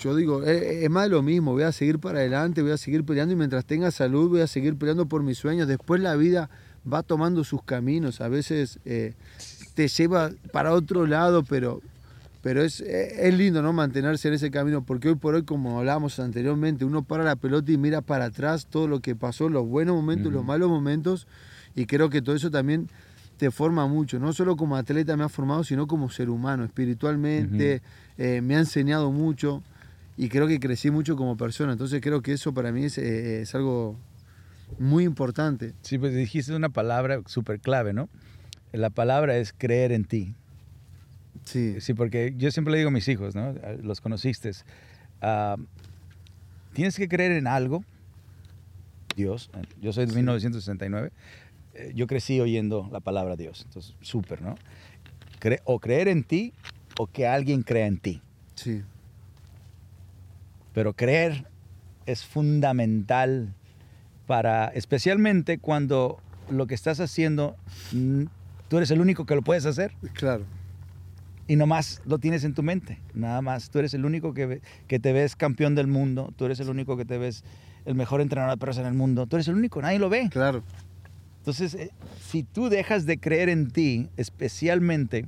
yo 0.00 0.14
digo, 0.14 0.44
eh, 0.44 0.84
es 0.84 0.90
más 0.90 1.04
de 1.04 1.10
lo 1.10 1.22
mismo. 1.22 1.52
Voy 1.52 1.62
a 1.62 1.72
seguir 1.72 1.98
para 1.98 2.18
adelante, 2.18 2.62
voy 2.62 2.72
a 2.72 2.76
seguir 2.76 3.04
peleando 3.04 3.32
y 3.32 3.36
mientras 3.36 3.64
tenga 3.64 3.90
salud 3.90 4.28
voy 4.28 4.42
a 4.42 4.46
seguir 4.46 4.76
peleando 4.76 5.06
por 5.06 5.22
mis 5.22 5.38
sueños. 5.38 5.66
Después 5.66 6.00
la 6.00 6.14
vida 6.14 6.50
va 6.90 7.02
tomando 7.02 7.42
sus 7.42 7.62
caminos. 7.62 8.20
A 8.20 8.28
veces 8.28 8.78
te 8.84 9.88
lleva 9.88 10.30
para 10.52 10.72
otro 10.72 11.06
lado, 11.06 11.42
pero, 11.42 11.80
pero 12.40 12.62
es, 12.62 12.80
eh, 12.80 13.28
es 13.28 13.34
lindo 13.34 13.62
¿no? 13.62 13.72
mantenerse 13.72 14.28
en 14.28 14.34
ese 14.34 14.50
camino 14.50 14.84
porque 14.84 15.08
hoy 15.08 15.16
por 15.16 15.34
hoy, 15.34 15.44
como 15.44 15.78
hablábamos 15.78 16.18
anteriormente, 16.18 16.84
uno 16.84 17.02
para 17.02 17.24
la 17.24 17.36
pelota 17.36 17.72
y 17.72 17.76
mira 17.76 18.00
para 18.00 18.26
atrás 18.26 18.66
todo 18.66 18.88
lo 18.88 19.00
que 19.00 19.16
pasó, 19.16 19.48
los 19.48 19.66
buenos 19.66 19.96
momentos, 19.96 20.32
los 20.32 20.40
Ujú. 20.40 20.46
malos 20.48 20.68
momentos 20.68 21.26
y 21.74 21.86
creo 21.86 22.10
que 22.10 22.22
todo 22.22 22.36
eso 22.36 22.50
también 22.50 22.88
te 23.36 23.50
forma 23.50 23.86
mucho, 23.86 24.18
no 24.18 24.32
solo 24.32 24.56
como 24.56 24.76
atleta 24.76 25.16
me 25.16 25.24
ha 25.24 25.28
formado, 25.28 25.62
sino 25.62 25.86
como 25.86 26.10
ser 26.10 26.28
humano, 26.28 26.64
espiritualmente, 26.64 27.82
eh, 28.16 28.40
me 28.42 28.56
ha 28.56 28.58
enseñado 28.58 29.12
mucho 29.12 29.62
y 30.16 30.28
creo 30.28 30.48
que 30.48 30.58
crecí 30.58 30.90
mucho 30.90 31.14
como 31.14 31.36
persona, 31.36 31.72
entonces 31.72 32.00
creo 32.02 32.20
que 32.20 32.32
eso 32.32 32.52
para 32.52 32.72
mí 32.72 32.84
es, 32.86 32.98
eh, 32.98 33.42
es 33.42 33.54
algo 33.54 33.96
muy 34.78 35.04
importante. 35.04 35.74
Sí, 35.82 35.98
pues 35.98 36.14
dijiste 36.14 36.54
una 36.54 36.68
palabra 36.68 37.20
súper 37.26 37.60
clave, 37.60 37.92
¿no? 37.92 38.08
La 38.72 38.90
palabra 38.90 39.36
es 39.36 39.52
creer 39.56 39.92
en 39.92 40.04
ti. 40.04 40.34
Sí, 41.48 41.80
Sí, 41.80 41.94
porque 41.94 42.34
yo 42.36 42.50
siempre 42.50 42.72
le 42.72 42.78
digo 42.78 42.88
a 42.88 42.92
mis 42.92 43.08
hijos, 43.08 43.34
¿no? 43.34 43.54
Los 43.82 44.00
conociste. 44.02 44.50
ah, 45.22 45.56
tienes 46.74 46.96
que 46.96 47.08
creer 47.08 47.32
en 47.32 47.46
algo. 47.46 47.82
Dios. 49.16 49.50
Yo 49.80 49.92
soy 49.92 50.04
de 50.06 50.14
1969. 50.14 51.10
eh, 51.74 51.92
Yo 51.94 52.06
crecí 52.06 52.38
oyendo 52.40 52.88
la 52.92 53.00
palabra 53.00 53.34
Dios. 53.36 53.62
Entonces, 53.66 53.94
súper, 54.02 54.42
¿no? 54.42 54.56
Cre- 55.40 55.60
o 55.64 55.78
creer 55.80 56.08
en 56.08 56.22
ti 56.22 56.52
o 56.98 57.06
que 57.06 57.26
alguien 57.26 57.62
crea 57.62 57.86
en 57.86 57.98
ti. 57.98 58.20
sí, 58.54 58.82
Pero 60.74 60.92
creer 60.92 61.46
es 62.06 62.24
fundamental 62.24 63.54
para, 64.26 64.66
especialmente 64.68 65.58
cuando 65.58 66.20
lo 66.50 66.66
que 66.66 66.74
estás 66.74 67.00
haciendo, 67.00 67.56
tú 68.68 68.76
eres 68.76 68.90
el 68.90 69.00
único 69.00 69.24
que 69.26 69.34
lo 69.34 69.42
puedes 69.42 69.64
hacer 69.66 69.92
claro, 70.14 70.44
y 71.48 71.56
nomás 71.56 72.00
lo 72.04 72.18
tienes 72.18 72.44
en 72.44 72.54
tu 72.54 72.62
mente. 72.62 73.00
Nada 73.14 73.42
más. 73.42 73.70
Tú 73.70 73.80
eres 73.80 73.94
el 73.94 74.04
único 74.04 74.34
que, 74.34 74.60
que 74.86 75.00
te 75.00 75.12
ves 75.12 75.34
campeón 75.34 75.74
del 75.74 75.88
mundo. 75.88 76.32
Tú 76.36 76.44
eres 76.44 76.60
el 76.60 76.68
único 76.68 76.96
que 76.96 77.04
te 77.04 77.18
ves 77.18 77.42
el 77.86 77.94
mejor 77.94 78.20
entrenador 78.20 78.54
de 78.54 78.60
perros 78.60 78.78
en 78.78 78.86
el 78.86 78.92
mundo. 78.94 79.26
Tú 79.26 79.36
eres 79.36 79.48
el 79.48 79.54
único, 79.54 79.80
nadie 79.80 79.98
lo 79.98 80.10
ve. 80.10 80.28
claro, 80.30 80.62
Entonces, 81.38 81.74
eh, 81.74 81.90
si 82.20 82.42
tú 82.42 82.68
dejas 82.68 83.06
de 83.06 83.18
creer 83.18 83.48
en 83.48 83.70
ti, 83.70 84.10
especialmente 84.18 85.26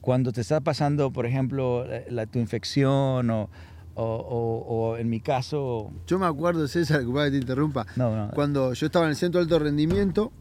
cuando 0.00 0.32
te 0.32 0.40
está 0.40 0.60
pasando, 0.60 1.12
por 1.12 1.26
ejemplo, 1.26 1.86
la, 2.10 2.26
tu 2.26 2.40
infección 2.40 3.30
o, 3.30 3.48
o, 3.94 4.04
o, 4.04 4.96
en 4.96 5.08
mi 5.08 5.20
caso... 5.20 5.92
Yo 6.06 6.18
me 6.18 6.26
acuerdo, 6.26 6.66
César, 6.68 7.04
que 7.04 7.30
te 7.30 7.36
interrumpa, 7.36 7.86
no, 7.96 8.14
no. 8.14 8.30
cuando 8.32 8.72
yo 8.72 8.86
estaba 8.86 9.06
en 9.06 9.10
el 9.10 9.16
centro 9.16 9.40
de 9.40 9.44
alto 9.44 9.58
rendimiento, 9.58 10.32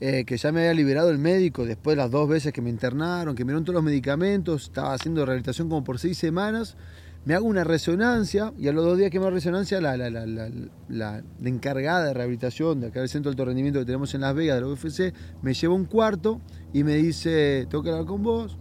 eh, 0.00 0.24
que 0.24 0.36
ya 0.36 0.52
me 0.52 0.60
había 0.60 0.74
liberado 0.74 1.10
el 1.10 1.18
médico 1.18 1.66
después 1.66 1.96
de 1.96 2.02
las 2.02 2.10
dos 2.10 2.28
veces 2.28 2.52
que 2.52 2.62
me 2.62 2.70
internaron, 2.70 3.34
que 3.34 3.44
me 3.44 3.50
dieron 3.52 3.64
todos 3.64 3.74
los 3.74 3.84
medicamentos, 3.84 4.64
estaba 4.64 4.94
haciendo 4.94 5.26
rehabilitación 5.26 5.68
como 5.68 5.82
por 5.82 5.98
seis 5.98 6.16
semanas, 6.16 6.76
me 7.24 7.34
hago 7.34 7.46
una 7.46 7.64
resonancia 7.64 8.52
y 8.56 8.68
a 8.68 8.72
los 8.72 8.84
dos 8.84 8.96
días 8.96 9.10
que 9.10 9.18
me 9.18 9.26
hago 9.26 9.34
resonancia, 9.34 9.80
la, 9.80 9.96
la, 9.96 10.08
la, 10.08 10.50
la, 10.88 11.22
encargada 11.44 12.06
de 12.06 12.14
rehabilitación 12.14 12.80
de 12.80 12.86
acá 12.86 13.00
del 13.00 13.08
centro 13.08 13.30
de 13.30 13.34
alto 13.34 13.44
rendimiento 13.44 13.80
que 13.80 13.86
tenemos 13.86 14.14
en 14.14 14.20
Las 14.20 14.34
Vegas, 14.34 14.54
de 14.54 14.60
la 14.60 14.68
UFC, 14.68 15.14
me 15.42 15.52
lleva 15.52 15.74
un 15.74 15.84
cuarto 15.84 16.40
y 16.72 16.84
me 16.84 16.94
dice, 16.94 17.66
tengo 17.68 17.82
que 17.82 17.90
hablar 17.90 18.06
con 18.06 18.22
vos. 18.22 18.56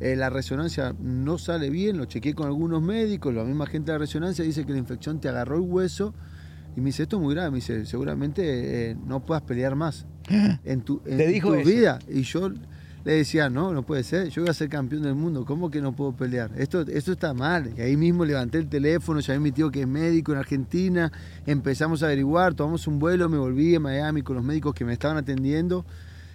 Eh, 0.00 0.16
la 0.16 0.30
resonancia 0.30 0.94
no 1.00 1.38
sale 1.38 1.70
bien, 1.70 1.98
lo 1.98 2.06
chequeé 2.06 2.34
con 2.34 2.46
algunos 2.46 2.80
médicos, 2.80 3.34
la 3.34 3.44
misma 3.44 3.66
gente 3.66 3.92
de 3.92 3.98
la 3.98 3.98
resonancia 3.98 4.44
dice 4.44 4.64
que 4.64 4.72
la 4.72 4.78
infección 4.78 5.20
te 5.20 5.28
agarró 5.28 5.56
el 5.56 5.62
hueso 5.62 6.14
y 6.78 6.80
me 6.80 6.86
dice, 6.86 7.02
esto 7.02 7.16
es 7.16 7.22
muy 7.22 7.34
grave, 7.34 7.50
me 7.50 7.56
dice, 7.56 7.84
seguramente 7.86 8.90
eh, 8.90 8.96
no 9.04 9.18
puedas 9.18 9.42
pelear 9.42 9.74
más 9.74 10.06
en 10.64 10.82
tu, 10.82 11.02
en, 11.04 11.40
tu 11.40 11.56
vida. 11.64 11.98
Y 12.08 12.22
yo 12.22 12.50
le 13.04 13.12
decía, 13.12 13.50
no, 13.50 13.72
no 13.72 13.82
puede 13.82 14.04
ser, 14.04 14.28
yo 14.28 14.42
voy 14.42 14.50
a 14.50 14.54
ser 14.54 14.68
campeón 14.68 15.02
del 15.02 15.16
mundo, 15.16 15.44
¿cómo 15.44 15.72
que 15.72 15.80
no 15.80 15.90
puedo 15.90 16.12
pelear? 16.12 16.52
Esto, 16.56 16.82
esto 16.82 17.10
está 17.10 17.34
mal. 17.34 17.72
Y 17.76 17.80
ahí 17.80 17.96
mismo 17.96 18.24
levanté 18.24 18.58
el 18.58 18.68
teléfono, 18.68 19.18
llamé 19.18 19.38
a 19.38 19.40
mi 19.40 19.50
tío 19.50 19.72
que 19.72 19.80
es 19.80 19.88
médico 19.88 20.30
en 20.30 20.38
Argentina, 20.38 21.10
empezamos 21.46 22.04
a 22.04 22.06
averiguar, 22.06 22.54
tomamos 22.54 22.86
un 22.86 23.00
vuelo, 23.00 23.28
me 23.28 23.38
volví 23.38 23.74
a 23.74 23.80
Miami 23.80 24.22
con 24.22 24.36
los 24.36 24.44
médicos 24.44 24.72
que 24.72 24.84
me 24.84 24.92
estaban 24.92 25.16
atendiendo 25.16 25.84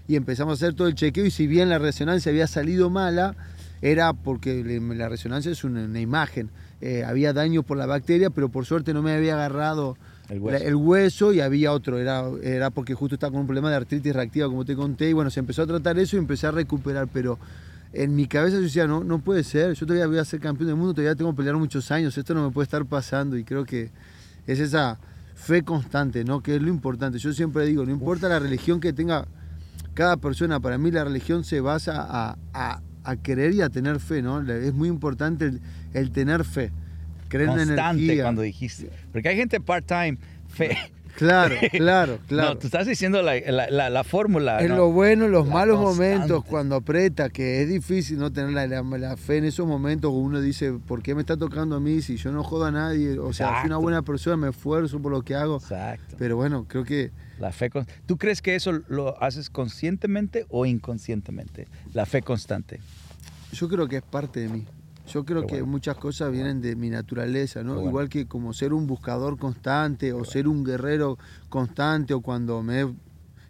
y 0.09 0.17
empezamos 0.17 0.51
a 0.51 0.65
hacer 0.65 0.75
todo 0.75 0.89
el 0.89 0.95
chequeo 0.95 1.25
y 1.25 1.31
si 1.31 1.47
bien 1.47 1.69
la 1.69 1.79
resonancia 1.79 2.29
había 2.31 2.47
salido 2.47 2.89
mala, 2.89 3.37
era 3.83 4.13
porque 4.13 4.63
la 4.63 5.09
resonancia 5.09 5.51
es 5.51 5.65
una, 5.65 5.99
imagen. 5.99 6.49
Eh, 6.79 7.03
había 7.03 7.33
daño 7.33 7.63
por 7.63 7.77
la 7.77 7.85
bacteria, 7.85 8.29
pero 8.29 8.47
por 8.47 8.65
suerte 8.65 8.93
no 8.93 9.01
me 9.01 9.11
había 9.11 9.33
agarrado 9.33 9.97
el 10.29 10.75
hueso. 10.75 11.33
y 11.33 11.41
había 11.41 11.73
otro, 11.73 11.99
era, 11.99 12.23
era 12.41 12.69
porque 12.69 12.93
justo 12.93 13.15
estaba 13.15 13.31
con 13.31 13.41
un 13.41 13.47
problema 13.47 13.69
de 13.69 13.75
artritis 13.75 14.13
reactiva, 14.13 14.47
como 14.47 14.63
te 14.63 14.77
conté, 14.77 15.09
y 15.09 15.13
bueno, 15.13 15.29
se 15.29 15.41
empezó 15.41 15.63
a 15.63 15.67
tratar 15.67 15.99
eso 15.99 16.15
y 16.15 16.19
empecé 16.19 16.47
a 16.47 16.51
recuperar, 16.51 17.09
pero 17.11 17.37
en 17.91 18.15
mi 18.15 18.25
cabeza 18.25 18.55
yo 18.55 18.61
decía, 18.61 18.87
no, 18.87 19.03
no 19.03 19.19
puede 19.19 19.43
ser, 19.43 19.73
yo 19.73 19.85
todavía 19.85 20.07
voy 20.07 20.17
a 20.17 20.23
ser 20.23 20.39
campeón 20.39 20.67
del 20.67 20.77
mundo, 20.77 20.93
todavía 20.93 21.15
tengo 21.15 21.31
que 21.31 21.37
pelear 21.37 21.57
muchos 21.57 21.91
años, 21.91 22.17
esto 22.17 22.33
no 22.33 22.47
me 22.47 22.53
puede 22.53 22.63
estar 22.63 22.85
pasando 22.85 23.35
y 23.35 23.43
creo 23.43 23.65
que 23.65 23.91
es 24.47 24.59
esa 24.61 24.97
fe 25.35 25.63
constante, 25.63 26.23
¿no? 26.23 26.41
Que 26.41 26.55
es 26.55 26.61
lo 26.61 26.69
importante. 26.69 27.19
Yo 27.19 27.33
siempre 27.33 27.65
digo, 27.65 27.85
no 27.85 27.91
importa 27.91 28.29
la 28.29 28.39
religión 28.39 28.79
que 28.79 28.93
tenga 28.93 29.27
cada 29.93 30.15
persona, 30.15 30.61
para 30.61 30.77
mí 30.77 30.89
la 30.89 31.03
religión 31.03 31.43
se 31.43 31.59
basa 31.59 32.01
a, 32.09 32.37
a, 32.53 32.81
a 33.03 33.15
querer 33.15 33.53
y 33.53 33.61
a 33.61 33.69
tener 33.69 33.99
fe, 33.99 34.21
¿no? 34.21 34.41
Es 34.51 34.73
muy 34.73 34.89
importante 34.89 35.45
el, 35.45 35.61
el 35.93 36.11
tener 36.11 36.43
fe 36.43 36.71
constante 37.39 38.21
cuando 38.21 38.41
dijiste. 38.41 38.89
Porque 39.11 39.29
hay 39.29 39.35
gente 39.35 39.59
part-time, 39.59 40.17
fe. 40.47 40.77
Claro, 41.15 41.55
claro, 41.71 42.19
claro. 42.27 42.49
No, 42.49 42.57
tú 42.57 42.67
estás 42.67 42.87
diciendo 42.87 43.21
la, 43.21 43.39
la, 43.39 43.89
la, 43.89 44.03
fórmula. 44.03 44.61
En 44.61 44.75
lo 44.75 44.91
bueno, 44.91 45.25
en 45.25 45.31
los 45.31 45.47
malos 45.47 45.79
momentos, 45.79 46.43
cuando 46.43 46.75
aprieta, 46.75 47.29
que 47.29 47.61
es 47.61 47.69
difícil 47.69 48.17
no 48.17 48.31
tener 48.31 48.51
la, 48.51 49.17
fe 49.17 49.37
en 49.37 49.45
esos 49.45 49.67
momentos, 49.67 50.11
uno 50.13 50.41
dice, 50.41 50.73
¿por 50.73 51.01
qué 51.01 51.15
me 51.15 51.21
está 51.21 51.37
tocando 51.37 51.75
a 51.75 51.79
mí 51.79 52.01
si 52.01 52.17
yo 52.17 52.31
no 52.31 52.43
jodo 52.43 52.65
a 52.65 52.71
nadie? 52.71 53.19
O 53.19 53.33
sea, 53.33 53.59
soy 53.59 53.67
una 53.67 53.77
buena 53.77 54.01
persona, 54.01 54.37
me 54.37 54.49
esfuerzo 54.49 54.99
por 54.99 55.11
lo 55.11 55.21
que 55.21 55.35
hago. 55.35 55.57
Exacto. 55.57 56.15
Pero 56.17 56.35
bueno, 56.35 56.65
creo 56.67 56.83
que... 56.83 57.11
La 57.39 57.51
fe, 57.51 57.69
¿Tú 58.05 58.17
crees 58.17 58.41
que 58.41 58.55
eso 58.55 58.71
lo 58.87 59.21
haces 59.21 59.49
conscientemente 59.49 60.45
o 60.49 60.65
inconscientemente? 60.65 61.67
La 61.93 62.05
fe 62.05 62.21
constante. 62.21 62.79
Yo 63.51 63.67
creo 63.67 63.87
que 63.87 63.97
es 63.97 64.03
parte 64.03 64.39
de 64.39 64.49
mí. 64.49 64.65
Yo 65.07 65.25
creo 65.25 65.45
que 65.45 65.63
muchas 65.63 65.97
cosas 65.97 66.31
vienen 66.31 66.61
de 66.61 66.75
mi 66.75 66.89
naturaleza, 66.89 67.63
¿no? 67.63 67.81
Igual 67.81 68.09
que 68.09 68.25
como 68.25 68.53
ser 68.53 68.73
un 68.73 68.87
buscador 68.87 69.37
constante 69.37 70.13
o 70.13 70.23
ser 70.23 70.47
un 70.47 70.63
guerrero 70.63 71.17
constante 71.49 72.13
o 72.13 72.21
cuando 72.21 72.63
me 72.63 72.81
he 72.81 72.87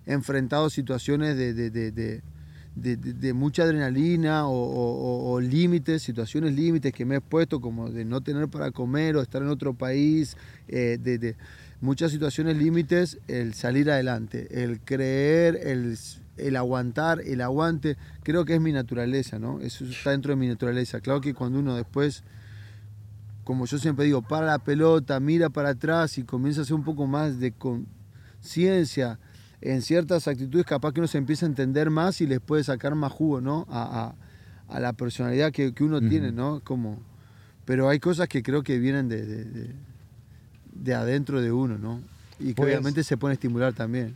enfrentado 0.06 0.70
situaciones 0.70 1.38
de, 1.38 1.54
de, 1.54 3.34
mucha 3.34 3.64
adrenalina 3.64 4.48
o, 4.48 5.40
límites, 5.40 6.02
situaciones 6.02 6.56
límites 6.56 6.92
que 6.92 7.06
me 7.06 7.18
he 7.18 7.22
puesto 7.22 7.62
como 7.62 7.90
de 7.90 8.04
no 8.04 8.22
tener 8.22 8.48
para 8.48 8.72
comer 8.72 9.16
o 9.16 9.22
estar 9.22 9.42
en 9.42 9.50
otro 9.50 9.74
país, 9.76 10.36
eh, 10.68 10.98
de, 11.00 11.36
muchas 11.82 12.12
situaciones 12.12 12.58
límites, 12.58 13.20
el 13.28 13.54
salir 13.54 13.92
adelante, 13.92 14.64
el 14.64 14.80
creer, 14.80 15.60
el 15.64 15.98
el 16.38 16.56
aguantar, 16.56 17.22
el 17.22 17.42
aguante, 17.42 17.98
creo 18.24 18.46
que 18.46 18.56
es 18.56 18.62
mi 18.62 18.72
naturaleza, 18.72 19.40
¿no? 19.40 19.60
Eso 19.62 19.86
está 19.86 20.12
dentro 20.12 20.32
de 20.32 20.36
mi 20.36 20.48
naturaleza. 20.48 21.00
Claro 21.00 21.22
que 21.22 21.34
cuando 21.34 21.60
uno 21.60 21.76
después, 21.76 22.24
como 23.44 23.66
yo 23.66 23.78
siempre 23.78 24.06
digo, 24.06 24.22
para 24.22 24.48
la 24.48 24.60
pelota, 24.60 25.20
mira 25.20 25.50
para 25.50 25.70
atrás 25.70 26.18
y 26.18 26.24
comienza 26.24 26.62
a 26.62 26.64
hacer 26.64 26.76
un 26.76 26.84
poco 26.84 27.06
más 27.08 27.40
de 27.40 27.52
conciencia 27.52 29.20
en 29.62 29.82
ciertas 29.82 30.28
actitudes, 30.28 30.66
capaz 30.66 30.92
que 30.92 31.00
uno 31.00 31.08
se 31.08 31.18
empieza 31.18 31.46
a 31.46 31.50
entender 31.50 31.90
más 31.90 32.20
y 32.20 32.28
les 32.28 32.40
puede 32.40 32.64
sacar 32.64 32.96
más 32.96 33.12
jugo, 33.12 33.40
¿no? 33.40 33.66
A, 33.70 34.16
la 34.80 34.94
personalidad 34.94 35.52
que, 35.52 35.72
uno 35.82 36.02
tiene, 36.02 36.32
¿no? 36.32 36.60
Como, 36.62 36.98
pero 37.64 37.90
hay 37.90 38.00
cosas 38.00 38.28
que 38.28 38.42
creo 38.42 38.64
que 38.64 38.80
vienen 38.80 39.08
de, 39.08 39.72
de, 40.74 40.94
adentro 40.96 41.42
de 41.42 41.52
uno, 41.52 41.78
¿no? 41.78 42.02
Y 42.40 42.48
que 42.48 42.54
pues 42.56 42.70
obviamente 42.70 43.04
se 43.04 43.16
pueden 43.16 43.34
estimular 43.34 43.74
también 43.74 44.16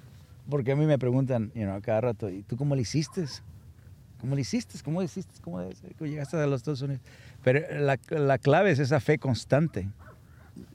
porque 0.49 0.71
a 0.71 0.75
mí 0.75 0.85
me 0.85 0.97
preguntan, 0.97 1.51
you 1.53 1.63
know, 1.63 1.81
cada 1.81 2.01
rato, 2.01 2.29
¿y 2.29 2.43
tú 2.43 2.57
cómo 2.57 2.75
lo 2.75 2.81
hiciste? 2.81 3.25
¿Cómo 4.19 4.35
lo 4.35 4.41
hiciste? 4.41 4.79
¿Cómo 4.83 4.99
lo 4.99 5.05
hiciste? 5.05 5.33
¿Cómo 5.41 5.61
llegaste 5.99 6.37
a 6.37 6.47
los 6.47 6.61
Estados 6.61 6.81
Unidos? 6.81 7.01
Pero 7.43 7.61
la, 7.79 7.99
la 8.09 8.37
clave 8.37 8.71
es 8.71 8.79
esa 8.79 8.99
fe 8.99 9.19
constante, 9.19 9.89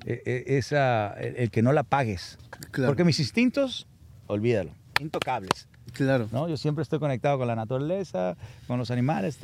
e, 0.06 0.22
e, 0.24 0.58
esa, 0.58 1.14
el, 1.14 1.50
que 1.50 1.62
no 1.62 1.72
la 1.72 1.82
pagues. 1.82 2.38
Porque 2.86 3.04
mis 3.04 3.18
instintos, 3.18 3.86
olvídalo, 4.26 4.72
intocables. 5.00 5.68
Claro. 5.92 6.28
¿no? 6.32 6.48
Yo 6.48 6.56
siempre 6.56 6.82
estoy 6.82 6.98
conectado 6.98 7.38
con 7.38 7.48
la 7.48 7.56
naturaleza, 7.56 8.36
con 8.66 8.78
los 8.78 8.90
animales. 8.90 9.38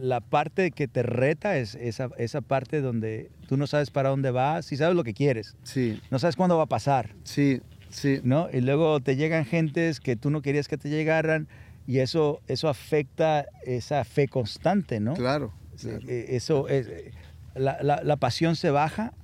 La 0.00 0.20
parte 0.20 0.70
que 0.70 0.88
te 0.88 1.02
reta 1.02 1.58
es 1.58 1.74
esa, 1.74 2.10
esa 2.18 2.40
parte 2.40 2.80
donde 2.80 3.30
tú 3.48 3.56
no 3.56 3.66
sabes 3.66 3.90
para 3.90 4.10
dónde 4.10 4.30
vas 4.30 4.70
y 4.72 4.76
sabes 4.76 4.94
lo 4.94 5.04
que 5.04 5.14
quieres. 5.14 5.56
Sí. 5.62 6.00
No 6.10 6.18
sabes 6.18 6.36
cuándo 6.36 6.56
va 6.56 6.64
a 6.64 6.66
pasar. 6.66 7.14
Sí. 7.24 7.60
Sí. 7.90 8.20
¿no? 8.22 8.48
Y 8.52 8.60
luego 8.60 9.00
te 9.00 9.16
llegan 9.16 9.44
gentes 9.44 10.00
que 10.00 10.16
tú 10.16 10.30
no 10.30 10.42
querías 10.42 10.68
que 10.68 10.76
te 10.76 10.88
llegaran 10.88 11.48
y 11.86 11.98
eso, 11.98 12.40
eso 12.48 12.68
afecta 12.68 13.46
esa 13.64 14.04
fe 14.04 14.28
constante, 14.28 15.00
¿no? 15.00 15.14
Claro. 15.14 15.52
E, 15.84 16.26
eso 16.36 16.68
es, 16.68 16.88
la, 17.54 17.82
la, 17.82 18.02
la 18.02 18.16
pasión 18.16 18.56
se 18.56 18.70
baja 18.70 19.14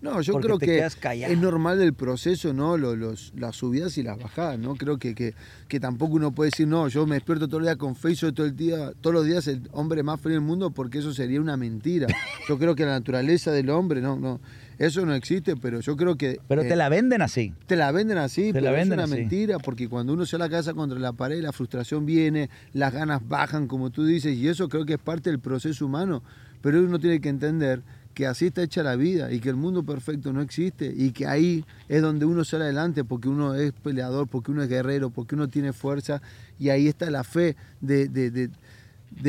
no, 0.00 0.20
yo 0.20 0.34
creo 0.34 0.58
que 0.58 0.78
es 0.78 1.38
normal 1.38 1.80
el 1.80 1.92
proceso, 1.92 2.52
¿no? 2.52 2.76
Los, 2.76 3.32
las 3.36 3.56
subidas 3.56 3.98
y 3.98 4.04
las 4.04 4.16
bajadas, 4.16 4.58
¿no? 4.58 4.76
Creo 4.76 4.98
que, 4.98 5.14
que, 5.14 5.34
que, 5.66 5.80
tampoco 5.80 6.14
uno 6.14 6.32
puede 6.32 6.50
decir, 6.50 6.68
no, 6.68 6.86
yo 6.86 7.04
me 7.04 7.16
despierto 7.16 7.48
todo 7.48 7.58
el 7.58 7.66
día 7.66 7.76
con 7.76 7.96
fe 7.96 8.12
y 8.12 8.14
soy 8.16 8.32
todo 8.32 8.46
el 8.46 8.54
día, 8.54 8.92
todos 9.00 9.14
los 9.14 9.26
días 9.26 9.48
el 9.48 9.68
hombre 9.72 10.04
más 10.04 10.20
feliz 10.20 10.36
del 10.36 10.44
mundo, 10.44 10.70
porque 10.70 10.98
eso 10.98 11.12
sería 11.12 11.40
una 11.40 11.56
mentira. 11.56 12.06
Yo 12.48 12.58
creo 12.58 12.76
que 12.76 12.84
la 12.84 12.92
naturaleza 12.92 13.50
del 13.50 13.70
hombre, 13.70 14.00
no, 14.00 14.16
no, 14.16 14.40
eso 14.78 15.04
no 15.04 15.14
existe, 15.14 15.56
pero 15.56 15.80
yo 15.80 15.96
creo 15.96 16.16
que... 16.16 16.40
Pero 16.46 16.62
te 16.62 16.74
eh, 16.74 16.76
la 16.76 16.88
venden 16.88 17.20
así. 17.20 17.52
Te 17.66 17.76
la 17.76 17.90
venden 17.90 18.18
así, 18.18 18.52
pero 18.52 18.74
es 18.76 18.88
una 18.88 19.06
mentira, 19.06 19.58
porque 19.58 19.88
cuando 19.88 20.12
uno 20.12 20.24
se 20.24 20.38
la 20.38 20.48
casa 20.48 20.72
contra 20.74 20.98
la 20.98 21.12
pared, 21.12 21.42
la 21.42 21.52
frustración 21.52 22.06
viene, 22.06 22.48
las 22.72 22.92
ganas 22.92 23.26
bajan, 23.26 23.66
como 23.66 23.90
tú 23.90 24.04
dices, 24.04 24.36
y 24.36 24.48
eso 24.48 24.68
creo 24.68 24.86
que 24.86 24.94
es 24.94 25.00
parte 25.00 25.30
del 25.30 25.40
proceso 25.40 25.84
humano, 25.84 26.22
pero 26.62 26.80
uno 26.80 26.98
tiene 26.98 27.20
que 27.20 27.28
entender 27.28 27.82
que 28.18 28.26
así 28.26 28.46
está 28.46 28.62
hecha 28.62 28.82
la 28.82 28.96
vida 28.96 29.30
y 29.32 29.38
que 29.38 29.48
el 29.48 29.54
mundo 29.54 29.84
perfecto 29.84 30.32
no 30.32 30.42
existe 30.42 30.92
y 30.92 31.12
que 31.12 31.28
ahí 31.28 31.64
es 31.88 32.02
donde 32.02 32.24
uno 32.26 32.44
sale 32.44 32.64
adelante 32.64 33.04
porque 33.04 33.28
uno 33.28 33.54
es 33.54 33.70
peleador, 33.70 34.26
porque 34.26 34.50
uno 34.50 34.60
es 34.64 34.68
guerrero, 34.68 35.10
porque 35.10 35.36
uno 35.36 35.46
tiene 35.46 35.72
fuerza 35.72 36.20
y 36.58 36.70
ahí 36.70 36.88
está 36.88 37.10
la 37.10 37.22
fe 37.22 37.54
de, 37.80 38.08
de, 38.08 38.32
de, 38.32 38.50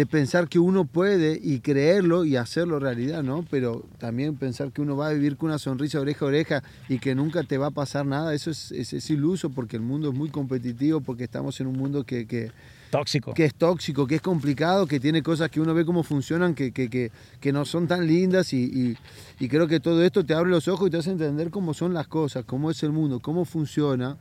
pensar 0.05 0.47
que 0.47 0.59
uno 0.59 0.85
puede 0.85 1.39
y 1.41 1.59
creerlo 1.59 2.25
y 2.25 2.35
hacerlo 2.35 2.79
realidad, 2.79 3.23
¿no? 3.23 3.45
Pero 3.49 3.83
también 3.97 4.35
pensar 4.35 4.71
que 4.71 4.81
uno 4.81 4.95
va 4.95 5.07
a 5.07 5.13
vivir 5.13 5.37
con 5.37 5.49
una 5.49 5.59
sonrisa 5.59 5.99
oreja 5.99 6.25
a 6.25 6.27
oreja 6.27 6.63
y 6.87 6.99
que 6.99 7.15
nunca 7.15 7.43
te 7.43 7.57
va 7.57 7.67
a 7.67 7.71
pasar 7.71 8.05
nada, 8.05 8.33
eso 8.33 8.51
es, 8.51 8.71
es, 8.71 9.09
iluso 9.09 9.49
porque 9.49 9.75
el 9.75 9.81
mundo 9.81 10.09
es 10.09 10.15
muy 10.15 10.29
competitivo, 10.29 11.01
porque 11.01 11.23
estamos 11.23 11.59
en 11.59 11.67
un 11.67 11.77
mundo 11.77 12.03
que, 12.03 12.27
que 12.27 12.51
Tóxico. 12.89 13.35
Que 13.35 13.45
es 13.45 13.53
tóxico, 13.53 14.07
que 14.07 14.15
es 14.15 14.21
complicado, 14.21 14.87
que 14.87 14.99
tiene 14.99 15.21
cosas 15.21 15.51
que 15.51 15.61
uno 15.61 15.75
ve 15.75 15.85
cómo 15.85 16.01
funcionan, 16.01 16.55
que, 16.55 16.71
que, 16.71 16.89
que, 16.89 17.11
que 17.39 17.53
no 17.53 17.63
son 17.63 17.87
tan 17.87 18.07
lindas 18.07 18.51
y, 18.51 18.97
y, 19.39 19.47
creo 19.47 19.67
que 19.67 19.79
todo 19.79 20.03
esto 20.03 20.25
te 20.25 20.33
abre 20.33 20.49
los 20.49 20.67
ojos 20.67 20.87
y 20.87 20.91
te 20.91 20.97
hace 20.97 21.11
entender 21.11 21.51
cómo 21.51 21.75
son 21.75 21.93
las 21.93 22.07
cosas, 22.07 22.45
cómo 22.45 22.71
es 22.71 22.81
el 22.81 22.91
mundo, 22.91 23.19
cómo 23.19 23.45
funciona 23.45 24.17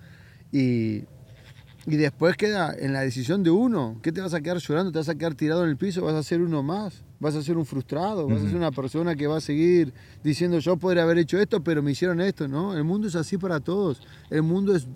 y, 0.52 1.04
y 1.90 1.96
después 1.96 2.36
queda 2.36 2.74
en 2.78 2.92
la 2.92 3.00
decisión 3.00 3.42
de 3.42 3.50
uno. 3.50 3.98
¿Qué 4.02 4.12
te 4.12 4.20
vas 4.20 4.34
a 4.34 4.40
quedar 4.40 4.58
llorando? 4.58 4.92
¿Te 4.92 4.98
vas 4.98 5.08
a 5.08 5.14
quedar 5.14 5.34
tirado 5.34 5.64
en 5.64 5.70
el 5.70 5.76
piso? 5.76 6.04
¿Vas 6.04 6.14
a 6.14 6.22
ser 6.22 6.40
uno 6.42 6.62
más? 6.62 7.02
¿Vas 7.18 7.34
a 7.34 7.42
ser 7.42 7.56
un 7.56 7.64
frustrado? 7.66 8.28
¿Vas 8.28 8.42
a 8.42 8.46
ser 8.46 8.56
una 8.56 8.70
persona 8.70 9.16
que 9.16 9.26
va 9.26 9.38
a 9.38 9.40
seguir 9.40 9.92
diciendo 10.22 10.58
yo 10.58 10.76
podría 10.76 11.02
haber 11.04 11.18
hecho 11.18 11.38
esto, 11.40 11.62
pero 11.64 11.82
me 11.82 11.92
hicieron 11.92 12.20
esto? 12.20 12.46
No, 12.46 12.76
el 12.76 12.84
mundo 12.84 13.08
es 13.08 13.16
así 13.16 13.38
para 13.38 13.58
todos. 13.60 14.00
El 14.30 14.42
mundo 14.42 14.74
es 14.76 14.86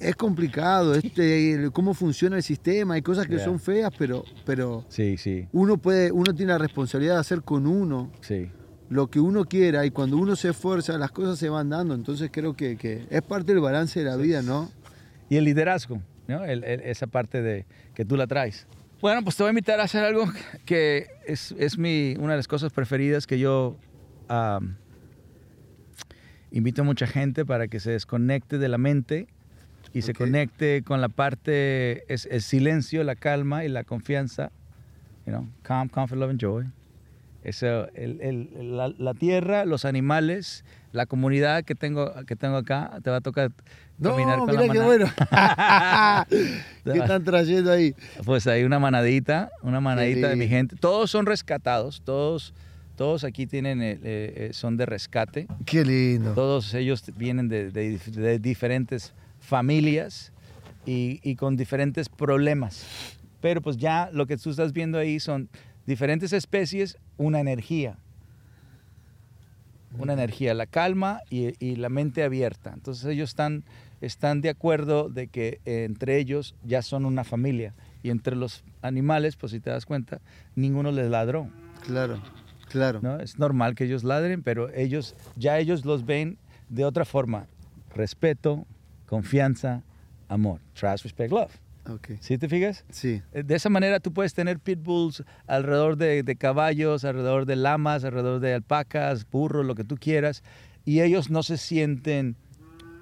es 0.00 0.16
complicado, 0.16 0.96
este, 0.96 1.70
cómo 1.72 1.94
funciona 1.94 2.36
el 2.36 2.42
sistema, 2.42 2.94
hay 2.94 3.02
cosas 3.02 3.26
que 3.28 3.36
Yeah. 3.36 3.44
son 3.44 3.60
feas, 3.60 3.92
pero, 3.96 4.24
pero 4.44 4.84
Sí, 4.88 5.16
sí, 5.16 5.46
uno 5.52 5.76
puede, 5.78 6.10
uno 6.10 6.34
tiene 6.34 6.50
la 6.50 6.58
responsabilidad 6.58 7.14
de 7.14 7.20
hacer 7.20 7.42
con 7.42 7.68
uno 7.68 8.10
sí. 8.20 8.50
lo 8.88 9.08
que 9.08 9.20
uno 9.20 9.44
quiera 9.44 9.86
y 9.86 9.92
cuando 9.92 10.16
uno 10.16 10.34
se 10.34 10.48
esfuerza 10.50 10.98
las 10.98 11.12
cosas 11.12 11.38
se 11.38 11.48
van 11.48 11.68
dando, 11.70 11.94
entonces 11.94 12.30
creo 12.32 12.54
que, 12.56 12.76
que 12.76 13.06
es 13.10 13.22
parte 13.22 13.52
del 13.52 13.60
balance 13.62 14.00
de 14.00 14.06
la 14.06 14.16
vida, 14.16 14.42
¿no? 14.42 14.70
Y 15.32 15.38
el 15.38 15.44
liderazgo, 15.44 16.02
¿no? 16.28 16.44
El- 16.44 16.62
el- 16.62 16.80
esa 16.82 17.06
parte 17.06 17.40
de 17.40 17.64
que 17.94 18.04
tú 18.04 18.18
la 18.18 18.26
traes. 18.26 18.66
Bueno, 19.00 19.22
pues 19.24 19.34
te 19.34 19.42
voy 19.44 19.48
a 19.48 19.52
invitar 19.52 19.80
a 19.80 19.84
hacer 19.84 20.04
algo 20.04 20.30
que 20.66 21.06
es, 21.26 21.52
es 21.58 21.78
mi, 21.78 22.14
una 22.18 22.32
de 22.34 22.36
las 22.36 22.46
cosas 22.48 22.70
preferidas 22.70 23.26
que 23.26 23.38
yo 23.38 23.78
am, 24.28 24.76
invito 26.50 26.82
a 26.82 26.84
mucha 26.84 27.06
gente 27.06 27.46
para 27.46 27.66
que 27.68 27.80
se 27.80 27.92
desconecte 27.92 28.58
de 28.58 28.68
la 28.68 28.76
mente 28.76 29.26
y 29.94 30.02
se 30.02 30.10
Ok. 30.10 30.18
conecte 30.18 30.82
con 30.82 31.00
la 31.00 31.08
parte, 31.08 32.04
es 32.12 32.26
el 32.30 32.42
silencio, 32.42 33.02
la 33.02 33.16
calma 33.16 33.64
y 33.64 33.70
la 33.70 33.84
confianza. 33.84 34.52
You 35.24 35.32
know, 35.32 35.48
calm, 35.62 35.88
comfort, 35.88 36.20
love 36.20 36.28
and 36.28 36.40
joy. 36.40 36.66
Eso, 37.42 37.88
el- 37.94 38.20
el- 38.20 38.76
la, 38.76 38.92
la 38.98 39.14
tierra, 39.14 39.64
los 39.64 39.84
animales, 39.86 40.62
la 40.92 41.06
comunidad 41.06 41.64
que 41.64 41.74
tengo, 41.74 42.12
que 42.26 42.36
tengo 42.36 42.56
acá, 42.58 42.98
te 43.02 43.10
va 43.10 43.16
a 43.16 43.20
tocar 43.20 43.50
caminar 44.00 44.38
No, 44.38 44.46
con 44.46 44.54
la 44.56 44.68
qué 44.72 44.78
bueno. 44.80 45.06
¿Qué 46.84 46.98
están 46.98 47.24
trayendo 47.24 47.70
ahí? 47.72 47.94
Pues 48.24 48.46
hay 48.46 48.64
una 48.64 48.78
manadita, 48.78 49.50
una 49.62 49.80
manadita 49.80 50.28
de 50.28 50.36
mi 50.36 50.48
gente. 50.48 50.76
Todos 50.76 51.10
son 51.10 51.26
rescatados, 51.26 52.02
todos, 52.04 52.54
todos 52.96 53.24
aquí 53.24 53.46
tienen, 53.46 53.82
eh, 53.82 53.98
eh, 54.02 54.50
son 54.52 54.76
de 54.76 54.86
rescate. 54.86 55.46
Qué 55.64 55.84
lindo. 55.84 56.32
Todos 56.34 56.74
ellos 56.74 57.04
vienen 57.16 57.48
de, 57.48 57.70
de 57.70 57.94
dif- 57.98 58.12
de 58.12 58.38
diferentes 58.38 59.12
familias 59.40 60.32
y, 60.86 61.20
y 61.22 61.36
con 61.36 61.56
diferentes 61.56 62.08
problemas. 62.08 62.84
Pero 63.40 63.60
pues 63.60 63.76
ya 63.76 64.08
lo 64.12 64.26
que 64.26 64.36
tú 64.36 64.50
estás 64.50 64.72
viendo 64.72 64.98
ahí 64.98 65.18
son 65.20 65.48
diferentes 65.86 66.32
especies, 66.32 66.96
una 67.16 67.40
energía. 67.40 67.96
Una 69.98 70.14
energía, 70.14 70.54
la 70.54 70.66
calma 70.66 71.20
y, 71.30 71.54
y 71.64 71.76
la 71.76 71.88
mente 71.88 72.22
abierta. 72.22 72.72
Entonces 72.74 73.04
ellos 73.04 73.30
están, 73.30 73.64
están 74.00 74.40
de 74.40 74.48
acuerdo 74.48 75.08
de 75.08 75.28
que 75.28 75.60
eh, 75.64 75.84
entre 75.84 76.18
ellos 76.18 76.54
ya 76.64 76.82
son 76.82 77.04
una 77.04 77.24
familia. 77.24 77.74
Y 78.02 78.10
entre 78.10 78.34
los 78.34 78.64
animales, 78.80 79.36
pues 79.36 79.52
si 79.52 79.60
te 79.60 79.70
das 79.70 79.86
cuenta, 79.86 80.20
ninguno 80.56 80.90
les 80.92 81.08
ladró. 81.08 81.48
Claro, 81.84 82.20
claro. 82.68 83.00
¿no? 83.02 83.20
Es 83.20 83.38
normal 83.38 83.74
que 83.74 83.84
ellos 83.84 84.02
ladren, 84.02 84.42
pero 84.42 84.72
ellos 84.74 85.14
ya 85.36 85.58
ellos 85.58 85.84
los 85.84 86.04
ven 86.04 86.38
de 86.68 86.84
otra 86.84 87.04
forma. 87.04 87.46
Respeto, 87.94 88.66
confianza, 89.06 89.82
amor. 90.28 90.60
Trust, 90.74 91.04
respect, 91.04 91.30
love. 91.32 91.52
Ok. 91.88 92.10
¿Sí 92.20 92.38
te 92.38 92.48
fijas? 92.48 92.84
Sí, 92.90 93.22
Eh, 93.32 93.42
De 93.42 93.54
esa 93.56 93.68
manera 93.68 93.98
tú 93.98 94.12
puedes 94.12 94.34
tener 94.34 94.60
pitbulls 94.60 95.24
alrededor 95.46 95.96
de, 95.96 96.22
de 96.22 96.36
caballos, 96.36 97.04
alrededor 97.04 97.44
de 97.46 97.56
lamas, 97.56 98.04
alrededor 98.04 98.40
de 98.40 98.54
alpacas, 98.54 99.28
burros, 99.28 99.66
lo 99.66 99.74
que 99.74 99.82
tú 99.84 99.96
quieras, 99.96 100.42
y 100.84 101.00
ellos 101.00 101.28
no 101.30 101.42
se 101.42 101.56
sienten 101.58 102.36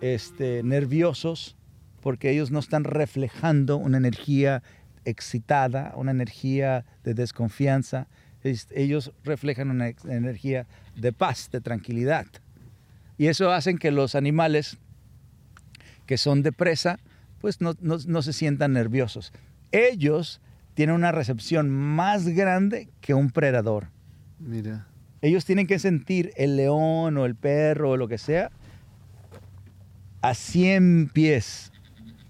este, 0.01 0.62
nerviosos 0.62 1.57
porque 2.01 2.31
ellos 2.31 2.51
no 2.51 2.59
están 2.59 2.85
reflejando 2.85 3.76
una 3.76 3.99
energía 3.99 4.62
excitada, 5.05 5.93
una 5.97 6.11
energía 6.12 6.87
de 7.05 7.12
desconfianza. 7.14 8.07
Es- 8.43 8.68
ellos 8.74 9.12
reflejan 9.24 9.70
una 9.70 9.89
energía 10.09 10.66
de 10.97 11.12
paz, 11.12 11.51
de 11.53 11.61
tranquilidad. 11.61 12.26
Y 13.18 13.26
eso 13.26 13.53
hacen 13.53 13.76
que 13.76 13.91
los 13.91 14.14
animales 14.14 14.78
que 16.07 16.16
son 16.16 16.43
de 16.43 16.53
presa, 16.53 16.99
pues 17.41 17.61
no, 17.61 17.74
no- 17.80 17.99
no 18.07 18.22
se 18.22 18.32
sientan 18.32 18.72
nerviosos. 18.72 19.32
Ellos 19.72 20.41
tienen 20.74 20.95
una 20.95 21.12
recepción 21.12 21.70
más 21.70 22.28
grande 22.28 22.88
que 23.01 23.14
un 23.14 23.30
predador. 23.30 23.88
mira. 24.38 24.86
Ellos 25.22 25.45
tienen 25.45 25.66
que 25.66 25.78
sentir 25.78 26.32
el 26.36 26.57
león 26.57 27.18
o 27.18 27.26
el 27.26 27.34
perro 27.36 27.91
o 27.91 27.97
lo 27.99 28.09
que 28.09 28.16
sea 28.16 28.51
a 30.22 30.32
100 30.34 31.11
pies 31.12 31.72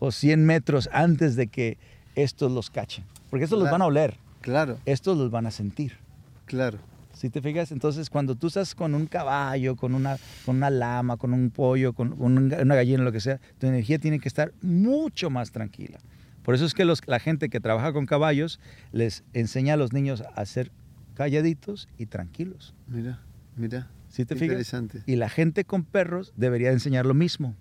o 0.01 0.11
100 0.11 0.45
metros 0.45 0.91
antes 0.93 1.37
de 1.37 1.47
que 1.47 1.79
estos 2.17 2.51
los 2.51 2.69
cachen. 2.69 3.05
Porque 3.31 3.45
estos 3.45 3.61
los 3.61 3.71
van 3.71 3.83
a 3.83 3.87
oler, 3.87 4.17
Claro, 4.41 4.79
estos 4.87 5.17
los 5.17 5.31
van 5.31 5.47
a 5.47 5.51
sentir. 5.53 5.99
claro. 6.47 6.79
Si 7.21 7.29
te 7.29 7.43
fijas, 7.43 7.71
entonces 7.71 8.09
cuando 8.09 8.35
tú 8.35 8.47
estás 8.47 8.75
con 8.75 8.95
un 8.95 9.05
caballo, 9.05 9.77
con 9.77 9.95
una, 9.95 10.17
con 10.47 10.57
una 10.57 10.71
lama, 10.71 11.19
con 11.19 11.35
un 11.35 11.51
pollo, 11.51 11.93
con, 11.93 12.17
con 12.17 12.39
un- 12.39 12.55
una 12.55 12.75
gallina, 12.75 13.03
lo 13.03 13.13
que 13.13 13.21
sea, 13.21 13.39
tu 13.59 13.67
energía 13.67 13.99
tiene 13.99 14.21
que 14.21 14.27
estar 14.27 14.55
mucho 14.63 15.29
más 15.29 15.51
tranquila. 15.53 15.99
Por 16.43 16.55
eso 16.55 16.65
es 16.65 16.73
que 16.73 16.87
los- 16.87 17.07
la 17.07 17.19
gente 17.21 17.51
que 17.51 17.61
trabaja 17.61 17.93
con 17.93 18.07
caballos 18.07 18.59
les 18.91 19.23
enseña 19.35 19.75
a 19.75 19.77
los 19.77 19.93
niños 19.93 20.23
a 20.35 20.47
ser 20.47 20.73
calladitos 21.15 21.89
y 21.99 22.07
tranquilos. 22.07 22.75
Mira, 22.87 23.21
mira. 23.55 23.91
¿Sí 24.09 24.25
te 24.25 24.35
fijas? 24.35 24.49
Interesante. 24.49 25.03
Y 25.05 25.17
la 25.17 25.29
gente 25.29 25.67
con 25.67 25.85
perros 25.85 26.33
debería 26.37 26.73
enseñar 26.73 27.05
lo 27.05 27.13
mismo, 27.13 27.55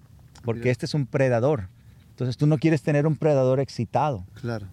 porque 0.46 0.62
Mira. 0.62 0.72
este 0.72 0.86
es 0.86 0.94
un 0.94 1.06
predador. 1.06 1.68
Entonces 2.12 2.38
tú 2.38 2.48
no 2.48 2.60
quieres 2.60 2.82
tener 2.82 3.06
un 3.06 3.18
predador 3.18 3.60
excitado. 3.60 4.26
Claro, 4.40 4.68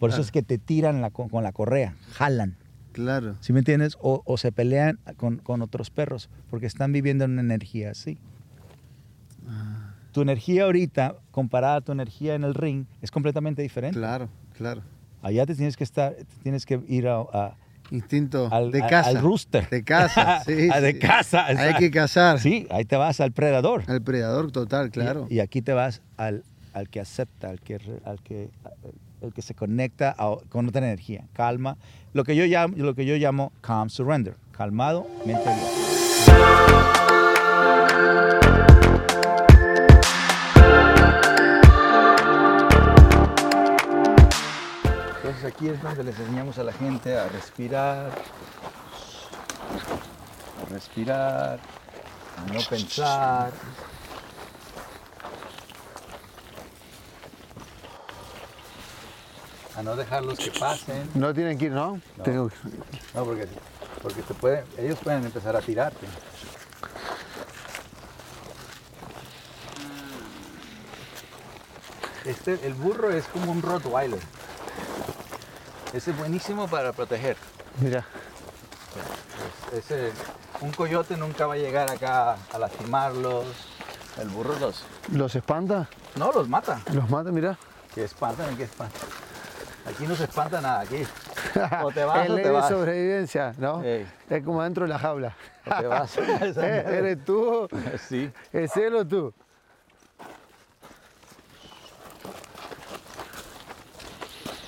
Por 0.00 0.10
eso 0.10 0.20
es 0.20 0.32
que 0.32 0.42
te 0.42 0.58
tiran 0.58 1.00
la 1.00 1.10
con 1.10 1.44
la 1.44 1.52
correa, 1.52 1.94
jalan. 2.14 2.56
Claro. 2.92 3.36
¿Sí 3.40 3.52
me 3.52 3.60
entiendes? 3.60 3.96
O, 4.00 4.22
o 4.24 4.36
se 4.36 4.52
pelean 4.52 4.98
con, 5.16 5.38
con 5.38 5.62
otros 5.62 5.90
perros 5.90 6.28
porque 6.50 6.66
están 6.66 6.92
viviendo 6.92 7.24
en 7.24 7.32
una 7.32 7.40
energía 7.42 7.90
así. 7.90 8.18
Ah, 9.48 9.94
Tu 10.12 10.20
energía 10.22 10.64
ahorita, 10.64 11.16
comparada 11.30 11.76
a 11.76 11.80
tu 11.80 11.92
energía 11.92 12.34
en 12.34 12.44
el 12.44 12.54
ring, 12.54 12.84
es 13.00 13.10
completamente 13.10 13.62
diferente. 13.62 13.98
claro, 13.98 14.28
claro. 14.56 14.82
Allá 15.22 15.46
te 15.46 15.54
tienes 15.54 15.76
que 15.76 15.84
estar, 15.84 16.14
te 16.14 16.24
tienes 16.42 16.66
que 16.66 16.80
ir 16.88 17.06
a, 17.08 17.20
a- 17.20 17.56
Instinto 17.90 18.48
al, 18.50 18.70
de 18.72 18.82
a- 18.82 18.86
casa. 18.86 19.10
al 19.10 19.18
rooster. 19.20 19.68
De 19.68 19.84
casa, 19.84 20.42
sí. 20.46 20.68
Ah, 20.72 20.80
de 20.80 20.92
sí. 20.92 20.98
casa. 20.98 21.46
Hay 21.46 21.74
que 21.74 21.90
cazar. 21.90 22.40
Sí, 22.40 22.66
ahí 22.70 22.84
te 22.84 22.96
vas 22.96 23.20
al 23.20 23.32
predador. 23.32 23.84
Al 23.86 24.02
predador 24.02 24.50
total, 24.50 24.90
claro. 24.90 25.26
Y, 25.30 25.34
y 25.36 25.40
aquí 25.40 25.60
te 25.62 25.72
vas 25.74 26.00
al, 26.16 26.42
al 26.72 26.88
que 26.88 27.00
acepta, 27.00 27.50
al 27.50 27.60
que, 27.60 27.78
al 28.04 28.20
que, 28.22 28.50
el 29.22 29.32
que 29.32 29.42
se 29.42 29.54
conecta 29.54 30.16
con 30.48 30.68
otra 30.68 30.84
energía. 30.86 31.24
Calma. 31.32 31.76
Lo 32.12 32.24
que 32.24 32.36
yo 32.36 32.44
llamo, 32.44 32.74
lo 32.76 32.94
que 32.94 33.06
yo 33.06 33.16
llamo 33.16 33.52
calm 33.60 33.88
surrender. 33.88 34.36
Calmado, 34.52 35.06
mente 35.24 35.48
abierta. 35.48 35.92
Entonces 45.16 45.44
aquí 45.44 45.68
es 45.68 45.82
donde 45.82 46.04
les 46.04 46.18
enseñamos 46.18 46.58
a 46.58 46.64
la 46.64 46.72
gente 46.72 47.16
a 47.16 47.28
respirar, 47.28 48.10
a 50.60 50.70
respirar, 50.70 51.58
a 52.36 52.52
no 52.52 52.60
pensar. 52.68 53.52
A 59.76 59.82
no 59.82 59.96
dejarlos 59.96 60.38
que 60.38 60.50
pasen. 60.50 61.08
No 61.14 61.32
tienen 61.32 61.56
que 61.58 61.66
ir, 61.66 61.72
¿no? 61.72 62.00
No. 62.18 62.24
Tengo 62.24 62.48
que- 62.48 62.56
No, 63.14 63.24
porque, 63.24 63.48
porque 64.02 64.22
te 64.22 64.34
pueden, 64.34 64.64
ellos 64.78 64.98
pueden 65.02 65.24
empezar 65.24 65.56
a 65.56 65.60
tirarte. 65.60 66.06
Este, 72.24 72.58
el 72.66 72.74
burro 72.74 73.10
es 73.10 73.24
como 73.26 73.50
un 73.50 73.62
Rottweiler. 73.62 74.20
Ese 75.92 76.12
es 76.12 76.16
buenísimo 76.18 76.68
para 76.68 76.92
proteger. 76.92 77.36
Mira, 77.80 78.04
Es- 79.72 79.90
ese- 79.90 80.12
un 80.60 80.70
coyote 80.72 81.16
nunca 81.16 81.46
va 81.46 81.54
a 81.54 81.56
llegar 81.56 81.90
acá 81.90 82.36
a 82.52 82.58
lastimarlos. 82.58 83.46
El 84.20 84.28
burro 84.28 84.54
los... 84.58 84.84
¿los 85.10 85.34
espanta? 85.34 85.88
No, 86.16 86.30
los 86.32 86.48
mata. 86.48 86.80
¿Los 86.92 87.08
mata? 87.08 87.30
Mira. 87.32 87.58
Que 87.94 88.04
espantan, 88.04 88.56
que 88.56 88.64
espantan. 88.64 89.00
Aquí 89.86 90.06
no 90.06 90.14
se 90.14 90.24
espanta 90.24 90.60
nada, 90.60 90.80
aquí. 90.80 91.02
O 91.82 91.90
te 91.90 92.04
vas 92.04 92.30
o 92.30 92.34
te 92.36 92.42
de 92.42 92.50
vas. 92.50 92.68
sobrevivencia, 92.68 93.52
¿no? 93.58 93.82
Ey. 93.82 94.06
Es 94.30 94.42
como 94.44 94.62
dentro 94.62 94.84
de 94.84 94.88
la 94.88 94.98
jaula. 94.98 95.36
O 95.66 95.74
te 95.80 95.86
vas. 95.86 96.16
Eh, 96.18 96.84
¿Eres 96.86 97.24
tú? 97.24 97.68
Sí. 98.08 98.30
¿Es 98.52 98.76
él 98.76 98.94
o 98.96 99.06
tú? 99.06 99.34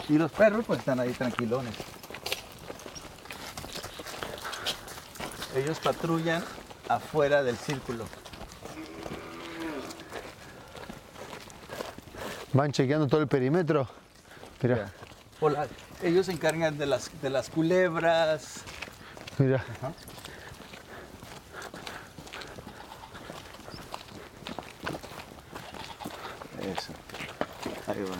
Y 0.08 0.18
los 0.18 0.30
perros 0.32 0.64
pues 0.66 0.80
están 0.80 1.00
ahí 1.00 1.12
tranquilones. 1.12 1.74
Ellos 5.56 5.78
patrullan 5.78 6.44
afuera 6.88 7.42
del 7.42 7.56
círculo. 7.56 8.04
Van 12.52 12.72
chequeando 12.72 13.06
todo 13.06 13.20
el 13.20 13.28
perímetro. 13.28 13.88
Mira, 14.62 14.90
O 15.40 15.48
la- 15.50 15.66
ellos 16.02 16.26
se 16.26 16.32
encargan 16.32 16.78
de 16.78 16.86
las, 16.86 17.10
de 17.22 17.30
las 17.30 17.48
culebras. 17.50 18.62
mira. 19.38 19.64
Eso. 26.60 26.92
Ahí 27.86 28.02
va. 28.02 28.16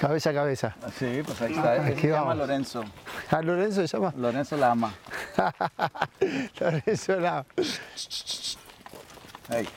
Cabeza 0.00 0.30
a 0.30 0.34
cabeza. 0.34 0.74
Sí, 0.98 1.22
pues 1.24 1.40
ahí 1.42 1.52
está. 1.54 1.72
Aquí 1.86 2.00
se 2.02 2.08
llama. 2.08 2.34
Lorenzo. 2.34 2.84
¿A 3.30 3.42
Lorenzo 3.42 3.86
se 3.86 3.96
llama? 3.96 4.12
Lorenzo 4.16 4.56
la 4.56 4.70
ama. 4.72 4.94
Lorenzo 6.60 7.16
la... 7.16 7.44
Ahí. 9.48 9.68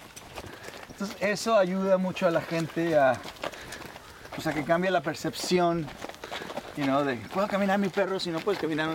Entonces, 0.89 1.17
eso 1.21 1.55
ayuda 1.57 1.97
mucho 1.97 2.27
a 2.27 2.31
la 2.31 2.41
gente 2.41 2.97
a, 2.97 3.13
o 4.37 4.41
sea, 4.41 4.53
que 4.53 4.63
cambie 4.63 4.91
la 4.91 5.01
percepción, 5.01 5.87
you 6.75 6.83
know, 6.83 7.03
de, 7.03 7.15
¿puedo 7.33 7.47
caminar 7.47 7.79
mi 7.79 7.89
perro 7.89 8.19
si 8.19 8.29
no 8.29 8.39
puedes 8.39 8.61
caminar? 8.61 8.89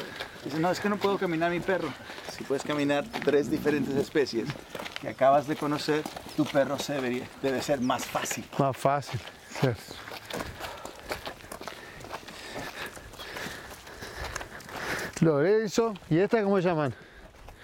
Dice, 0.44 0.58
no, 0.58 0.70
es 0.70 0.80
que 0.80 0.88
no 0.88 0.96
puedo 0.96 1.18
caminar 1.18 1.50
mi 1.50 1.60
perro. 1.60 1.88
Si 2.36 2.44
puedes 2.44 2.62
caminar 2.64 3.04
tres 3.24 3.50
diferentes 3.50 3.94
especies 3.96 4.48
que 5.00 5.08
acabas 5.08 5.46
de 5.46 5.56
conocer, 5.56 6.02
tu 6.36 6.44
perro 6.44 6.78
se 6.78 6.94
debería, 6.94 7.26
debe 7.42 7.60
ser 7.62 7.80
más 7.80 8.04
fácil. 8.06 8.44
Más 8.58 8.76
fácil. 8.76 9.20
Sí. 9.60 9.68
Lorenzo, 15.20 15.94
¿y 16.10 16.18
esta 16.18 16.42
cómo 16.42 16.56
se 16.60 16.62
llaman? 16.68 16.94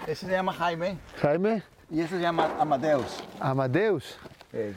Ese 0.07 0.27
se 0.27 0.33
llama 0.33 0.53
Jaime 0.53 0.97
Jaime, 1.21 1.63
y 1.91 2.01
ese 2.01 2.17
se 2.17 2.21
llama 2.21 2.51
Amadeus. 2.59 3.25
Amadeus. 3.41 4.17
Eh, 4.53 4.75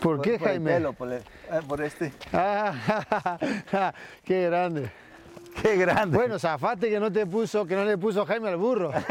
¿Por 0.00 0.20
qué 0.22 0.38
por 0.38 0.48
el 0.48 0.54
Jaime? 0.54 0.72
pelo, 0.74 0.92
por, 0.92 1.12
el- 1.12 1.22
eh, 1.50 1.60
por 1.66 1.82
este. 1.82 2.12
Ah, 2.32 3.92
qué 4.24 4.46
grande. 4.46 4.90
¡Qué 5.62 5.76
grande! 5.76 6.16
Bueno, 6.16 6.38
zafate 6.38 6.90
que 6.90 6.98
no 6.98 7.12
te 7.12 7.26
puso, 7.26 7.64
que 7.64 7.76
no 7.76 7.84
le 7.84 7.96
puso 7.96 8.26
Jaime 8.26 8.48
al 8.48 8.56
burro. 8.56 8.92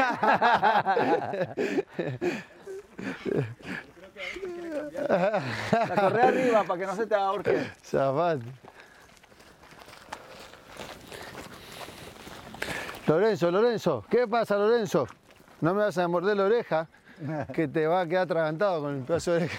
La 5.08 5.96
correa 6.00 6.28
arriba 6.28 6.64
para 6.64 6.80
que 6.80 6.86
no 6.86 6.96
se 6.96 7.06
te 7.06 7.14
ahorque. 7.14 7.66
Zafate. 7.82 8.44
Lorenzo, 13.06 13.50
Lorenzo, 13.50 14.04
¿qué 14.08 14.26
pasa, 14.26 14.56
Lorenzo? 14.56 15.06
No 15.60 15.74
me 15.74 15.82
vas 15.82 15.98
a 15.98 16.08
morder 16.08 16.38
la 16.38 16.44
oreja, 16.44 16.88
que 17.52 17.68
te 17.68 17.86
va 17.86 18.00
a 18.00 18.06
quedar 18.06 18.22
atragantado 18.22 18.80
con 18.80 18.96
el 18.96 19.02
pedazo 19.02 19.32
de 19.32 19.36
oreja. 19.36 19.58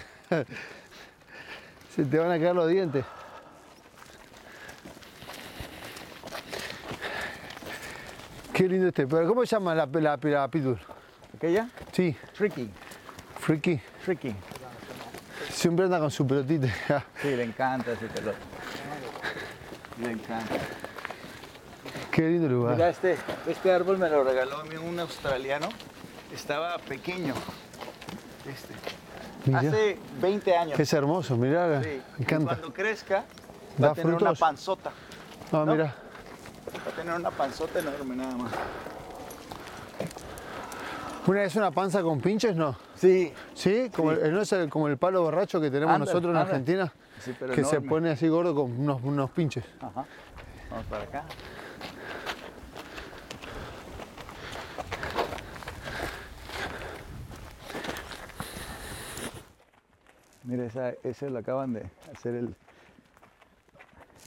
Se 1.96 2.04
te 2.04 2.18
van 2.18 2.30
a 2.30 2.38
quedar 2.38 2.54
los 2.54 2.68
dientes. 2.68 3.06
Qué 8.52 8.68
lindo 8.68 8.88
este 8.88 9.06
perro. 9.06 9.26
¿Cómo 9.28 9.46
se 9.46 9.56
llama 9.56 9.74
la, 9.74 9.86
la, 9.86 10.18
la 10.22 10.48
pitbull? 10.48 10.78
¿Aquella? 11.34 11.70
Sí, 11.92 12.14
Tricky. 12.36 12.70
Freaky. 13.40 13.80
Tricky. 14.04 14.34
Siempre 15.50 15.86
anda 15.86 15.98
con 15.98 16.10
su 16.10 16.26
pelotita. 16.26 16.68
Sí, 17.22 17.34
le 17.34 17.44
encanta 17.44 17.92
ese 17.92 18.06
pelot. 18.08 18.34
Le 20.02 20.10
encanta. 20.10 20.54
Qué 22.10 22.22
lindo 22.28 22.48
lugar. 22.48 22.74
Mira, 22.74 22.90
este, 22.90 23.16
este 23.46 23.72
árbol 23.72 23.96
me 23.96 24.10
lo 24.10 24.22
regaló 24.22 24.58
a 24.58 24.64
mí 24.64 24.76
un 24.76 25.00
australiano. 25.00 25.68
Estaba 26.32 26.76
pequeño. 26.78 27.34
Este. 28.44 28.74
Hace 29.54 29.98
20 30.20 30.56
años. 30.56 30.78
es 30.80 30.92
hermoso, 30.92 31.36
mirá, 31.36 31.82
Sí. 31.82 31.88
me 31.88 31.94
Y 32.18 32.22
encanta. 32.22 32.46
Cuando 32.56 32.72
crezca, 32.72 33.24
¿Da 33.76 33.88
va 33.88 33.92
a 33.92 33.94
tener 33.94 34.10
una 34.14 34.18
frutos? 34.18 34.38
panzota. 34.38 34.90
Ah, 35.52 35.62
¿no? 35.64 35.72
mira. 35.72 35.84
Va 35.84 36.90
a 36.90 36.96
tener 36.96 37.14
una 37.14 37.30
panzota 37.30 37.78
enorme 37.78 38.16
nada 38.16 38.34
más. 38.36 38.52
¿Una 41.26 41.40
vez 41.40 41.56
una 41.56 41.70
panza 41.72 42.02
con 42.02 42.20
pinches? 42.20 42.54
No. 42.54 42.76
Sí. 42.94 43.32
¿Sí? 43.54 43.90
Como 43.94 44.12
El, 44.12 44.32
¿No 44.32 44.42
es 44.42 44.52
el- 44.52 44.70
como 44.70 44.86
el 44.88 44.96
palo 44.96 45.22
borracho 45.22 45.60
que 45.60 45.70
tenemos 45.70 45.98
nosotros 45.98 46.30
en. 46.30 46.36
Argentina? 46.36 46.92
Sí, 47.20 47.34
pero 47.38 47.52
que 47.52 47.64
se 47.64 47.80
pone 47.80 48.10
así 48.10 48.28
gordo 48.28 48.54
con 48.54 48.78
unos, 48.80 49.00
unos 49.02 49.30
pinches. 49.30 49.64
Ajá. 49.80 50.04
Vamos 50.70 50.86
para 50.88 51.02
acá. 51.04 51.24
Mira, 60.46 60.64
esa, 60.64 60.90
ese 61.02 61.28
lo 61.28 61.38
acaban 61.40 61.72
de 61.74 61.82
hacer 62.14 62.34
el, 62.36 62.54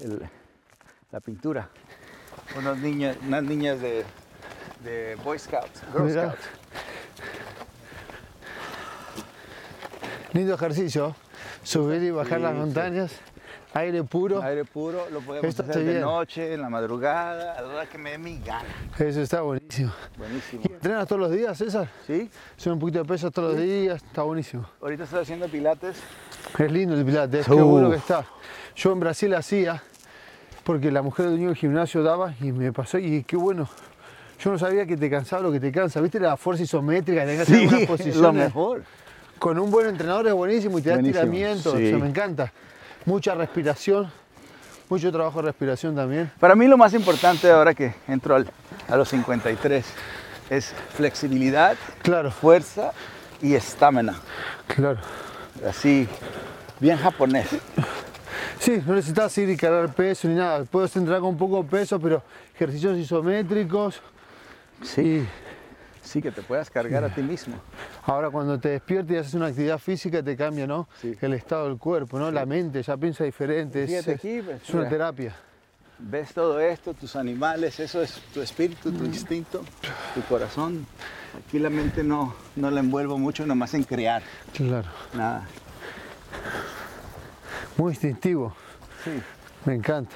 el- 0.03 0.29
la 1.11 1.19
pintura. 1.19 1.69
Unos 2.57 2.77
niños, 2.79 3.17
unas 3.25 3.43
niñas 3.43 3.79
de, 3.81 4.03
de 4.83 5.15
Boy 5.23 5.39
Scouts, 5.39 5.81
Girl 5.93 6.03
Mira. 6.05 6.23
Scouts. 6.31 6.45
Lindo 10.33 10.53
ejercicio. 10.53 11.15
Subir 11.63 12.01
y 12.03 12.11
bajar 12.11 12.37
Sí, 12.37 12.43
las 12.43 12.53
sí. 12.53 12.59
Aire 13.73 14.03
puro. 14.03 14.41
Aire 14.41 14.65
puro, 14.65 15.05
lo 15.11 15.21
podemos 15.21 15.47
Esto 15.47 15.61
hacer 15.61 15.77
de 15.83 15.83
bien. 15.83 16.01
noche, 16.01 16.53
en 16.55 16.61
la 16.61 16.69
madrugada, 16.69 17.53
a 17.53 17.61
la 17.61 17.67
hora 17.67 17.85
que 17.85 17.99
me 17.99 18.11
dé 18.11 18.17
mi 18.17 18.39
gana. 18.39 18.65
Eso 18.97 19.21
está 19.21 19.41
buenísimo. 19.41 19.91
Buenísimo. 20.17 20.63
¿Y 20.67 20.71
entrenas 20.73 21.07
todos 21.07 21.21
los 21.21 21.31
días, 21.31 21.55
César? 21.57 21.87
¿Sí? 22.07 22.29
Son 22.57 22.73
un 22.73 22.79
poquito 22.79 22.99
de 22.99 23.05
peso 23.05 23.29
todos 23.29 23.53
los 23.53 23.61
días. 23.61 24.01
Está 24.03 24.23
buenísimo. 24.23 24.65
Ahorita 24.81 25.03
estoy 25.03 25.21
haciendo 25.21 25.47
pilates. 25.47 25.97
Es 26.57 26.71
lindo 26.71 26.95
el 26.95 27.05
pilates, 27.05 27.45
qué 27.45 27.53
bueno 27.53 27.91
que 27.91 27.97
está. 27.97 28.25
Yo 28.75 28.91
en 28.91 28.99
Brasil 29.01 29.33
hacía, 29.35 29.83
porque 30.63 30.91
la 30.91 31.03
mujer 31.03 31.25
del 31.25 31.35
dueño 31.35 31.49
del 31.49 31.57
gimnasio 31.57 32.01
daba 32.01 32.33
y 32.41 32.51
me 32.51 32.73
pasó, 32.73 32.97
y 32.97 33.23
qué 33.23 33.35
bueno. 33.35 33.69
Yo 34.39 34.51
no 34.51 34.57
sabía 34.57 34.85
que 34.87 34.97
te 34.97 35.09
cansaba 35.11 35.43
lo 35.43 35.51
que 35.51 35.59
te 35.59 35.71
cansa. 35.71 36.01
¿Viste 36.01 36.19
la 36.19 36.37
fuerza 36.37 36.63
isométrica? 36.63 37.21
Tenés 37.21 37.35
que 37.35 37.41
hacer 37.43 37.69
algunas 37.89 38.15
lo 38.15 38.33
mejor. 38.33 38.83
Con 39.37 39.59
un 39.59 39.69
buen 39.69 39.87
entrenador 39.87 40.27
es 40.27 40.33
buenísimo 40.33 40.79
y 40.79 40.81
te 40.81 40.89
da 40.89 40.95
estiramiento. 40.95 41.77
sí. 41.77 41.85
O 41.85 41.89
sea, 41.89 41.97
me 41.99 42.07
encanta. 42.09 42.51
Mucha 43.05 43.33
respiración, 43.35 44.11
mucho 44.89 45.11
trabajo 45.11 45.41
de 45.41 45.47
respiración 45.47 45.95
también. 45.95 46.31
Para 46.39 46.55
mí 46.55 46.67
lo 46.67 46.77
más 46.77 46.93
importante 46.93 47.49
ahora 47.49 47.73
que 47.73 47.93
entro 48.07 48.35
al- 48.35 48.49
a 48.87 48.95
los 48.95 49.09
53 49.09 49.85
es 50.49 50.73
flexibilidad, 50.95 51.75
Claro, 52.01 52.31
fuerza 52.31 52.91
y 53.41 53.53
estamina. 53.55 54.15
claro. 54.67 54.99
Así, 55.67 56.07
bien 56.79 56.97
japonés. 56.97 57.47
Sí, 58.59 58.81
no 58.85 58.93
necesitas 58.95 59.37
ir 59.37 59.49
y 59.49 59.57
cargar 59.57 59.93
peso 59.93 60.27
ni 60.27 60.35
nada. 60.35 60.63
Puedes 60.65 60.95
entrenar 60.95 61.21
con 61.21 61.37
poco 61.37 61.63
peso, 61.65 61.99
pero 61.99 62.21
ejercicios 62.55 62.97
isométricos. 62.97 64.01
Sí. 64.83 65.01
Y 65.01 65.27
Sí, 66.01 66.21
que 66.21 66.31
te 66.31 66.41
puedas 66.41 66.69
cargar 66.69 67.03
a 67.03 67.13
ti 67.13 67.21
mismo. 67.21 67.55
ahora 68.05 68.29
cuando 68.29 68.59
te 68.59 68.69
despiertes 68.69 69.15
y 69.15 69.17
haces 69.19 69.33
una 69.33 69.47
actividad 69.47 69.77
física 69.77 70.23
te 70.23 70.35
cambia, 70.35 70.65
¿no? 70.65 70.87
Sí. 71.01 71.15
El 71.21 71.33
estado 71.33 71.67
del 71.67 71.77
cuerpo, 71.77 72.17
¿no? 72.17 72.31
La 72.31 72.45
mente 72.45 72.81
ya 72.81 72.97
piensa 72.97 73.23
diferente. 73.23 73.83
Es, 73.83 74.07
aquí, 74.07 74.41
pues, 74.41 74.63
es 74.63 74.69
una 74.69 74.79
mira. 74.83 74.89
terapia. 74.89 75.35
Ves 75.99 76.33
todo 76.33 76.59
esto, 76.61 76.93
tus 76.93 77.15
animales, 77.17 77.79
eso 77.79 78.01
es 78.01 78.21
tu 78.33 78.41
espíritu, 78.41 78.91
tu 78.91 79.03
instinto, 79.03 79.63
tu 80.15 80.21
corazón. 80.23 80.87
Aquí 81.37 81.59
la 81.59 81.69
mente 81.69 82.03
no, 82.03 82.33
no 82.55 82.71
la 82.71 82.79
envuelvo 82.79 83.17
mucho, 83.17 83.45
nomás 83.45 83.73
en 83.73 83.83
crear. 83.83 84.23
Claro. 84.53 84.87
Nada. 85.13 85.45
Muy 87.77 87.91
instintivo. 87.91 88.55
Sí. 89.03 89.11
Me 89.65 89.75
encanta. 89.75 90.15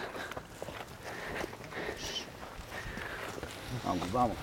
Vamos, 3.85 4.11
vamos. 4.13 4.37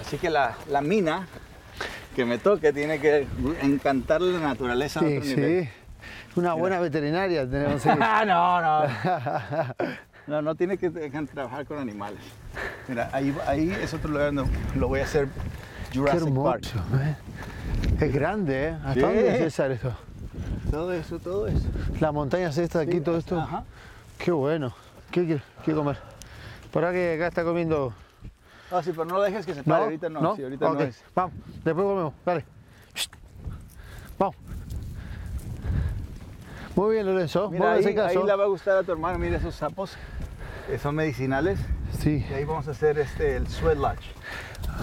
Así 0.00 0.18
que 0.18 0.30
la, 0.30 0.54
la 0.70 0.80
mina 0.80 1.26
que 2.14 2.24
me 2.24 2.38
toque 2.38 2.72
tiene 2.72 3.00
que 3.00 3.26
encantarle 3.62 4.32
la 4.32 4.40
naturaleza 4.40 5.00
a 5.00 5.02
Sí, 5.02 5.16
otro 5.16 5.28
nivel. 5.28 5.64
sí. 5.64 5.70
Una 6.36 6.54
buena 6.54 6.80
veterinaria 6.80 7.48
tenemos 7.48 7.82
que 7.82 7.90
Ah, 7.90 8.24
no, 8.26 8.60
no. 8.60 9.74
No, 10.26 10.40
no 10.40 10.54
tiene 10.54 10.78
que 10.78 10.88
trabajar 10.90 11.66
con 11.66 11.78
animales. 11.78 12.18
Mira, 12.88 13.10
ahí, 13.12 13.36
ahí 13.46 13.70
es 13.82 13.92
otro 13.92 14.10
lugar 14.10 14.32
donde 14.32 14.50
lo 14.74 14.88
voy 14.88 15.00
a 15.00 15.04
hacer 15.04 15.28
Jurassic 15.94 16.20
Park. 16.34 16.64
hermoso. 16.64 16.96
¿eh? 17.02 17.16
Es 18.06 18.12
grande, 18.14 18.68
¿eh? 18.68 18.76
¿Hasta 18.78 18.94
Sí. 18.94 19.00
dónde 19.00 19.28
es 19.32 19.38
César 19.38 19.70
esto? 19.72 19.94
Todo 20.70 20.94
eso, 20.94 21.18
todo 21.18 21.46
eso. 21.46 21.68
Las 22.00 22.12
montañas 22.14 22.56
estas 22.56 22.86
de 22.86 22.88
aquí, 22.88 22.98
Sí, 22.98 23.04
todo 23.04 23.18
esto. 23.18 23.38
Ajá. 23.38 23.64
Qué 24.16 24.30
bueno. 24.32 24.72
¿Qué 25.10 25.26
quiere 25.62 25.78
comer? 25.78 25.98
Para 26.72 26.90
que 26.92 27.16
acá 27.16 27.26
está 27.26 27.44
comiendo. 27.44 27.92
Ah, 28.70 28.82
sí, 28.82 28.90
pero 28.90 29.04
no 29.04 29.16
lo 29.16 29.22
dejes 29.22 29.46
que 29.46 29.54
se 29.54 29.62
pare. 29.62 29.84
ahorita 29.84 30.08
no. 30.08 30.36
Sí, 30.36 30.42
ahorita 30.42 30.72
no 30.72 30.80
es. 30.80 31.04
Vamos, 31.14 31.34
después 31.64 31.86
comemos. 31.86 32.14
Dale. 32.24 32.44
Vamos. 34.18 34.36
Muy 36.74 36.94
bien, 36.94 37.06
Lorenzo. 37.06 37.50
Mira, 37.50 37.72
ahí, 37.74 37.80
ese 37.80 37.94
caso. 37.94 38.18
ahí 38.18 38.26
le 38.26 38.34
va 38.34 38.44
a 38.44 38.48
gustar 38.48 38.78
a 38.78 38.82
tu 38.82 38.92
hermano. 38.92 39.18
Mira 39.18 39.36
esos 39.36 39.54
sapos. 39.54 39.96
que 40.66 40.78
son 40.78 40.94
medicinales. 40.94 41.60
Sí. 41.98 42.24
Y 42.28 42.34
ahí 42.34 42.44
vamos 42.44 42.66
a 42.68 42.72
hacer 42.72 42.98
este, 42.98 43.36
el 43.36 43.46
sweat 43.46 43.76
lodge. 43.76 44.04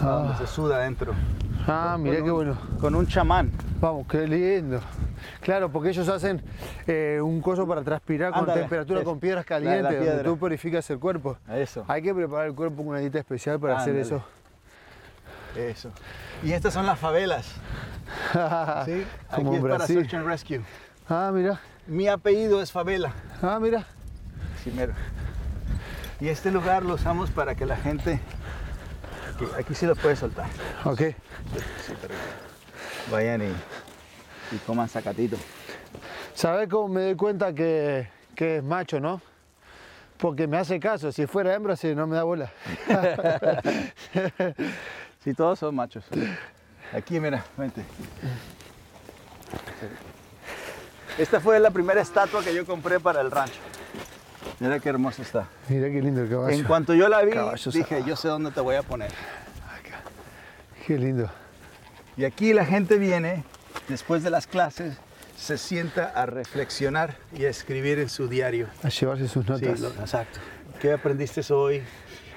Donde 0.01 0.37
se 0.37 0.47
suda 0.47 0.77
adentro. 0.77 1.13
Ah, 1.67 1.97
mira 1.99 2.23
qué 2.23 2.31
bueno. 2.31 2.57
Con 2.79 2.95
un 2.95 3.07
chamán. 3.07 3.51
Vamos, 3.79 4.07
qué 4.07 4.27
lindo. 4.27 4.79
Claro, 5.41 5.71
porque 5.71 5.89
ellos 5.89 6.07
hacen 6.07 6.41
eh, 6.87 7.19
un 7.21 7.41
coso 7.41 7.67
para 7.67 7.83
transpirar 7.83 8.31
con 8.31 8.41
Ándale, 8.41 8.61
temperatura 8.61 9.03
con 9.03 9.19
piedras 9.19 9.45
La 9.49 9.59
de 9.59 9.65
la 9.65 9.89
calientes, 9.89 10.07
donde 10.07 10.23
tú 10.23 10.37
purificas 10.37 10.89
el 10.89 10.99
cuerpo. 10.99 11.37
Eso. 11.49 11.85
Hay 11.87 12.01
que 12.01 12.13
preparar 12.13 12.47
el 12.47 12.55
cuerpo 12.55 12.77
con 12.77 12.87
una 12.87 12.99
dieta 12.99 13.19
especial 13.19 13.59
para 13.59 13.77
hacer 13.77 13.95
eso. 13.95 14.23
Eso. 15.55 15.91
Y 16.43 16.53
estas 16.53 16.73
son 16.73 16.85
las 16.85 16.97
favelas. 16.97 17.45
¿sí? 18.85 19.05
Aquí 19.29 19.43
Como 19.43 19.53
es 19.53 19.63
en 19.63 19.69
para. 19.69 19.87
Search 19.87 20.13
and 20.13 20.25
Rescue. 20.25 20.61
Ah, 21.09 21.31
mira. 21.33 21.59
Mi 21.87 22.07
apellido 22.07 22.61
es 22.61 22.71
Favela. 22.71 23.13
Ah, 23.41 23.59
mira. 23.61 23.85
Sí, 24.63 24.71
mero. 24.75 24.93
Y 26.19 26.29
este 26.29 26.51
lugar 26.51 26.83
lo 26.83 26.93
usamos 26.93 27.31
para 27.31 27.55
que 27.55 27.65
la 27.65 27.75
gente. 27.75 28.19
Aquí, 29.35 29.45
aquí 29.59 29.75
sí 29.75 29.85
lo 29.85 29.95
puedes 29.95 30.19
soltar. 30.19 30.45
Ok. 30.85 30.99
Sí, 30.99 31.93
pero 32.01 32.13
vayan 33.11 33.41
y, 33.41 33.53
y 34.51 34.57
coman 34.57 34.89
sacatito. 34.89 35.37
¿Sabes 36.33 36.67
cómo 36.69 36.87
me 36.87 37.01
doy 37.01 37.15
cuenta 37.15 37.53
que, 37.53 38.09
que 38.35 38.57
es 38.57 38.63
macho, 38.63 38.99
no? 38.99 39.21
Porque 40.17 40.47
me 40.47 40.57
hace 40.57 40.79
caso. 40.79 41.11
Si 41.11 41.25
fuera 41.25 41.53
hembra, 41.53 41.75
sí, 41.75 41.95
no 41.95 42.07
me 42.07 42.15
da 42.15 42.23
bola. 42.23 42.51
Sí, 45.23 45.35
todos 45.35 45.59
son 45.59 45.75
machos. 45.75 46.03
Aquí, 46.91 47.19
mira, 47.19 47.45
vente. 47.55 47.83
Esta 51.17 51.39
fue 51.39 51.59
la 51.59 51.69
primera 51.69 52.01
estatua 52.01 52.43
que 52.43 52.55
yo 52.55 52.65
compré 52.65 52.99
para 52.99 53.21
el 53.21 53.29
rancho. 53.29 53.59
Mira 54.59 54.79
qué 54.79 54.89
hermosa 54.89 55.21
está. 55.21 55.47
Mira 55.69 55.89
qué 55.89 56.01
lindo 56.01 56.21
el 56.21 56.29
caballo. 56.29 56.57
En 56.57 56.63
cuanto 56.63 56.95
yo 56.95 57.07
la 57.07 57.21
vi, 57.21 57.33
dije, 57.71 58.03
yo 58.03 58.15
sé 58.15 58.29
dónde 58.29 58.49
te 58.49 58.61
voy 58.61 58.75
a 58.75 58.83
poner. 58.83 59.11
Qué 60.87 60.97
lindo. 60.97 61.29
Y 62.17 62.25
aquí 62.25 62.53
la 62.53 62.65
gente 62.65 62.97
viene, 62.97 63.43
después 63.87 64.23
de 64.23 64.29
las 64.29 64.47
clases, 64.47 64.97
se 65.37 65.57
sienta 65.57 66.05
a 66.05 66.25
reflexionar 66.25 67.15
y 67.33 67.45
a 67.45 67.49
escribir 67.49 67.99
en 67.99 68.09
su 68.09 68.27
diario. 68.27 68.67
A 68.83 68.89
llevarse 68.89 69.27
sus 69.27 69.45
Sí, 69.45 69.51
notas. 69.51 69.79
lo- 69.79 69.89
exacto. 69.89 70.39
¿Qué 70.79 70.91
aprendiste 70.93 71.41
hoy? 71.53 71.81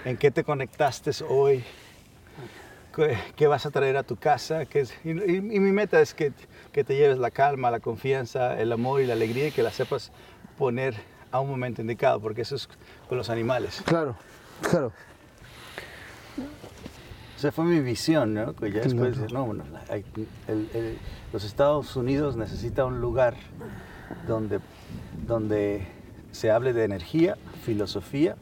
¿En 0.04 0.16
qué 0.16 0.30
te 0.30 0.44
conectaste 0.44 1.10
hoy? 1.28 1.64
¿Qué, 2.94 3.18
qué 3.36 3.46
vas 3.46 3.66
a 3.66 3.70
traer 3.70 3.96
a 3.96 4.02
tu 4.04 4.16
casa? 4.16 4.66
¿Qué 4.66 4.80
es- 4.80 4.94
y, 5.04 5.10
y- 5.10 5.36
y 5.36 5.60
mi 5.60 5.72
meta 5.72 6.00
es 6.00 6.14
que, 6.14 6.32
que 6.72 6.84
te 6.84 6.94
lleves 6.96 7.18
la 7.18 7.30
calma, 7.30 7.70
la 7.70 7.80
confianza, 7.80 8.58
el 8.60 8.70
amor 8.72 9.00
y 9.00 9.06
la 9.06 9.14
alegría 9.14 9.48
y 9.48 9.50
que 9.50 9.62
la 9.62 9.70
sepas 9.72 10.12
poner 10.56 10.94
a 11.32 11.40
un 11.40 11.50
momento 11.50 11.80
indicado, 11.82 12.20
porque 12.20 12.42
eso 12.42 12.54
es 12.54 12.68
con 13.08 13.18
los 13.18 13.28
animales. 13.30 13.82
Claro, 13.84 14.16
claro. 14.70 14.92
Esa 17.44 17.52
fue 17.52 17.66
mi 17.66 17.80
visión, 17.80 18.32
¿no? 18.32 18.54
Que 18.56 18.72
ya 18.72 18.80
después, 18.80 19.30
no, 19.30 19.54
hay- 19.90 20.02
el- 20.48 20.70
el- 20.72 20.98
los 21.30 21.44
Estados 21.44 21.94
Unidos 21.94 22.38
necesita 22.38 22.86
un 22.86 23.02
lugar 23.02 23.34
donde, 24.26 24.60
donde 25.26 25.86
se 26.32 26.50
hable 26.50 26.72
de 26.72 26.84
energía, 26.84 27.36
filosofía 27.62 28.36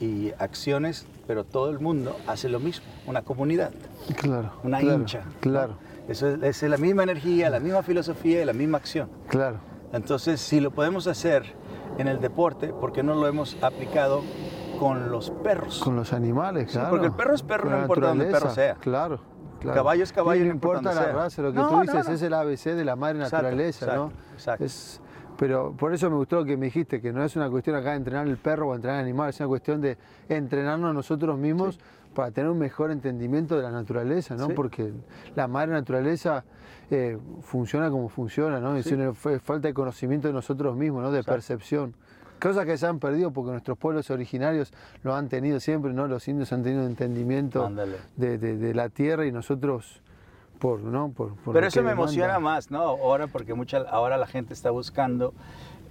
y 0.00 0.30
acciones, 0.38 1.06
pero 1.26 1.44
todo 1.44 1.68
el 1.68 1.78
mundo 1.78 2.16
hace 2.26 2.48
lo 2.48 2.58
mismo, 2.58 2.86
una 3.06 3.20
comunidad, 3.20 3.72
Claro. 4.18 4.50
una 4.64 4.78
claro, 4.78 4.96
hincha. 4.98 5.18
¿no? 5.26 5.32
Claro, 5.40 5.76
Eso 6.08 6.26
es, 6.42 6.62
es 6.62 6.70
la 6.70 6.78
misma 6.78 7.02
energía, 7.02 7.50
la 7.50 7.60
misma 7.60 7.82
filosofía 7.82 8.40
y 8.40 8.46
la 8.46 8.54
misma 8.54 8.78
acción. 8.78 9.10
claro. 9.28 9.58
Entonces, 9.92 10.40
si 10.40 10.60
lo 10.60 10.70
podemos 10.70 11.06
hacer 11.06 11.44
en 11.98 12.08
el 12.08 12.18
deporte, 12.20 12.68
¿por 12.68 12.92
qué 12.94 13.02
no 13.02 13.14
lo 13.14 13.28
hemos 13.28 13.56
aplicado 13.62 14.22
con 14.78 15.10
los 15.10 15.30
perros? 15.30 15.80
Con 15.82 15.96
los 15.96 16.12
animales, 16.12 16.66
Sí, 16.70 16.74
claro. 16.78 16.90
porque 16.90 17.06
el 17.06 17.12
perro 17.12 17.34
es 17.34 17.42
perro, 17.42 17.62
Con 17.64 17.72
no 17.72 17.80
importa 17.82 18.06
dónde 18.08 18.26
el 18.26 18.32
perro 18.32 18.50
sea. 18.50 18.74
Claro. 18.76 19.20
claro. 19.60 19.74
Caballo 19.76 20.02
es 20.04 20.12
caballo, 20.12 20.40
Y 20.40 20.44
no 20.44 20.48
no 20.48 20.54
importa 20.54 20.94
la 20.94 21.02
sea. 21.02 21.12
raza, 21.12 21.42
lo 21.42 21.52
que 21.52 21.58
No, 21.58 21.68
tú 21.68 21.74
no, 21.76 21.82
dices 21.82 22.08
no. 22.08 22.14
es 22.14 22.22
el 22.22 22.34
ABC 22.34 22.64
de 22.74 22.84
la 22.84 22.96
madre 22.96 23.18
Exacto, 23.18 23.36
naturaleza, 23.44 23.86
¿no? 23.86 24.04
exacto, 24.06 24.32
exacto. 24.34 24.64
Es, 24.64 25.00
pero 25.38 25.72
por 25.76 25.92
eso 25.92 26.08
me 26.08 26.16
gustó 26.16 26.36
lo 26.36 26.44
que 26.46 26.56
me 26.56 26.66
dijiste, 26.66 27.00
que 27.00 27.12
no 27.12 27.22
es 27.22 27.36
una 27.36 27.50
cuestión 27.50 27.76
acá 27.76 27.90
de 27.90 27.96
entrenar 27.96 28.26
el 28.26 28.38
perro 28.38 28.68
o 28.68 28.74
entrenar 28.74 29.00
el 29.00 29.04
animal, 29.04 29.28
es 29.30 29.38
una 29.40 29.48
cuestión 29.48 29.80
de 29.82 29.98
entrenarnos 30.28 30.94
nosotros 30.94 31.38
mismos 31.38 31.78
para 32.14 32.30
tener 32.30 32.50
un 32.50 32.58
mejor 32.58 32.90
entendimiento 32.90 33.56
de 33.56 33.62
la 33.62 33.70
naturaleza, 33.70 34.34
¿no? 34.36 34.46
Sí. 34.46 34.52
Porque 34.54 34.92
la 35.34 35.46
madre 35.48 35.72
naturaleza 35.72 36.44
eh, 36.90 37.18
funciona 37.42 37.90
como 37.90 38.08
funciona, 38.08 38.60
¿no? 38.60 38.76
Es 38.76 38.86
Sí. 38.86 38.94
una 38.94 39.12
fue 39.12 39.38
falta 39.38 39.68
de 39.68 39.74
conocimiento 39.74 40.26
de 40.28 40.32
nosotros 40.32 40.74
mismos, 40.76 41.02
¿no? 41.02 41.10
De 41.10 41.18
Exacto. 41.18 41.34
percepción. 41.34 41.94
Cosas 42.40 42.66
que 42.66 42.76
se 42.76 42.86
han 42.86 42.98
perdido 42.98 43.30
porque 43.32 43.52
nuestros 43.52 43.78
pueblos 43.78 44.10
originarios 44.10 44.72
lo 45.02 45.14
han 45.14 45.28
tenido 45.28 45.58
siempre, 45.60 45.92
¿no? 45.92 46.06
Los 46.06 46.28
indios 46.28 46.52
han 46.52 46.62
tenido 46.62 46.84
entendimiento 46.86 47.70
de, 48.16 48.38
de- 48.38 48.56
de 48.58 48.74
la 48.74 48.88
tierra 48.90 49.26
y 49.26 49.32
nosotros 49.32 50.00
por, 50.58 50.80
¿no? 50.80 51.10
Por, 51.10 51.34
por 51.36 51.54
Pero 51.54 51.66
eso 51.66 51.80
me 51.82 51.90
demanda. 51.90 52.02
emociona 52.04 52.38
más, 52.38 52.70
¿no? 52.70 52.80
Ahora, 52.80 53.26
porque 53.26 53.54
mucha, 53.54 53.78
ahora 53.78 54.16
la 54.16 54.26
gente 54.26 54.52
está 54.54 54.70
buscando 54.70 55.32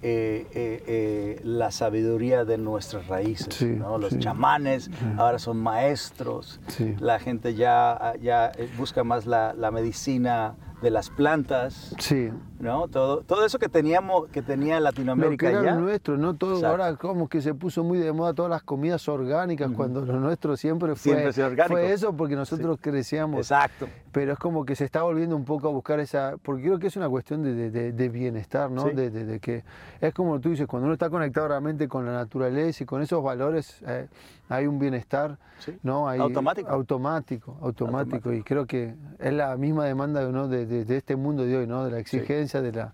eh, 0.02 0.46
eh, 0.54 0.82
eh, 0.86 1.40
la 1.44 1.70
sabiduría 1.70 2.44
de 2.44 2.58
nuestras 2.58 3.06
raíces, 3.08 3.54
Sí, 3.54 3.66
¿no? 3.66 3.96
Los 3.98 4.12
sí. 4.12 4.18
chamanes 4.18 4.90
ahora 5.18 5.38
son 5.38 5.56
maestros, 5.56 6.60
Sí. 6.68 6.94
la 7.00 7.18
gente 7.18 7.54
ya, 7.54 8.12
ya 8.20 8.52
busca 8.76 9.04
más 9.04 9.26
la, 9.26 9.54
la 9.54 9.70
medicina 9.70 10.54
de 10.82 10.90
las 10.90 11.08
plantas, 11.08 11.94
Sí, 11.98 12.30
¿no? 12.60 12.86
Todo, 12.88 13.22
todo 13.22 13.46
eso 13.46 13.58
que 13.58 13.68
teníamos, 13.68 14.28
que 14.28 14.42
tenía 14.42 14.74
lo 14.74 14.80
que 14.80 14.84
Latinoamérica 14.84 15.48
era 15.50 15.62
ya. 15.64 15.74
lo 15.74 15.80
nuestro, 15.80 16.18
¿no? 16.18 16.34
Todo 16.34 16.56
Exacto. 16.56 16.68
ahora 16.82 16.96
como 16.96 17.28
que 17.28 17.40
se 17.40 17.54
puso 17.54 17.82
muy 17.82 17.98
de 17.98 18.12
moda 18.12 18.34
todas 18.34 18.50
las 18.50 18.62
comidas 18.62 19.08
orgánicas, 19.08 19.70
cuando 19.74 20.04
lo 20.04 20.20
nuestro 20.20 20.54
siempre 20.56 20.94
fue, 20.94 21.32
Siempre 21.32 21.64
fue 21.66 21.92
eso 21.92 22.14
porque 22.14 22.36
nosotros 22.36 22.78
crecíamos. 22.80 23.38
Exacto. 23.38 23.88
Pero 24.12 24.32
es 24.34 24.38
como 24.38 24.64
que 24.66 24.76
se 24.76 24.84
está 24.84 25.02
volviendo 25.02 25.34
un 25.36 25.44
poco 25.46 25.68
a 25.68 25.70
buscar 25.70 25.98
esa, 26.00 26.34
porque 26.42 26.62
creo 26.64 26.78
que 26.78 26.86
es 26.88 26.96
una 26.96 27.08
cuestión 27.08 27.42
de, 27.42 27.70
de- 27.70 28.08
bienestar, 28.08 28.70
¿no? 28.70 28.84
Sí. 28.88 28.90
De, 28.94 29.10
de- 29.10 29.24
de 29.24 29.40
que 29.40 29.64
es 30.00 30.12
como 30.14 30.40
tú 30.40 30.50
dices, 30.50 30.66
cuando 30.66 30.84
uno 30.86 30.92
está 30.94 31.08
conectado 31.10 31.48
realmente 31.48 31.88
con 31.88 32.04
la 32.06 32.12
naturaleza 32.12 32.82
y 32.82 32.86
con 32.86 33.00
esos 33.02 33.22
valores, 33.22 33.82
eh, 33.86 34.08
hay 34.48 34.66
un 34.66 34.78
bienestar, 34.78 35.38
Sí. 35.58 35.76
¿no? 35.82 36.06
Hay, 36.08 36.20
Automático. 36.20 36.68
Automático, 36.68 37.50
automático. 37.62 37.64
Automático. 37.64 38.32
Y 38.32 38.42
creo 38.42 38.66
que 38.66 38.94
es 39.18 39.32
la 39.32 39.56
misma 39.56 39.86
demanda 39.86 40.22
¿no? 40.30 40.48
de, 40.48 40.65
de- 40.66 40.84
de 40.84 40.96
este 40.96 41.16
mundo 41.16 41.44
de 41.44 41.56
hoy, 41.56 41.66
¿no? 41.66 41.84
De 41.84 41.90
la 41.90 41.98
exigencia, 41.98 42.60
de 42.62 42.72
la 42.72 42.92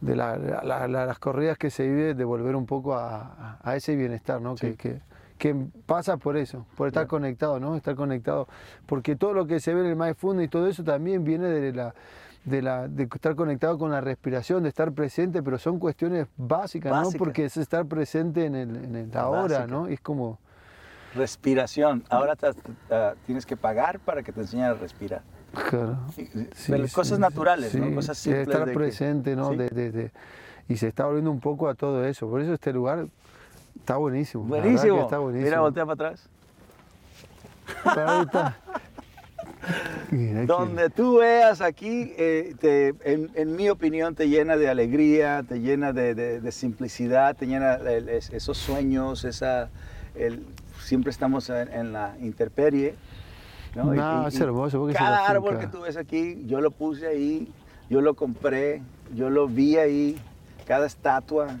de 0.00 0.14
la- 0.14 0.36
la- 0.36 0.86
la- 0.86 1.06
las 1.06 1.18
corridas 1.18 1.58
que 1.58 1.70
se 1.70 1.84
vive, 1.88 2.14
de 2.14 2.24
volver 2.24 2.54
un 2.54 2.66
poco 2.66 2.94
a, 2.94 3.58
a- 3.62 3.74
ese 3.74 3.96
bienestar, 3.96 4.40
¿no? 4.40 4.56
Sí. 4.56 4.68
Que, 4.68 4.76
que- 4.76 5.00
que 5.38 5.56
pasa 5.86 6.16
por 6.18 6.36
eso, 6.36 6.66
por 6.76 6.86
estar 6.88 7.06
conectado, 7.08 7.58
¿no? 7.58 7.74
Estar 7.74 7.96
conectado. 7.96 8.46
Porque 8.86 9.16
todo 9.16 9.32
lo 9.32 9.46
que 9.48 9.58
se 9.58 9.74
ve 9.74 9.80
en 9.80 9.86
el 9.86 9.96
Mindfulness 9.96 10.46
y 10.46 10.48
todo 10.48 10.68
eso 10.68 10.84
también 10.84 11.24
viene 11.24 11.46
de 11.48 11.72
la, 11.72 11.94
de 12.44 12.62
la 12.62 12.86
de 12.86 13.04
estar 13.12 13.34
conectado 13.34 13.76
con 13.76 13.90
la 13.90 14.00
respiración, 14.00 14.62
de 14.62 14.68
estar 14.68 14.92
presente, 14.92 15.42
pero 15.42 15.58
son 15.58 15.80
cuestiones 15.80 16.28
básicas, 16.36 16.92
¿no? 16.92 16.98
Básicas. 16.98 17.18
Porque 17.18 17.44
es 17.46 17.56
estar 17.56 17.84
presente 17.86 18.46
en 18.46 18.54
el, 18.54 18.76
en 18.76 18.94
el 18.94 19.16
ahora, 19.16 19.42
Básicas. 19.42 19.68
¿no? 19.68 19.86
Es 19.88 20.00
como, 20.00 20.38
Respiración. 21.14 22.04
Ahora 22.10 22.36
te- 22.36 22.52
te- 22.52 23.14
tienes 23.26 23.46
que 23.46 23.56
pagar 23.56 23.98
para 23.98 24.22
que 24.22 24.30
te 24.32 24.40
enseñen 24.42 24.66
a 24.66 24.74
respirar. 24.74 25.22
Claro. 25.52 25.98
Sí, 26.14 26.28
Sí, 26.54 26.72
pero 26.72 26.86
sí, 26.86 26.94
cosas 26.94 27.18
naturales, 27.18 27.74
¿no? 27.74 27.86
sí, 27.88 27.94
Cosas 27.94 28.16
de 28.16 28.22
simples. 28.22 28.48
estar 28.48 28.64
de 28.66 28.72
que- 28.72 28.78
presente, 28.78 29.36
¿no? 29.36 29.50
Sí. 29.50 29.56
De, 29.56 29.68
de- 29.68 29.90
de- 29.92 30.10
y 30.68 30.76
se 30.76 30.88
está 30.88 31.06
volviendo 31.06 31.30
un 31.30 31.40
poco 31.40 31.68
a 31.68 31.74
todo 31.74 32.04
eso. 32.04 32.28
Por 32.28 32.40
eso 32.42 32.52
este 32.52 32.72
lugar 32.72 33.06
está 33.78 33.96
buenísimo. 33.96 34.44
que 34.44 34.48
Buenísimo. 34.60 35.02
Está 35.02 35.18
buenísimo. 35.18 35.46
Mira, 35.48 35.60
voltea 35.60 35.86
para 35.86 35.94
atrás. 36.10 36.28
Está. 37.86 38.56
Mira 40.10 40.40
que- 40.40 40.46
Donde 40.46 40.90
tú 40.90 41.18
veas 41.18 41.60
aquí, 41.60 42.12
eh, 42.16 42.54
te- 42.60 42.94
en, 43.04 43.30
en 43.34 43.56
mi 43.56 43.68
opinión, 43.68 44.14
te 44.14 44.28
llena 44.28 44.56
de 44.56 44.68
alegría, 44.68 45.42
te 45.46 45.60
llena 45.60 45.92
de, 45.92 46.14
de- 46.14 46.40
de 46.40 46.52
simplicidad, 46.52 47.36
te 47.36 47.46
llena 47.46 47.74
el- 47.74 48.08
es- 48.08 48.30
esos 48.30 48.56
sueños, 48.58 49.24
esa, 49.24 49.68
el- 50.14 50.44
siempre 50.82 51.10
estamos 51.10 51.50
en, 51.50 51.72
en 51.72 51.92
la 51.92 52.16
intemperie. 52.20 52.94
¿No? 53.74 53.84
No, 53.94 54.24
y- 54.24 54.28
es 54.28 54.38
y 54.38 54.42
hermoso, 54.42 54.78
porque 54.78 54.92
es 54.92 54.98
Cada 54.98 55.26
árbol 55.28 55.58
que 55.58 55.66
tú 55.66 55.80
ves 55.82 55.96
aquí, 55.96 56.44
yo 56.46 56.60
lo 56.60 56.70
puse 56.70 57.06
ahí, 57.06 57.52
yo 57.88 58.00
lo 58.00 58.14
compré, 58.14 58.82
yo 59.14 59.30
lo 59.30 59.46
vi 59.48 59.76
ahí, 59.76 60.18
cada 60.66 60.86
estatua, 60.86 61.56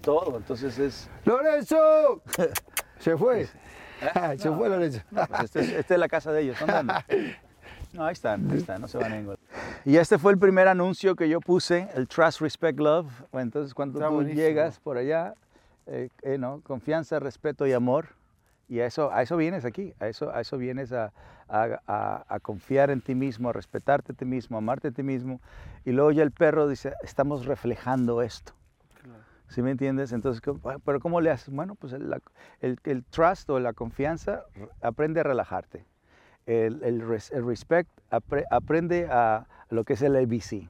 todo. 0.00 0.36
Entonces 0.36 0.78
es... 0.78 1.08
¡Lorenzo! 1.24 2.22
Se 2.98 3.16
fue. 3.16 3.46
Se 4.38 4.50
fue 4.50 4.68
Lorenzo. 4.68 5.00
No, 5.10 5.26
pues 5.26 5.44
este 5.44 5.60
es- 5.60 5.72
esta 5.72 5.94
es 5.94 6.00
la 6.00 6.08
casa 6.08 6.32
de 6.32 6.42
ellos. 6.42 6.56
No, 7.92 8.04
ahí 8.04 8.12
están, 8.12 8.50
ahí 8.50 8.58
están, 8.58 8.80
no 8.80 8.88
se 8.88 8.98
van 8.98 9.12
a 9.12 9.16
ningún 9.16 9.36
Y 9.84 9.98
este 9.98 10.18
fue 10.18 10.32
el 10.32 10.38
primer 10.38 10.66
anuncio 10.66 11.14
que 11.14 11.28
yo 11.28 11.38
puse, 11.38 11.86
el 11.94 12.08
Trust, 12.08 12.40
Respect, 12.40 12.80
Love. 12.80 13.06
Entonces, 13.34 13.72
cuando 13.72 14.00
Está 14.00 14.08
tú 14.08 14.14
buenísimo. 14.16 14.42
llegas 14.42 14.80
por 14.80 14.96
allá, 14.96 15.34
eh, 15.86 16.08
eh, 16.22 16.36
¿no? 16.36 16.60
confianza, 16.64 17.20
respeto 17.20 17.68
y 17.68 17.72
amor. 17.72 18.08
Y 18.68 18.80
a 18.80 18.86
eso, 18.86 19.12
a 19.12 19.22
eso 19.22 19.36
vienes 19.36 19.64
aquí, 19.64 19.94
a 20.00 20.08
eso, 20.08 20.34
a 20.34 20.40
eso 20.40 20.56
vienes 20.56 20.92
a, 20.92 21.12
a- 21.48 21.80
a- 21.86 22.24
a 22.28 22.40
confiar 22.40 22.90
en 22.90 23.00
ti 23.00 23.14
mismo, 23.14 23.50
a 23.50 23.52
respetarte 23.52 24.12
a 24.12 24.14
ti 24.14 24.24
mismo, 24.24 24.56
a 24.56 24.58
amarte 24.58 24.88
a 24.88 24.90
ti 24.90 25.02
mismo. 25.02 25.40
Y 25.84 25.92
luego 25.92 26.10
ya 26.12 26.22
el 26.22 26.30
perro 26.32 26.66
dice, 26.66 26.94
estamos 27.02 27.44
reflejando 27.46 28.22
esto. 28.22 28.52
¿Sí 29.48 29.60
me 29.62 29.70
entiendes? 29.70 30.12
Entonces, 30.12 30.40
¿cómo- 30.40 30.60
¿pero 30.84 30.98
cómo 31.00 31.20
le 31.20 31.30
haces? 31.30 31.54
Bueno, 31.54 31.74
pues 31.74 31.92
el, 31.92 32.12
el- 32.60 32.78
el 32.84 33.04
trust 33.04 33.48
o 33.50 33.60
la 33.60 33.74
confianza, 33.74 34.44
aprende 34.80 35.20
a 35.20 35.22
relajarte. 35.24 35.84
El, 36.46 36.82
el 36.82 37.00
el 37.32 37.46
respect, 37.46 37.88
apre- 38.10 38.44
aprende 38.50 39.06
a 39.10 39.46
lo 39.70 39.84
que 39.84 39.92
es 39.94 40.02
el 40.02 40.16
ABC. 40.16 40.68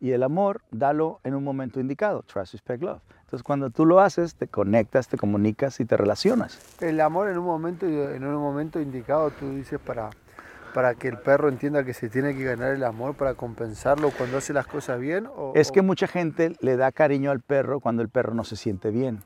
Y 0.00 0.12
el 0.12 0.22
amor, 0.22 0.60
dalo 0.70 1.20
en 1.24 1.34
un 1.34 1.42
momento 1.42 1.80
indicado. 1.80 2.22
Trust, 2.22 2.52
respect, 2.52 2.82
love. 2.82 3.00
Entonces, 3.22 3.42
cuando 3.42 3.70
tú 3.70 3.86
lo 3.86 4.00
haces, 4.00 4.36
te 4.36 4.46
conectas, 4.46 5.08
te 5.08 5.16
comunicas 5.16 5.80
y 5.80 5.84
te 5.84 5.96
relacionas. 5.96 6.60
El 6.80 7.00
amor 7.00 7.28
en 7.28 7.38
un 7.38 7.44
momento, 7.44 7.86
en 7.86 8.24
un 8.24 8.34
momento 8.34 8.80
indicado, 8.80 9.30
tú 9.30 9.50
dices, 9.50 9.80
para, 9.80 10.10
para 10.74 10.94
que 10.94 11.08
el 11.08 11.18
perro 11.18 11.48
entienda 11.48 11.84
que 11.84 11.94
se 11.94 12.08
tiene 12.08 12.36
que 12.36 12.44
ganar 12.44 12.74
el 12.74 12.84
amor 12.84 13.14
para 13.14 13.34
compensarlo 13.34 14.10
cuando 14.10 14.36
hace 14.36 14.52
las 14.52 14.66
cosas 14.66 15.00
bien? 15.00 15.26
O, 15.34 15.52
Es 15.54 15.72
que 15.72 15.82
mucha 15.82 16.06
gente 16.06 16.54
le 16.60 16.76
da 16.76 16.92
cariño 16.92 17.30
al 17.30 17.40
perro 17.40 17.80
cuando 17.80 18.02
el 18.02 18.10
perro 18.10 18.34
no 18.34 18.44
se 18.44 18.56
siente 18.56 18.90
bien. 18.90 19.22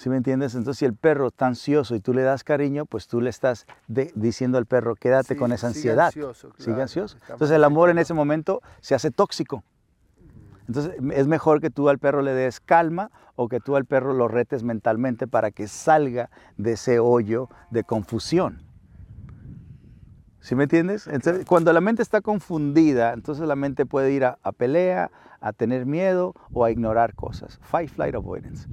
¿Sí 0.00 0.08
me 0.08 0.16
entiendes? 0.16 0.54
Entonces, 0.54 0.78
si 0.78 0.86
el 0.86 0.94
perro 0.94 1.26
está 1.26 1.46
ansioso 1.46 1.94
y 1.94 2.00
tú 2.00 2.14
le 2.14 2.22
das 2.22 2.42
cariño, 2.42 2.86
pues 2.86 3.06
tú 3.06 3.20
le 3.20 3.28
estás 3.28 3.66
de- 3.86 4.10
diciendo 4.14 4.56
al 4.56 4.64
perro, 4.64 4.94
quédate 4.96 5.34
Sí, 5.34 5.38
con 5.38 5.52
esa 5.52 5.70
sigue 5.74 5.90
ansiedad. 5.90 6.06
ansioso, 6.06 6.52
Sigue 6.56 6.80
ansioso. 6.80 7.18
Entonces, 7.28 7.50
el 7.54 7.62
amor 7.64 7.90
en 7.90 7.98
ese 7.98 8.14
momento 8.14 8.62
se 8.80 8.94
hace 8.94 9.10
tóxico. 9.10 9.62
Entonces, 10.66 10.94
es 11.12 11.26
mejor 11.26 11.60
que 11.60 11.68
tú 11.68 11.90
al 11.90 11.98
perro 11.98 12.22
le 12.22 12.32
des 12.32 12.60
calma 12.60 13.10
o 13.36 13.48
que 13.48 13.60
tú 13.60 13.76
al 13.76 13.84
perro 13.84 14.14
lo 14.14 14.26
retes 14.26 14.62
mentalmente 14.62 15.26
para 15.28 15.50
que 15.50 15.68
salga 15.68 16.30
de 16.56 16.72
ese 16.72 16.98
hoyo 16.98 17.50
de 17.68 17.84
confusión. 17.84 18.62
¿Sí 20.40 20.54
me 20.54 20.62
entiendes? 20.62 21.08
Entonces, 21.08 21.44
cuando 21.44 21.74
la 21.74 21.82
mente 21.82 22.00
está 22.02 22.22
confundida, 22.22 23.12
entonces 23.12 23.46
la 23.46 23.54
mente 23.54 23.84
puede 23.84 24.12
ir 24.12 24.24
a, 24.24 24.38
a 24.42 24.52
pelea, 24.52 25.10
a 25.42 25.52
tener 25.52 25.84
miedo 25.84 26.32
o 26.54 26.64
a 26.64 26.70
ignorar 26.70 27.14
cosas. 27.14 27.58
Fight, 27.60 27.90
flight, 27.90 28.14
avoidance. 28.14 28.66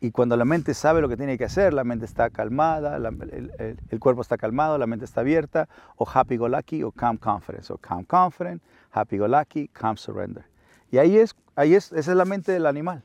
Y 0.00 0.12
cuando 0.12 0.36
la 0.36 0.44
mente 0.44 0.74
sabe 0.74 1.00
lo 1.00 1.08
que 1.08 1.16
tiene 1.16 1.36
que 1.36 1.44
hacer, 1.44 1.74
la 1.74 1.82
mente 1.82 2.04
está 2.04 2.30
calmada, 2.30 2.98
la- 3.00 3.08
el, 3.08 3.50
el- 3.58 3.80
el 3.88 3.98
cuerpo 4.00 4.22
está 4.22 4.36
calmado, 4.38 4.78
la 4.78 4.86
mente 4.86 5.04
está 5.04 5.22
abierta, 5.22 5.68
o 5.96 6.06
happy 6.12 6.36
go 6.36 6.48
lucky 6.48 6.82
o 6.84 6.92
calm 6.92 7.16
confidence, 7.16 7.72
o 7.72 7.78
calm 7.78 8.04
confident, 8.04 8.62
happy 8.92 9.18
go 9.18 9.26
lucky, 9.26 9.66
calm 9.68 9.96
surrender. 9.96 10.44
Y 10.92 10.98
ahí 10.98 11.18
es, 11.18 11.34
ahí 11.56 11.74
es, 11.74 11.92
esa 11.92 12.12
es 12.12 12.16
la 12.16 12.24
mente 12.24 12.52
del 12.52 12.66
animal. 12.66 13.02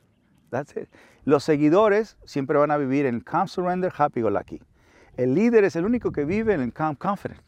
That's 0.52 0.78
it. 0.78 0.88
Los 1.26 1.44
seguidores 1.44 2.16
siempre 2.26 2.58
van 2.60 2.70
a 2.70 2.78
vivir 2.78 3.08
en 3.08 3.22
calm 3.22 3.48
surrender, 3.48 3.92
happy 3.98 4.22
go 4.22 4.30
lucky. 4.30 4.62
El 5.18 5.34
líder 5.34 5.64
es 5.64 5.76
el 5.76 5.86
único 5.86 6.12
que 6.12 6.26
vive 6.26 6.54
en 6.54 6.62
el 6.62 6.74
calm 6.74 6.96
confident, 6.96 7.42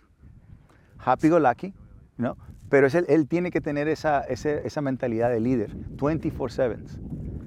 happy 0.98 1.30
go 1.30 1.40
lucky, 1.40 1.74
¿no? 2.18 2.38
Pero 2.70 2.88
es 2.88 2.96
él, 2.96 3.06
él 3.10 3.28
tiene 3.28 3.52
que 3.52 3.62
tener 3.62 3.88
esa, 3.88 4.22
ese- 4.22 4.66
esa 4.66 4.82
mentalidad 4.82 5.30
de 5.30 5.40
líder, 5.40 5.76
24/7. 5.98 6.78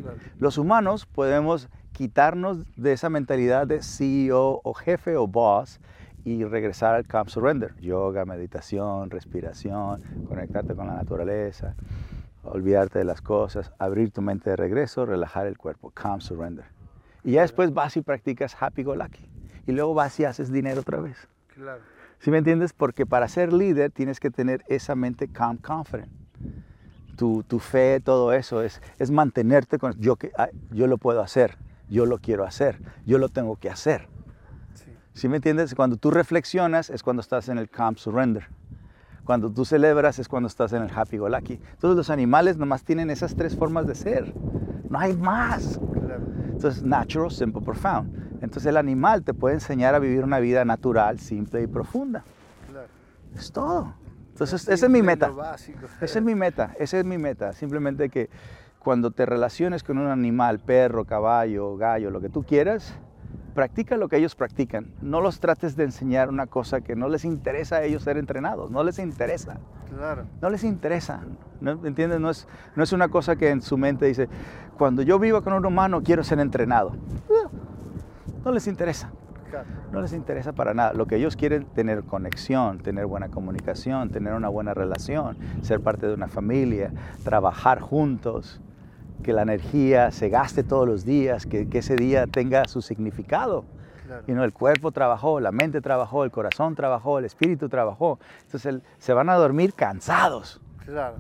Claro. 0.01 0.17
Los 0.39 0.59
humanos 0.59 1.07
podemos 1.07 1.69
quitarnos 1.99 2.65
de 2.77 2.93
esa 2.93 3.11
mentalidad 3.11 3.67
de 3.67 3.83
CEO 3.83 4.61
o 4.63 4.73
jefe 4.73 5.17
o 5.17 5.27
boss 5.27 5.81
y 6.25 6.45
regresar 6.45 6.95
al 6.95 7.05
calm 7.05 7.27
surrender. 7.27 7.75
Yoga, 7.81 8.25
meditación, 8.25 9.11
respiración, 9.11 10.01
conectarte 10.29 10.77
con 10.77 10.87
la 10.87 10.95
naturaleza, 10.95 11.75
olvidarte 12.45 13.01
de 13.01 13.05
las 13.05 13.21
cosas, 13.21 13.73
abrir 13.81 14.13
tu 14.13 14.23
mente 14.23 14.51
de 14.51 14.55
regreso, 14.55 15.07
relajar 15.07 15.49
el 15.49 15.59
cuerpo, 15.59 15.91
calm 15.91 16.21
surrender. 16.21 16.67
Y 17.25 17.33
ya 17.33 17.43
después 17.43 17.75
vas 17.75 17.97
y 17.97 18.03
practicas 18.03 18.57
happy 18.63 18.85
go 18.85 18.95
lucky. 18.95 19.29
Y 19.67 19.73
luego 19.73 19.93
vas 19.93 20.21
y 20.21 20.25
haces 20.25 20.53
dinero 20.53 20.83
otra 20.83 21.01
vez. 21.01 21.27
Claro. 21.49 21.81
¿Sí 22.21 22.31
me 22.31 22.39
entiendes? 22.39 22.73
Porque 22.73 23.07
para 23.07 23.27
ser 23.27 23.53
líder 23.53 23.91
tienes 23.91 24.21
que 24.21 24.31
tener 24.31 24.63
esa 24.69 24.95
mente 24.95 25.27
calm 25.27 25.57
confident. 25.57 26.13
Tu, 27.17 27.43
tu 27.43 27.59
fe, 27.59 27.99
todo 27.99 28.33
eso, 28.33 28.63
es, 28.63 28.81
es 29.01 29.11
mantenerte 29.11 29.81
con, 29.81 29.99
yo, 29.99 30.15
que, 30.15 30.31
ah, 30.39 30.51
yo 30.71 30.87
lo 30.87 30.99
puedo 30.99 31.21
hacer, 31.21 31.59
yo 31.89 32.07
lo 32.07 32.19
quiero 32.19 32.45
hacer, 32.45 32.81
yo 33.07 33.19
lo 33.19 33.29
tengo 33.29 33.57
que 33.57 33.71
hacer. 33.71 34.09
Sí. 34.75 34.93
¿Sí 35.15 35.29
me 35.29 35.37
entiendes? 35.37 35.75
Cuando 35.75 35.97
tú 35.97 36.11
reflexionas 36.11 36.91
es 36.91 37.03
cuando 37.03 37.21
estás 37.21 37.49
en 37.49 37.59
el 37.59 37.69
calm 37.69 37.97
surrender. 37.97 38.49
Cuando 39.25 39.51
tú 39.51 39.65
celebras 39.67 40.19
es 40.19 40.27
cuando 40.27 40.47
estás 40.47 40.73
en 40.73 40.83
el 40.83 40.91
happy 40.91 41.19
go 41.19 41.29
lucky. 41.29 41.61
Entonces 41.73 41.97
los 41.97 42.09
animales 42.09 42.57
nomás 42.57 42.83
tienen 42.83 43.11
esas 43.11 43.37
tres 43.37 43.55
formas 43.55 43.87
de 43.87 43.95
ser. 43.95 44.33
No 44.89 44.99
hay 44.99 45.15
más. 45.15 45.79
Claro. 45.93 46.27
Entonces, 46.51 46.83
natural, 46.83 47.31
simple, 47.31 47.61
profound. 47.61 48.11
Entonces 48.43 48.67
el 48.67 48.77
animal 48.77 49.23
te 49.23 49.35
puede 49.35 49.55
enseñar 49.57 49.95
a 49.95 49.99
vivir 49.99 50.25
una 50.25 50.39
vida 50.39 50.65
natural, 50.65 51.19
simple 51.19 51.63
y 51.63 51.67
profunda. 51.67 52.25
Claro. 52.71 52.89
Es 53.37 53.53
todo. 53.53 53.95
Entonces, 54.31 54.69
esa 54.69 54.87
es 54.87 54.91
mi 54.91 55.03
meta. 55.03 55.29
básico. 55.29 55.87
Esa 56.01 56.19
es 56.21 56.25
mi 56.25 56.35
meta, 56.35 56.75
esa 56.79 56.99
es 56.99 57.05
mi 57.05 57.19
meta. 57.19 57.53
Simplemente 57.53 58.09
que 58.09 58.31
cuando 58.89 59.11
te 59.11 59.27
relaciones 59.27 59.83
con 59.83 59.99
un 59.99 60.07
animal, 60.07 60.61
perro, 60.61 61.05
caballo, 61.05 61.77
gallo, 61.77 62.11
lo 62.11 62.23
que 62.23 62.31
tú 62.31 62.43
quieras, 62.45 62.95
practica 63.55 63.99
lo 63.99 64.09
que 64.09 64.17
ellos 64.17 64.35
practican. 64.35 64.87
No 65.03 65.21
los 65.21 65.41
trates 65.41 65.77
de 65.77 65.85
enseñar 65.85 66.31
una 66.31 66.47
cosa 66.47 66.81
que 66.81 66.97
no 66.97 67.11
les 67.11 67.27
interesa 67.27 67.77
a 67.77 67.83
ellos 67.83 68.03
ser 68.03 68.17
entrenados. 68.17 68.71
No 68.71 68.83
les 68.83 68.99
interesa. 68.99 69.59
Claro. 69.95 70.25
No 70.41 70.49
les 70.49 70.65
interesa. 70.65 71.21
¿no? 71.61 71.73
¿Entiendes? 71.85 72.19
No 72.19 72.31
es, 72.31 72.49
no 72.77 72.83
es 72.83 72.95
una 72.95 73.09
cosa 73.09 73.37
que 73.37 73.51
en 73.51 73.61
su 73.61 73.77
mente 73.77 74.07
dice, 74.07 74.27
cuando 74.79 75.03
yo 75.03 75.19
viva 75.19 75.43
con 75.43 75.53
un 75.53 75.67
humano 75.67 76.03
quiero 76.03 76.25
ser 76.25 76.41
entrenado. 76.41 76.93
No 78.43 78.53
les 78.53 78.67
interesa. 78.69 79.13
No 79.93 80.01
les 80.01 80.15
interesa 80.15 80.55
para 80.55 80.73
nada. 80.73 80.95
Lo 80.95 81.05
que 81.05 81.17
ellos 81.17 81.37
quieren 81.37 81.67
tener 81.75 82.05
conexión, 82.05 82.79
tener 82.79 83.05
buena 83.05 83.29
comunicación, 83.29 84.09
tener 84.09 84.33
una 84.33 84.49
buena 84.49 84.73
relación, 84.73 85.37
ser 85.61 85.81
parte 85.81 86.07
de 86.07 86.15
una 86.15 86.29
familia, 86.29 86.91
trabajar 87.23 87.81
juntos, 87.81 88.63
que 89.23 89.33
la 89.33 89.43
energía 89.43 90.11
se 90.11 90.29
gaste 90.29 90.63
todos 90.63 90.87
los 90.87 91.05
días, 91.05 91.47
que, 91.47 91.69
que 91.69 91.79
ese 91.79 91.97
día 91.97 92.27
tenga 92.27 92.67
su 92.67 92.81
significado. 92.83 93.65
Claro. 94.07 94.23
Y 94.27 94.33
no, 94.33 94.45
el 94.45 94.53
cuerpo 94.53 94.91
trabajó, 94.93 95.39
la 95.41 95.53
mente 95.53 95.81
trabajó, 95.81 96.25
el 96.25 96.31
corazón 96.31 96.75
trabajó, 96.75 97.19
el 97.19 97.25
espíritu 97.27 97.69
trabajó. 97.69 98.19
Entonces 98.45 98.67
el- 98.67 98.83
se 98.99 99.13
van 99.13 99.29
a 99.29 99.35
dormir 99.35 99.75
cansados. 99.75 100.61
Claro. 100.87 101.17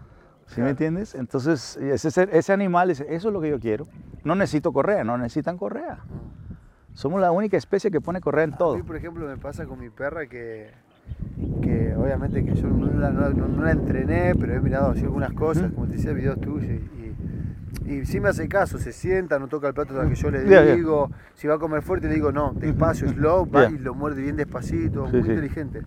¿Sí 0.46 0.54
Claro. 0.54 0.64
me 0.64 0.70
entiendes? 0.70 1.14
Entonces 1.14 1.76
ese, 1.76 2.28
ese 2.32 2.52
animal, 2.54 2.90
ese- 2.90 3.14
eso 3.14 3.28
es 3.28 3.34
lo 3.34 3.40
que 3.42 3.50
yo 3.50 3.60
quiero. 3.60 3.86
No 4.24 4.34
necesito 4.34 4.72
correa, 4.72 5.04
no 5.04 5.18
necesitan 5.18 5.58
correa. 5.58 5.98
Somos 6.94 7.20
la 7.20 7.30
única 7.30 7.56
especie 7.58 7.90
que 7.90 8.00
pone 8.00 8.20
correa 8.20 8.44
en 8.44 8.54
A 8.54 8.56
todo. 8.56 8.76
mí, 8.76 8.82
por 8.82 8.96
ejemplo, 8.96 9.26
me 9.26 9.36
pasa 9.36 9.66
con 9.66 9.78
mi 9.78 9.90
perra 9.90 10.26
que, 10.26 10.70
que 11.62 11.94
obviamente 11.94 12.44
que 12.44 12.54
yo 12.54 12.66
no 12.68 12.86
la, 12.98 13.10
no- 13.10 13.28
no- 13.30 13.62
la 13.64 13.70
entrené, 13.72 14.34
pero 14.34 14.54
he 14.54 14.60
mirado 14.60 14.92
así 14.92 15.02
algunas 15.02 15.32
cosas, 15.34 15.64
Ujú. 15.66 15.74
como 15.74 15.86
te 15.88 15.92
decía, 15.96 16.12
videos 16.12 16.40
tuyos 16.40 16.64
y, 16.64 16.97
y, 17.92 18.06
sí 18.06 18.20
me 18.20 18.28
hace 18.28 18.48
caso, 18.48 18.78
se 18.78 18.92
sienta, 18.92 19.38
no 19.38 19.48
toca 19.48 19.68
el 19.68 19.74
plato 19.74 19.94
hasta 19.94 20.08
que 20.08 20.14
yo 20.14 20.30
le 20.30 20.74
digo, 20.76 21.10
si 21.34 21.46
va 21.48 21.54
a 21.54 21.58
comer 21.58 21.82
fuerte 21.82 22.08
le 22.08 22.14
digo 22.14 22.30
no, 22.32 22.52
despacio, 22.54 23.08
slow, 23.08 23.50
va 23.50 23.66
y 23.70 23.78
lo 23.78 23.94
muerde 23.94 24.22
bien 24.22 24.36
despacito, 24.36 25.06
Sí, 25.06 25.12
muy 25.16 25.22
sí. 25.24 25.30
inteligente. 25.30 25.82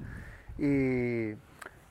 Y, 0.58 1.32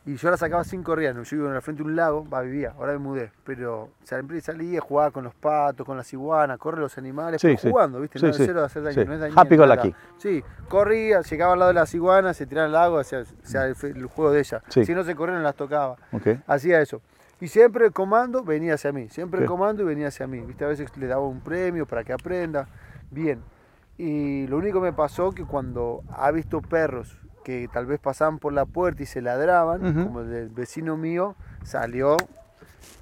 y 0.06 0.16
yo 0.16 0.30
la 0.30 0.36
sacaba 0.36 0.64
sin 0.64 0.82
correa, 0.82 1.12
¿no? 1.12 1.22
yo 1.22 1.36
vivo 1.36 1.48
en 1.50 1.54
el 1.56 1.62
frente 1.62 1.82
de 1.82 1.88
un 1.88 1.94
lago, 1.96 2.26
va, 2.28 2.40
vivía, 2.40 2.72
ahora 2.78 2.92
me 2.92 2.98
mudé, 2.98 3.32
pero 3.44 3.90
siempre 4.02 4.40
salía, 4.40 4.80
jugaba 4.80 5.10
con 5.10 5.24
los 5.24 5.34
patos, 5.34 5.86
con 5.86 5.96
las 5.96 6.10
iguanas, 6.12 6.58
corre 6.58 6.80
los 6.80 6.96
animales, 6.98 7.40
Sí, 7.40 7.54
jugando, 7.60 8.00
¿viste? 8.00 8.18
No 8.20 8.32
cero 8.32 8.60
de 8.60 8.66
hacer 8.66 8.82
daño, 8.82 9.02
Sí. 9.02 9.06
no 9.06 9.14
es 9.14 9.20
dañino, 9.20 9.40
Happy 9.40 9.56
nada. 9.56 9.76
lucky. 9.76 9.94
Sí, 10.18 10.42
corría, 10.68 11.20
llegaba 11.20 11.52
al 11.52 11.58
lado 11.58 11.68
de 11.70 11.74
las 11.74 11.94
iguanas, 11.94 12.36
se 12.36 12.46
tiraba 12.46 12.66
al 12.66 12.72
lago, 12.72 12.98
hacía, 12.98 13.18
el, 13.20 13.74
fe- 13.76 13.90
el 13.90 14.06
juego 14.06 14.32
de 14.32 14.40
ella. 14.40 14.62
Sí. 14.68 14.84
Si 14.84 14.94
no 14.94 15.04
se 15.04 15.14
corrían, 15.14 15.42
las 15.42 15.54
tocaba. 15.54 15.96
Hacía 16.46 16.80
eso. 16.80 17.02
Y 17.40 17.48
siempre 17.48 17.86
el 17.86 17.92
comando 17.92 18.44
venía 18.44 18.74
hacia 18.74 18.92
mí, 18.92 19.08
siempre 19.08 19.40
el 19.40 19.46
comando 19.46 19.82
y 19.82 19.86
venía 19.86 20.08
hacia 20.08 20.26
mí. 20.26 20.40
¿Viste? 20.40 20.64
A 20.64 20.68
veces 20.68 20.94
le 20.96 21.06
daba 21.06 21.26
un 21.26 21.40
premio 21.40 21.86
para 21.86 22.04
que 22.04 22.12
aprenda. 22.12 22.68
Bien. 23.10 23.42
Y 23.96 24.46
lo 24.46 24.58
único 24.58 24.80
que 24.80 24.86
me 24.86 24.92
pasó 24.92 25.32
que 25.32 25.44
cuando 25.44 26.02
ha 26.10 26.30
visto 26.30 26.60
perros 26.60 27.18
que 27.44 27.68
tal 27.72 27.86
vez 27.86 27.98
pasaban 27.98 28.38
por 28.38 28.52
la 28.52 28.66
puerta 28.66 29.02
y 29.02 29.06
se 29.06 29.22
ladraban, 29.22 29.80
como 30.04 30.20
el 30.20 30.30
del 30.30 30.48
vecino 30.50 30.96
mío, 30.96 31.34
salió 31.64 32.16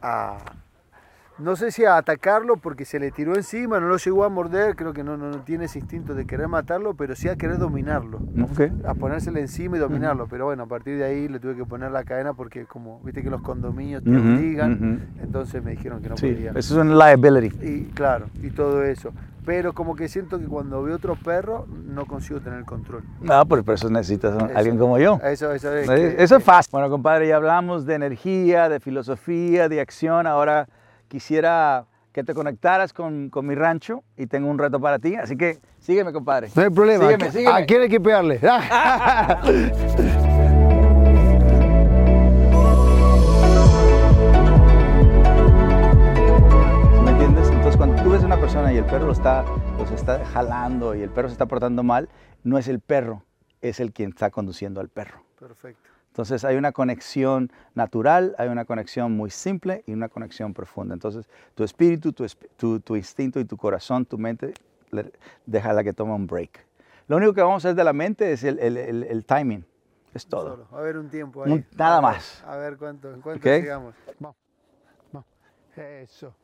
a, 0.01 0.39
no 1.39 1.55
sé 1.57 1.71
si 1.71 1.85
a 1.85 1.97
atacarlo 1.97 2.57
porque 2.57 2.85
se 2.85 2.99
le 2.99 3.11
tiró 3.11 3.35
encima, 3.37 3.79
no 3.81 3.89
lo 3.89 3.97
llegó 3.97 4.25
a 4.25 4.29
morder, 4.29 4.75
creo 4.77 4.93
que 4.93 5.05
no, 5.05 5.17
no, 5.17 5.31
no 5.31 5.39
tiene 5.43 5.67
ese 5.67 5.79
instinto 5.79 6.15
de 6.15 6.27
querer 6.27 6.49
matarlo, 6.49 6.95
pero 6.95 7.15
sí 7.15 7.29
a 7.29 7.37
querer 7.37 7.59
dominarlo, 7.59 8.19
Ok. 8.43 8.71
a 8.87 8.95
ponérsele 8.95 9.41
encima 9.41 9.77
y 9.77 9.81
dominarlo. 9.81 10.27
Pero 10.29 10.47
bueno, 10.47 10.65
a 10.65 10.67
partir 10.67 10.99
de 10.99 11.05
ahí 11.05 11.29
le 11.29 11.39
tuve 11.39 11.55
que 11.57 11.65
poner 11.65 11.91
la 11.93 12.05
cadena 12.05 12.35
porque 12.35 12.65
como, 12.67 13.01
viste 13.01 13.23
que 13.23 13.31
los 13.31 13.41
condominios 13.43 14.03
te 14.03 14.11
Ujú, 14.11 14.19
obligan, 14.21 14.73
ujú. 14.73 15.23
entonces 15.23 15.63
me 15.63 15.73
dijeron 15.73 16.03
que 16.03 16.09
no 16.09 16.17
Sí, 16.17 16.33
podía. 16.33 16.51
eso 16.51 16.59
es 16.59 16.71
una 16.73 17.07
liability. 17.07 17.57
Y 17.67 17.85
claro, 17.95 18.27
y 18.43 18.51
todo 18.51 18.83
eso. 18.83 19.13
Pero 19.47 19.73
como 19.73 19.95
que 19.97 20.09
siento 20.09 20.39
que 20.39 20.45
cuando 20.47 20.83
veo 20.83 20.97
otro 20.97 21.15
perro 21.17 21.67
no 21.71 22.05
consigo 22.05 22.41
tener 22.41 22.65
control. 22.65 23.03
No, 23.23 23.47
pues 23.47 23.63
por 23.63 23.75
eso 23.75 23.89
necesitas 23.89 24.37
a 24.37 24.47
alguien 24.59 24.77
como 24.77 24.99
yo. 24.99 25.19
Eso, 25.25 25.53
eso 25.53 25.73
es. 25.73 25.89
Que- 25.89 26.23
Eso 26.23 26.37
es 26.37 26.45
fácil. 26.45 26.69
Bueno, 26.73 26.91
compadre, 26.91 27.29
ya 27.29 27.37
hablamos 27.37 27.87
de 27.87 27.95
energía, 27.95 28.69
de 28.69 28.79
filosofía, 28.79 29.71
de 29.71 29.81
acción. 29.81 30.27
Ahora 30.27 30.69
quisiera 31.09 31.87
que 32.13 32.23
te 32.25 32.35
conectaras 32.35 32.93
con, 32.93 33.29
con 33.31 33.47
mi 33.47 33.55
rancho 33.55 34.03
y 34.17 34.27
tengo 34.27 34.49
un 34.51 34.59
reto 34.59 34.81
para 34.81 34.99
ti. 34.99 35.15
Así 35.17 35.37
que 35.37 35.59
sígueme, 35.79 36.13
compadre. 36.13 36.49
No 36.55 36.63
hay 36.63 36.71
problema. 36.71 37.05
Sígueme, 37.05 37.27
¿A- 37.27 37.33
sígueme. 37.33 37.53
¿A 37.63 37.67
quién 37.67 37.83
hay 37.83 37.89
que 37.89 38.01
pegarle? 38.01 38.39
¿Sí 38.41 38.47
¿Me 47.05 47.11
entiendes? 47.11 47.49
Entonces, 47.49 47.77
cuando 47.77 48.03
tú 48.03 48.11
ves 48.11 48.23
a 48.23 48.27
una 48.27 48.39
persona 48.41 48.73
y 48.73 48.77
el 48.79 48.85
perro 48.85 49.07
lo 49.07 49.13
está, 49.13 49.45
los 49.79 49.91
está 49.91 50.25
jalando 50.27 50.95
y 50.95 51.03
el 51.03 51.11
perro 51.11 51.29
se 51.29 51.33
está 51.33 51.47
portando 51.47 51.83
mal, 51.83 52.09
no 52.43 52.59
es 52.59 52.69
el 52.69 52.81
perro, 52.81 53.23
es 53.61 53.81
el 53.81 53.93
quien 53.93 54.11
está 54.11 54.31
conduciendo 54.31 54.81
al 54.81 54.89
perro. 54.89 55.23
Perfecto. 55.39 55.89
Entonces 56.19 56.45
hay 56.45 56.57
una 56.57 56.73
conexión 56.73 57.49
natural, 57.77 58.35
hay 58.39 58.49
una 58.49 58.65
conexión 58.65 59.13
muy 59.17 59.31
simple 59.31 59.85
y 59.87 59.93
una 59.93 60.09
conexión 60.09 60.53
profunda. 60.53 60.93
Entonces 60.93 61.29
tu 61.55 61.63
espíritu, 61.63 62.13
tu, 62.13 62.27
tu- 62.57 62.81
tu 62.81 62.97
instinto 62.97 63.39
y 63.39 63.45
tu 63.45 63.57
corazón, 63.57 64.05
tu 64.05 64.19
mente, 64.19 64.53
le- 64.91 65.13
déjala 65.47 65.85
que 65.85 65.93
tome 65.93 66.13
un 66.15 66.27
break. 66.27 66.67
Lo 67.07 67.19
único 67.19 67.33
que 67.35 67.41
vamos 67.41 67.65
a 67.65 67.69
hacer 67.69 67.77
de 67.77 67.85
la 67.85 67.93
mente 67.93 68.33
es 68.33 68.43
el, 68.43 68.59
el- 68.59 68.77
el- 68.79 69.05
el 69.05 69.25
timing. 69.25 69.65
Es 70.13 70.27
todo. 70.27 70.57
Solo. 70.57 70.67
A 70.73 70.79
haber 70.81 70.99
un 70.99 71.09
tiempo 71.09 71.45
ahí. 71.45 71.65
Nada 71.77 71.99
A 71.99 72.01
ver- 72.01 72.03
más. 72.03 72.45
A 72.45 72.57
ver 72.57 72.77
cuánto, 72.79 73.15
en 73.15 73.21
cuánto 73.21 73.39
Ok. 73.39 73.55
llegamos. 73.55 73.95
Vamos, 74.19 74.37
vamos. 75.13 75.29
Eso. 75.77 76.35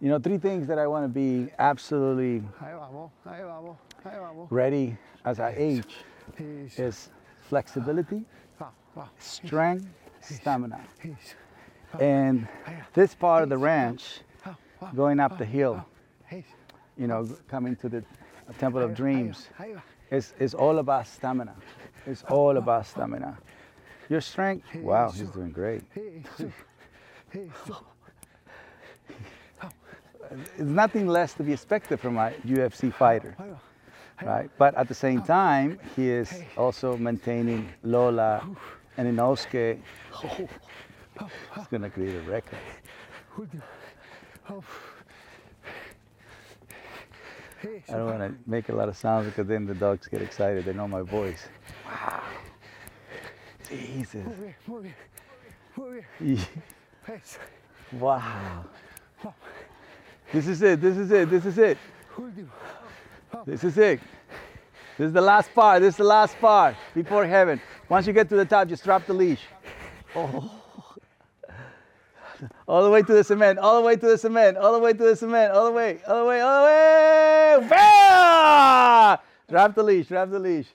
You 0.00 0.08
know, 0.08 0.18
three 0.18 0.38
things 0.38 0.66
that 0.68 0.78
I 0.78 0.86
want 0.86 1.04
to 1.04 1.08
be 1.08 1.50
absolutely 1.58 2.42
ready 4.50 4.96
as 5.24 5.38
I 5.40 5.54
age 5.56 5.84
is 6.76 7.10
flexibility, 7.48 8.22
strength, 9.18 9.86
stamina. 10.20 10.80
And 12.00 12.46
this 12.94 13.14
part 13.14 13.42
of 13.42 13.48
the 13.48 13.58
ranch, 13.58 14.20
going 14.94 15.20
up 15.20 15.36
the 15.38 15.44
hill, 15.44 15.84
you 16.96 17.06
know, 17.06 17.26
coming 17.48 17.76
to 17.76 17.88
the 17.88 18.04
Temple 18.58 18.82
of 18.82 18.94
Dreams, 18.94 19.48
is, 20.10 20.32
is 20.38 20.54
all 20.54 20.78
about 20.78 21.06
stamina. 21.06 21.54
It's 22.06 22.22
all 22.24 22.56
about 22.56 22.86
stamina. 22.86 23.36
Your 24.08 24.20
strength, 24.22 24.64
wow, 24.76 25.10
he's 25.10 25.28
doing 25.30 25.50
great. 25.50 25.82
It's 30.30 30.60
nothing 30.60 31.06
less 31.08 31.32
to 31.34 31.42
be 31.42 31.52
expected 31.52 32.00
from 32.00 32.16
a 32.18 32.32
UFC 32.46 32.92
fighter, 32.92 33.36
right? 34.22 34.50
But 34.58 34.74
at 34.74 34.88
the 34.88 34.94
same 34.94 35.22
time, 35.22 35.78
he 35.96 36.08
is 36.10 36.32
also 36.56 36.96
maintaining 36.96 37.68
Lola 37.82 38.42
and 38.96 39.08
Inosuke. 39.18 39.78
He's 41.54 41.66
gonna 41.70 41.90
create 41.90 42.14
a 42.16 42.20
record. 42.30 42.58
I 47.88 47.92
don't 47.92 48.06
want 48.06 48.20
to 48.20 48.34
make 48.50 48.68
a 48.68 48.72
lot 48.74 48.88
of 48.88 48.96
sounds 48.96 49.26
because 49.26 49.46
then 49.46 49.66
the 49.66 49.74
dogs 49.74 50.06
get 50.06 50.22
excited. 50.22 50.64
They 50.64 50.72
know 50.72 50.88
my 50.88 51.02
voice. 51.02 51.48
Wow. 51.86 52.22
Jesus. 56.18 56.54
Wow. 57.92 58.64
This 60.32 60.46
is 60.46 60.62
it. 60.62 60.80
This 60.80 60.96
is 60.96 61.10
it. 61.10 61.30
This 61.30 61.44
is 61.46 61.58
it. 61.58 61.78
This 63.46 63.64
is 63.64 63.78
it. 63.78 64.00
This 64.98 65.06
is 65.06 65.12
the 65.12 65.20
last 65.20 65.54
part. 65.54 65.80
This 65.80 65.94
is 65.94 65.98
the 65.98 66.04
last 66.04 66.38
part 66.38 66.76
before 66.94 67.26
heaven. 67.26 67.60
Once 67.88 68.06
you 68.06 68.12
get 68.12 68.28
to 68.28 68.36
the 68.36 68.44
top, 68.44 68.68
just 68.68 68.84
drop 68.84 69.06
the 69.06 69.14
leash. 69.14 69.42
Oh. 70.14 70.50
All 72.66 72.84
the 72.84 72.90
way 72.90 73.02
to 73.02 73.12
the 73.12 73.24
cement. 73.24 73.58
All 73.58 73.80
the 73.80 73.86
way 73.86 73.96
to 73.96 74.06
the 74.06 74.18
cement. 74.18 74.56
All 74.56 74.72
the 74.72 74.78
way 74.78 74.92
to 74.92 75.04
the 75.04 75.16
cement. 75.16 75.52
All 75.52 75.64
the 75.64 75.72
way. 75.72 76.00
All 76.06 76.22
the 76.22 76.28
way. 76.28 76.40
All 76.40 76.62
the 76.62 77.60
way. 77.62 77.68
Bah! 77.68 79.16
Drop 79.48 79.74
the 79.74 79.82
leash. 79.82 80.08
Drop 80.08 80.30
the 80.30 80.38
leash. 80.38 80.66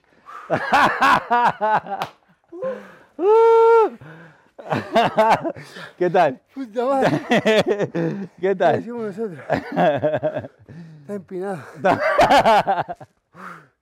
¿Qué 5.98 6.10
tal? 6.10 6.40
Puta 6.54 6.84
madre. 6.84 7.20
¿Qué 7.28 8.28
¿Qué 8.40 8.54
tal? 8.56 8.76
decimos 8.76 9.16
nosotros? 9.16 9.38
Está 9.50 11.14
empinado. 11.14 11.62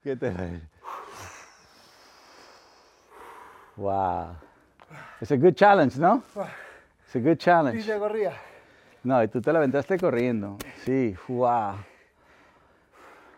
¿Qué 0.03 0.15
tal? 0.15 0.61
Wow. 3.77 4.35
It's 5.21 5.31
a 5.31 5.37
good 5.37 5.55
challenge, 5.55 5.97
¿no? 5.97 6.21
It's 7.05 7.15
a 7.15 7.19
good 7.19 7.31
Y 7.31 7.37
challenge. 7.37 7.83
se 7.83 7.97
corría. 7.97 8.33
No, 9.03 9.21
y 9.23 9.27
tú 9.27 9.41
te 9.41 9.51
la 9.51 9.59
aventaste 9.59 9.97
corriendo. 9.97 10.57
Sí, 10.85 11.15
wow. 11.27 11.75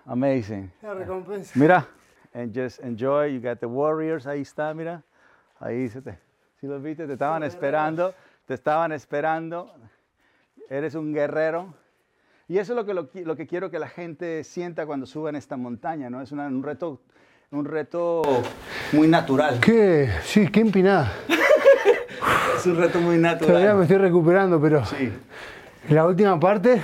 Amazing. 0.08 0.72
La 0.82 0.94
recompensa. 0.94 1.52
Mira, 1.56 1.88
and 2.34 2.54
just 2.54 2.80
enjoy. 2.82 3.28
You 3.34 3.40
got 3.40 3.60
the 3.60 3.68
Warriors, 3.68 4.28
ahí 4.28 4.42
está, 4.42 4.74
mira. 4.76 5.02
Ahí 5.60 5.90
se 5.90 6.02
te. 6.02 6.18
Si 6.60 6.68
los 6.68 6.82
viste, 6.82 7.06
te 7.08 7.14
estaban 7.14 7.44
esperando. 7.44 8.14
Te 8.46 8.54
estaban 8.54 8.92
esperando. 8.92 9.74
Eres 10.70 10.96
un 10.96 11.14
guerrero. 11.14 11.74
Y 12.48 12.60
eso 12.60 12.74
es 12.74 12.76
lo 12.78 12.86
que, 12.86 12.94
lo, 12.94 13.10
lo 13.26 13.36
que 13.36 13.48
quiero 13.48 13.72
que 13.72 13.80
la 13.80 13.88
gente 13.90 14.44
sienta 14.44 14.86
cuando 14.86 15.06
suban 15.06 15.36
esta 15.36 15.58
montaña, 15.58 16.10
¿no? 16.10 16.22
Es 16.22 16.32
una- 16.32 16.46
un 16.48 16.62
reto, 16.64 17.02
un 17.52 17.66
reto 17.66 18.22
muy 18.92 19.08
natural. 19.08 19.60
Qué, 19.60 20.10
sí, 20.24 20.48
qué 20.50 20.60
empinada. 20.62 21.12
Es 22.58 22.66
un 22.68 22.78
reto 22.78 23.00
muy 23.00 23.22
Todavía 23.38 23.76
me 23.76 23.84
estoy 23.84 23.98
recuperando, 23.98 24.60
pero 24.60 24.84
Sí. 24.86 25.12
la 25.90 26.06
última 26.06 26.40
parte, 26.40 26.82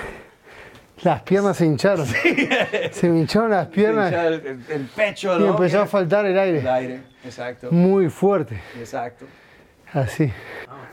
las 1.02 1.22
piernas 1.24 1.58
se 1.58 1.66
hincharon. 1.66 2.06
Se 2.92 3.10
me 3.10 3.20
hincharon 3.22 3.50
las 3.50 3.68
piernas 3.68 4.12
El, 4.14 4.34
el- 4.46 4.64
el 4.70 4.82
pecho, 4.96 5.36
y 5.40 5.44
¿no? 5.44 5.52
empezó 5.52 5.82
a 5.82 5.86
faltar 5.88 6.26
el 6.26 6.34
El 6.34 6.38
aire. 6.40 6.70
aire, 6.70 7.02
exacto, 7.24 7.72
Muy 7.72 8.10
fuerte. 8.10 8.62
exacto. 8.80 9.26
Así. 9.94 10.32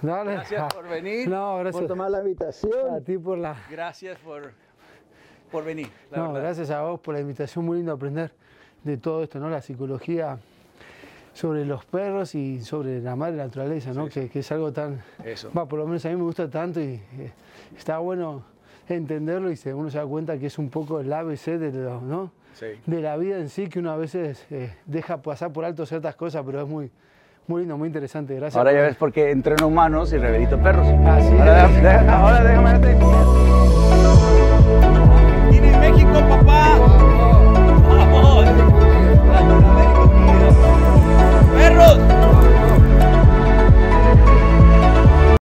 Dale. 0.02 0.32
Gracias 0.32 0.74
por 0.74 0.88
venir, 0.88 1.28
No, 1.28 1.58
gracias. 1.58 1.80
por 1.80 1.88
tomar 1.88 2.10
la 2.10 2.20
invitación. 2.20 2.94
A 2.94 3.00
ti 3.00 3.18
por 3.18 3.38
la. 3.38 3.56
Gracias 3.70 4.18
por, 4.18 4.52
por 5.50 5.64
venir, 5.64 5.88
la 6.10 6.18
No, 6.18 6.32
verdad. 6.32 6.42
gracias 6.48 6.70
a 6.70 6.82
vos 6.82 7.00
por 7.00 7.14
la 7.14 7.20
invitación. 7.20 7.64
Muy 7.64 7.78
lindo 7.78 7.92
aprender 7.92 8.32
de 8.84 8.96
todo 8.96 9.22
esto, 9.22 9.38
¿no? 9.40 9.48
La 9.50 9.60
psicología 9.60 10.38
sobre 11.32 11.64
los 11.64 11.84
perros 11.84 12.34
y 12.34 12.60
sobre 12.60 13.00
la 13.00 13.16
madre 13.16 13.36
naturaleza, 13.36 13.92
¿no? 13.92 14.08
Que, 14.08 14.28
que 14.28 14.40
es 14.40 14.52
algo 14.52 14.72
tan. 14.72 15.02
Eso. 15.24 15.50
Va, 15.56 15.66
por 15.66 15.78
lo 15.78 15.86
menos 15.86 16.04
a 16.04 16.08
mí 16.10 16.16
me 16.16 16.22
gusta 16.22 16.48
tanto 16.48 16.80
y 16.80 16.94
eh, 17.18 17.32
está 17.76 17.98
bueno 17.98 18.42
entenderlo 18.88 19.50
y 19.50 19.56
se, 19.56 19.74
uno 19.74 19.90
se 19.90 19.98
da 19.98 20.06
cuenta 20.06 20.38
que 20.38 20.46
es 20.46 20.58
un 20.58 20.70
poco 20.70 21.00
el 21.00 21.12
ABC 21.12 21.58
de, 21.58 21.72
lo, 21.72 22.00
¿no? 22.00 22.32
Sí. 22.54 22.66
de 22.86 23.00
la 23.00 23.16
vida 23.16 23.38
en 23.38 23.48
sí, 23.50 23.68
que 23.68 23.78
uno 23.80 23.90
a 23.92 23.96
veces 23.96 24.44
eh, 24.50 24.74
deja 24.86 25.22
pasar 25.22 25.52
por 25.52 25.64
alto 25.64 25.84
ciertas 25.86 26.16
cosas, 26.16 26.42
pero 26.44 26.62
es 26.62 26.68
muy, 26.68 26.90
muy 27.48 27.60
lindo, 27.62 27.76
muy 27.78 27.86
interesante. 27.88 28.34
Gracias. 28.34 28.56
Ahora 28.56 28.72
ya 28.72 28.82
ves 28.82 28.96
por 28.96 29.12
qué 29.12 29.30
entreno 29.30 29.66
humanos 29.66 30.12
y 30.12 30.18
rehabilito 30.18 30.58
perros. 30.58 30.86
Así 30.86 31.32
ahora, 31.32 31.64
es. 31.66 31.82
déjame- 31.82 32.10
ahora 32.12 32.44
déjame. 32.44 32.78
¡Tienes 35.50 35.78
México, 35.78 36.12
papá! 36.28 36.57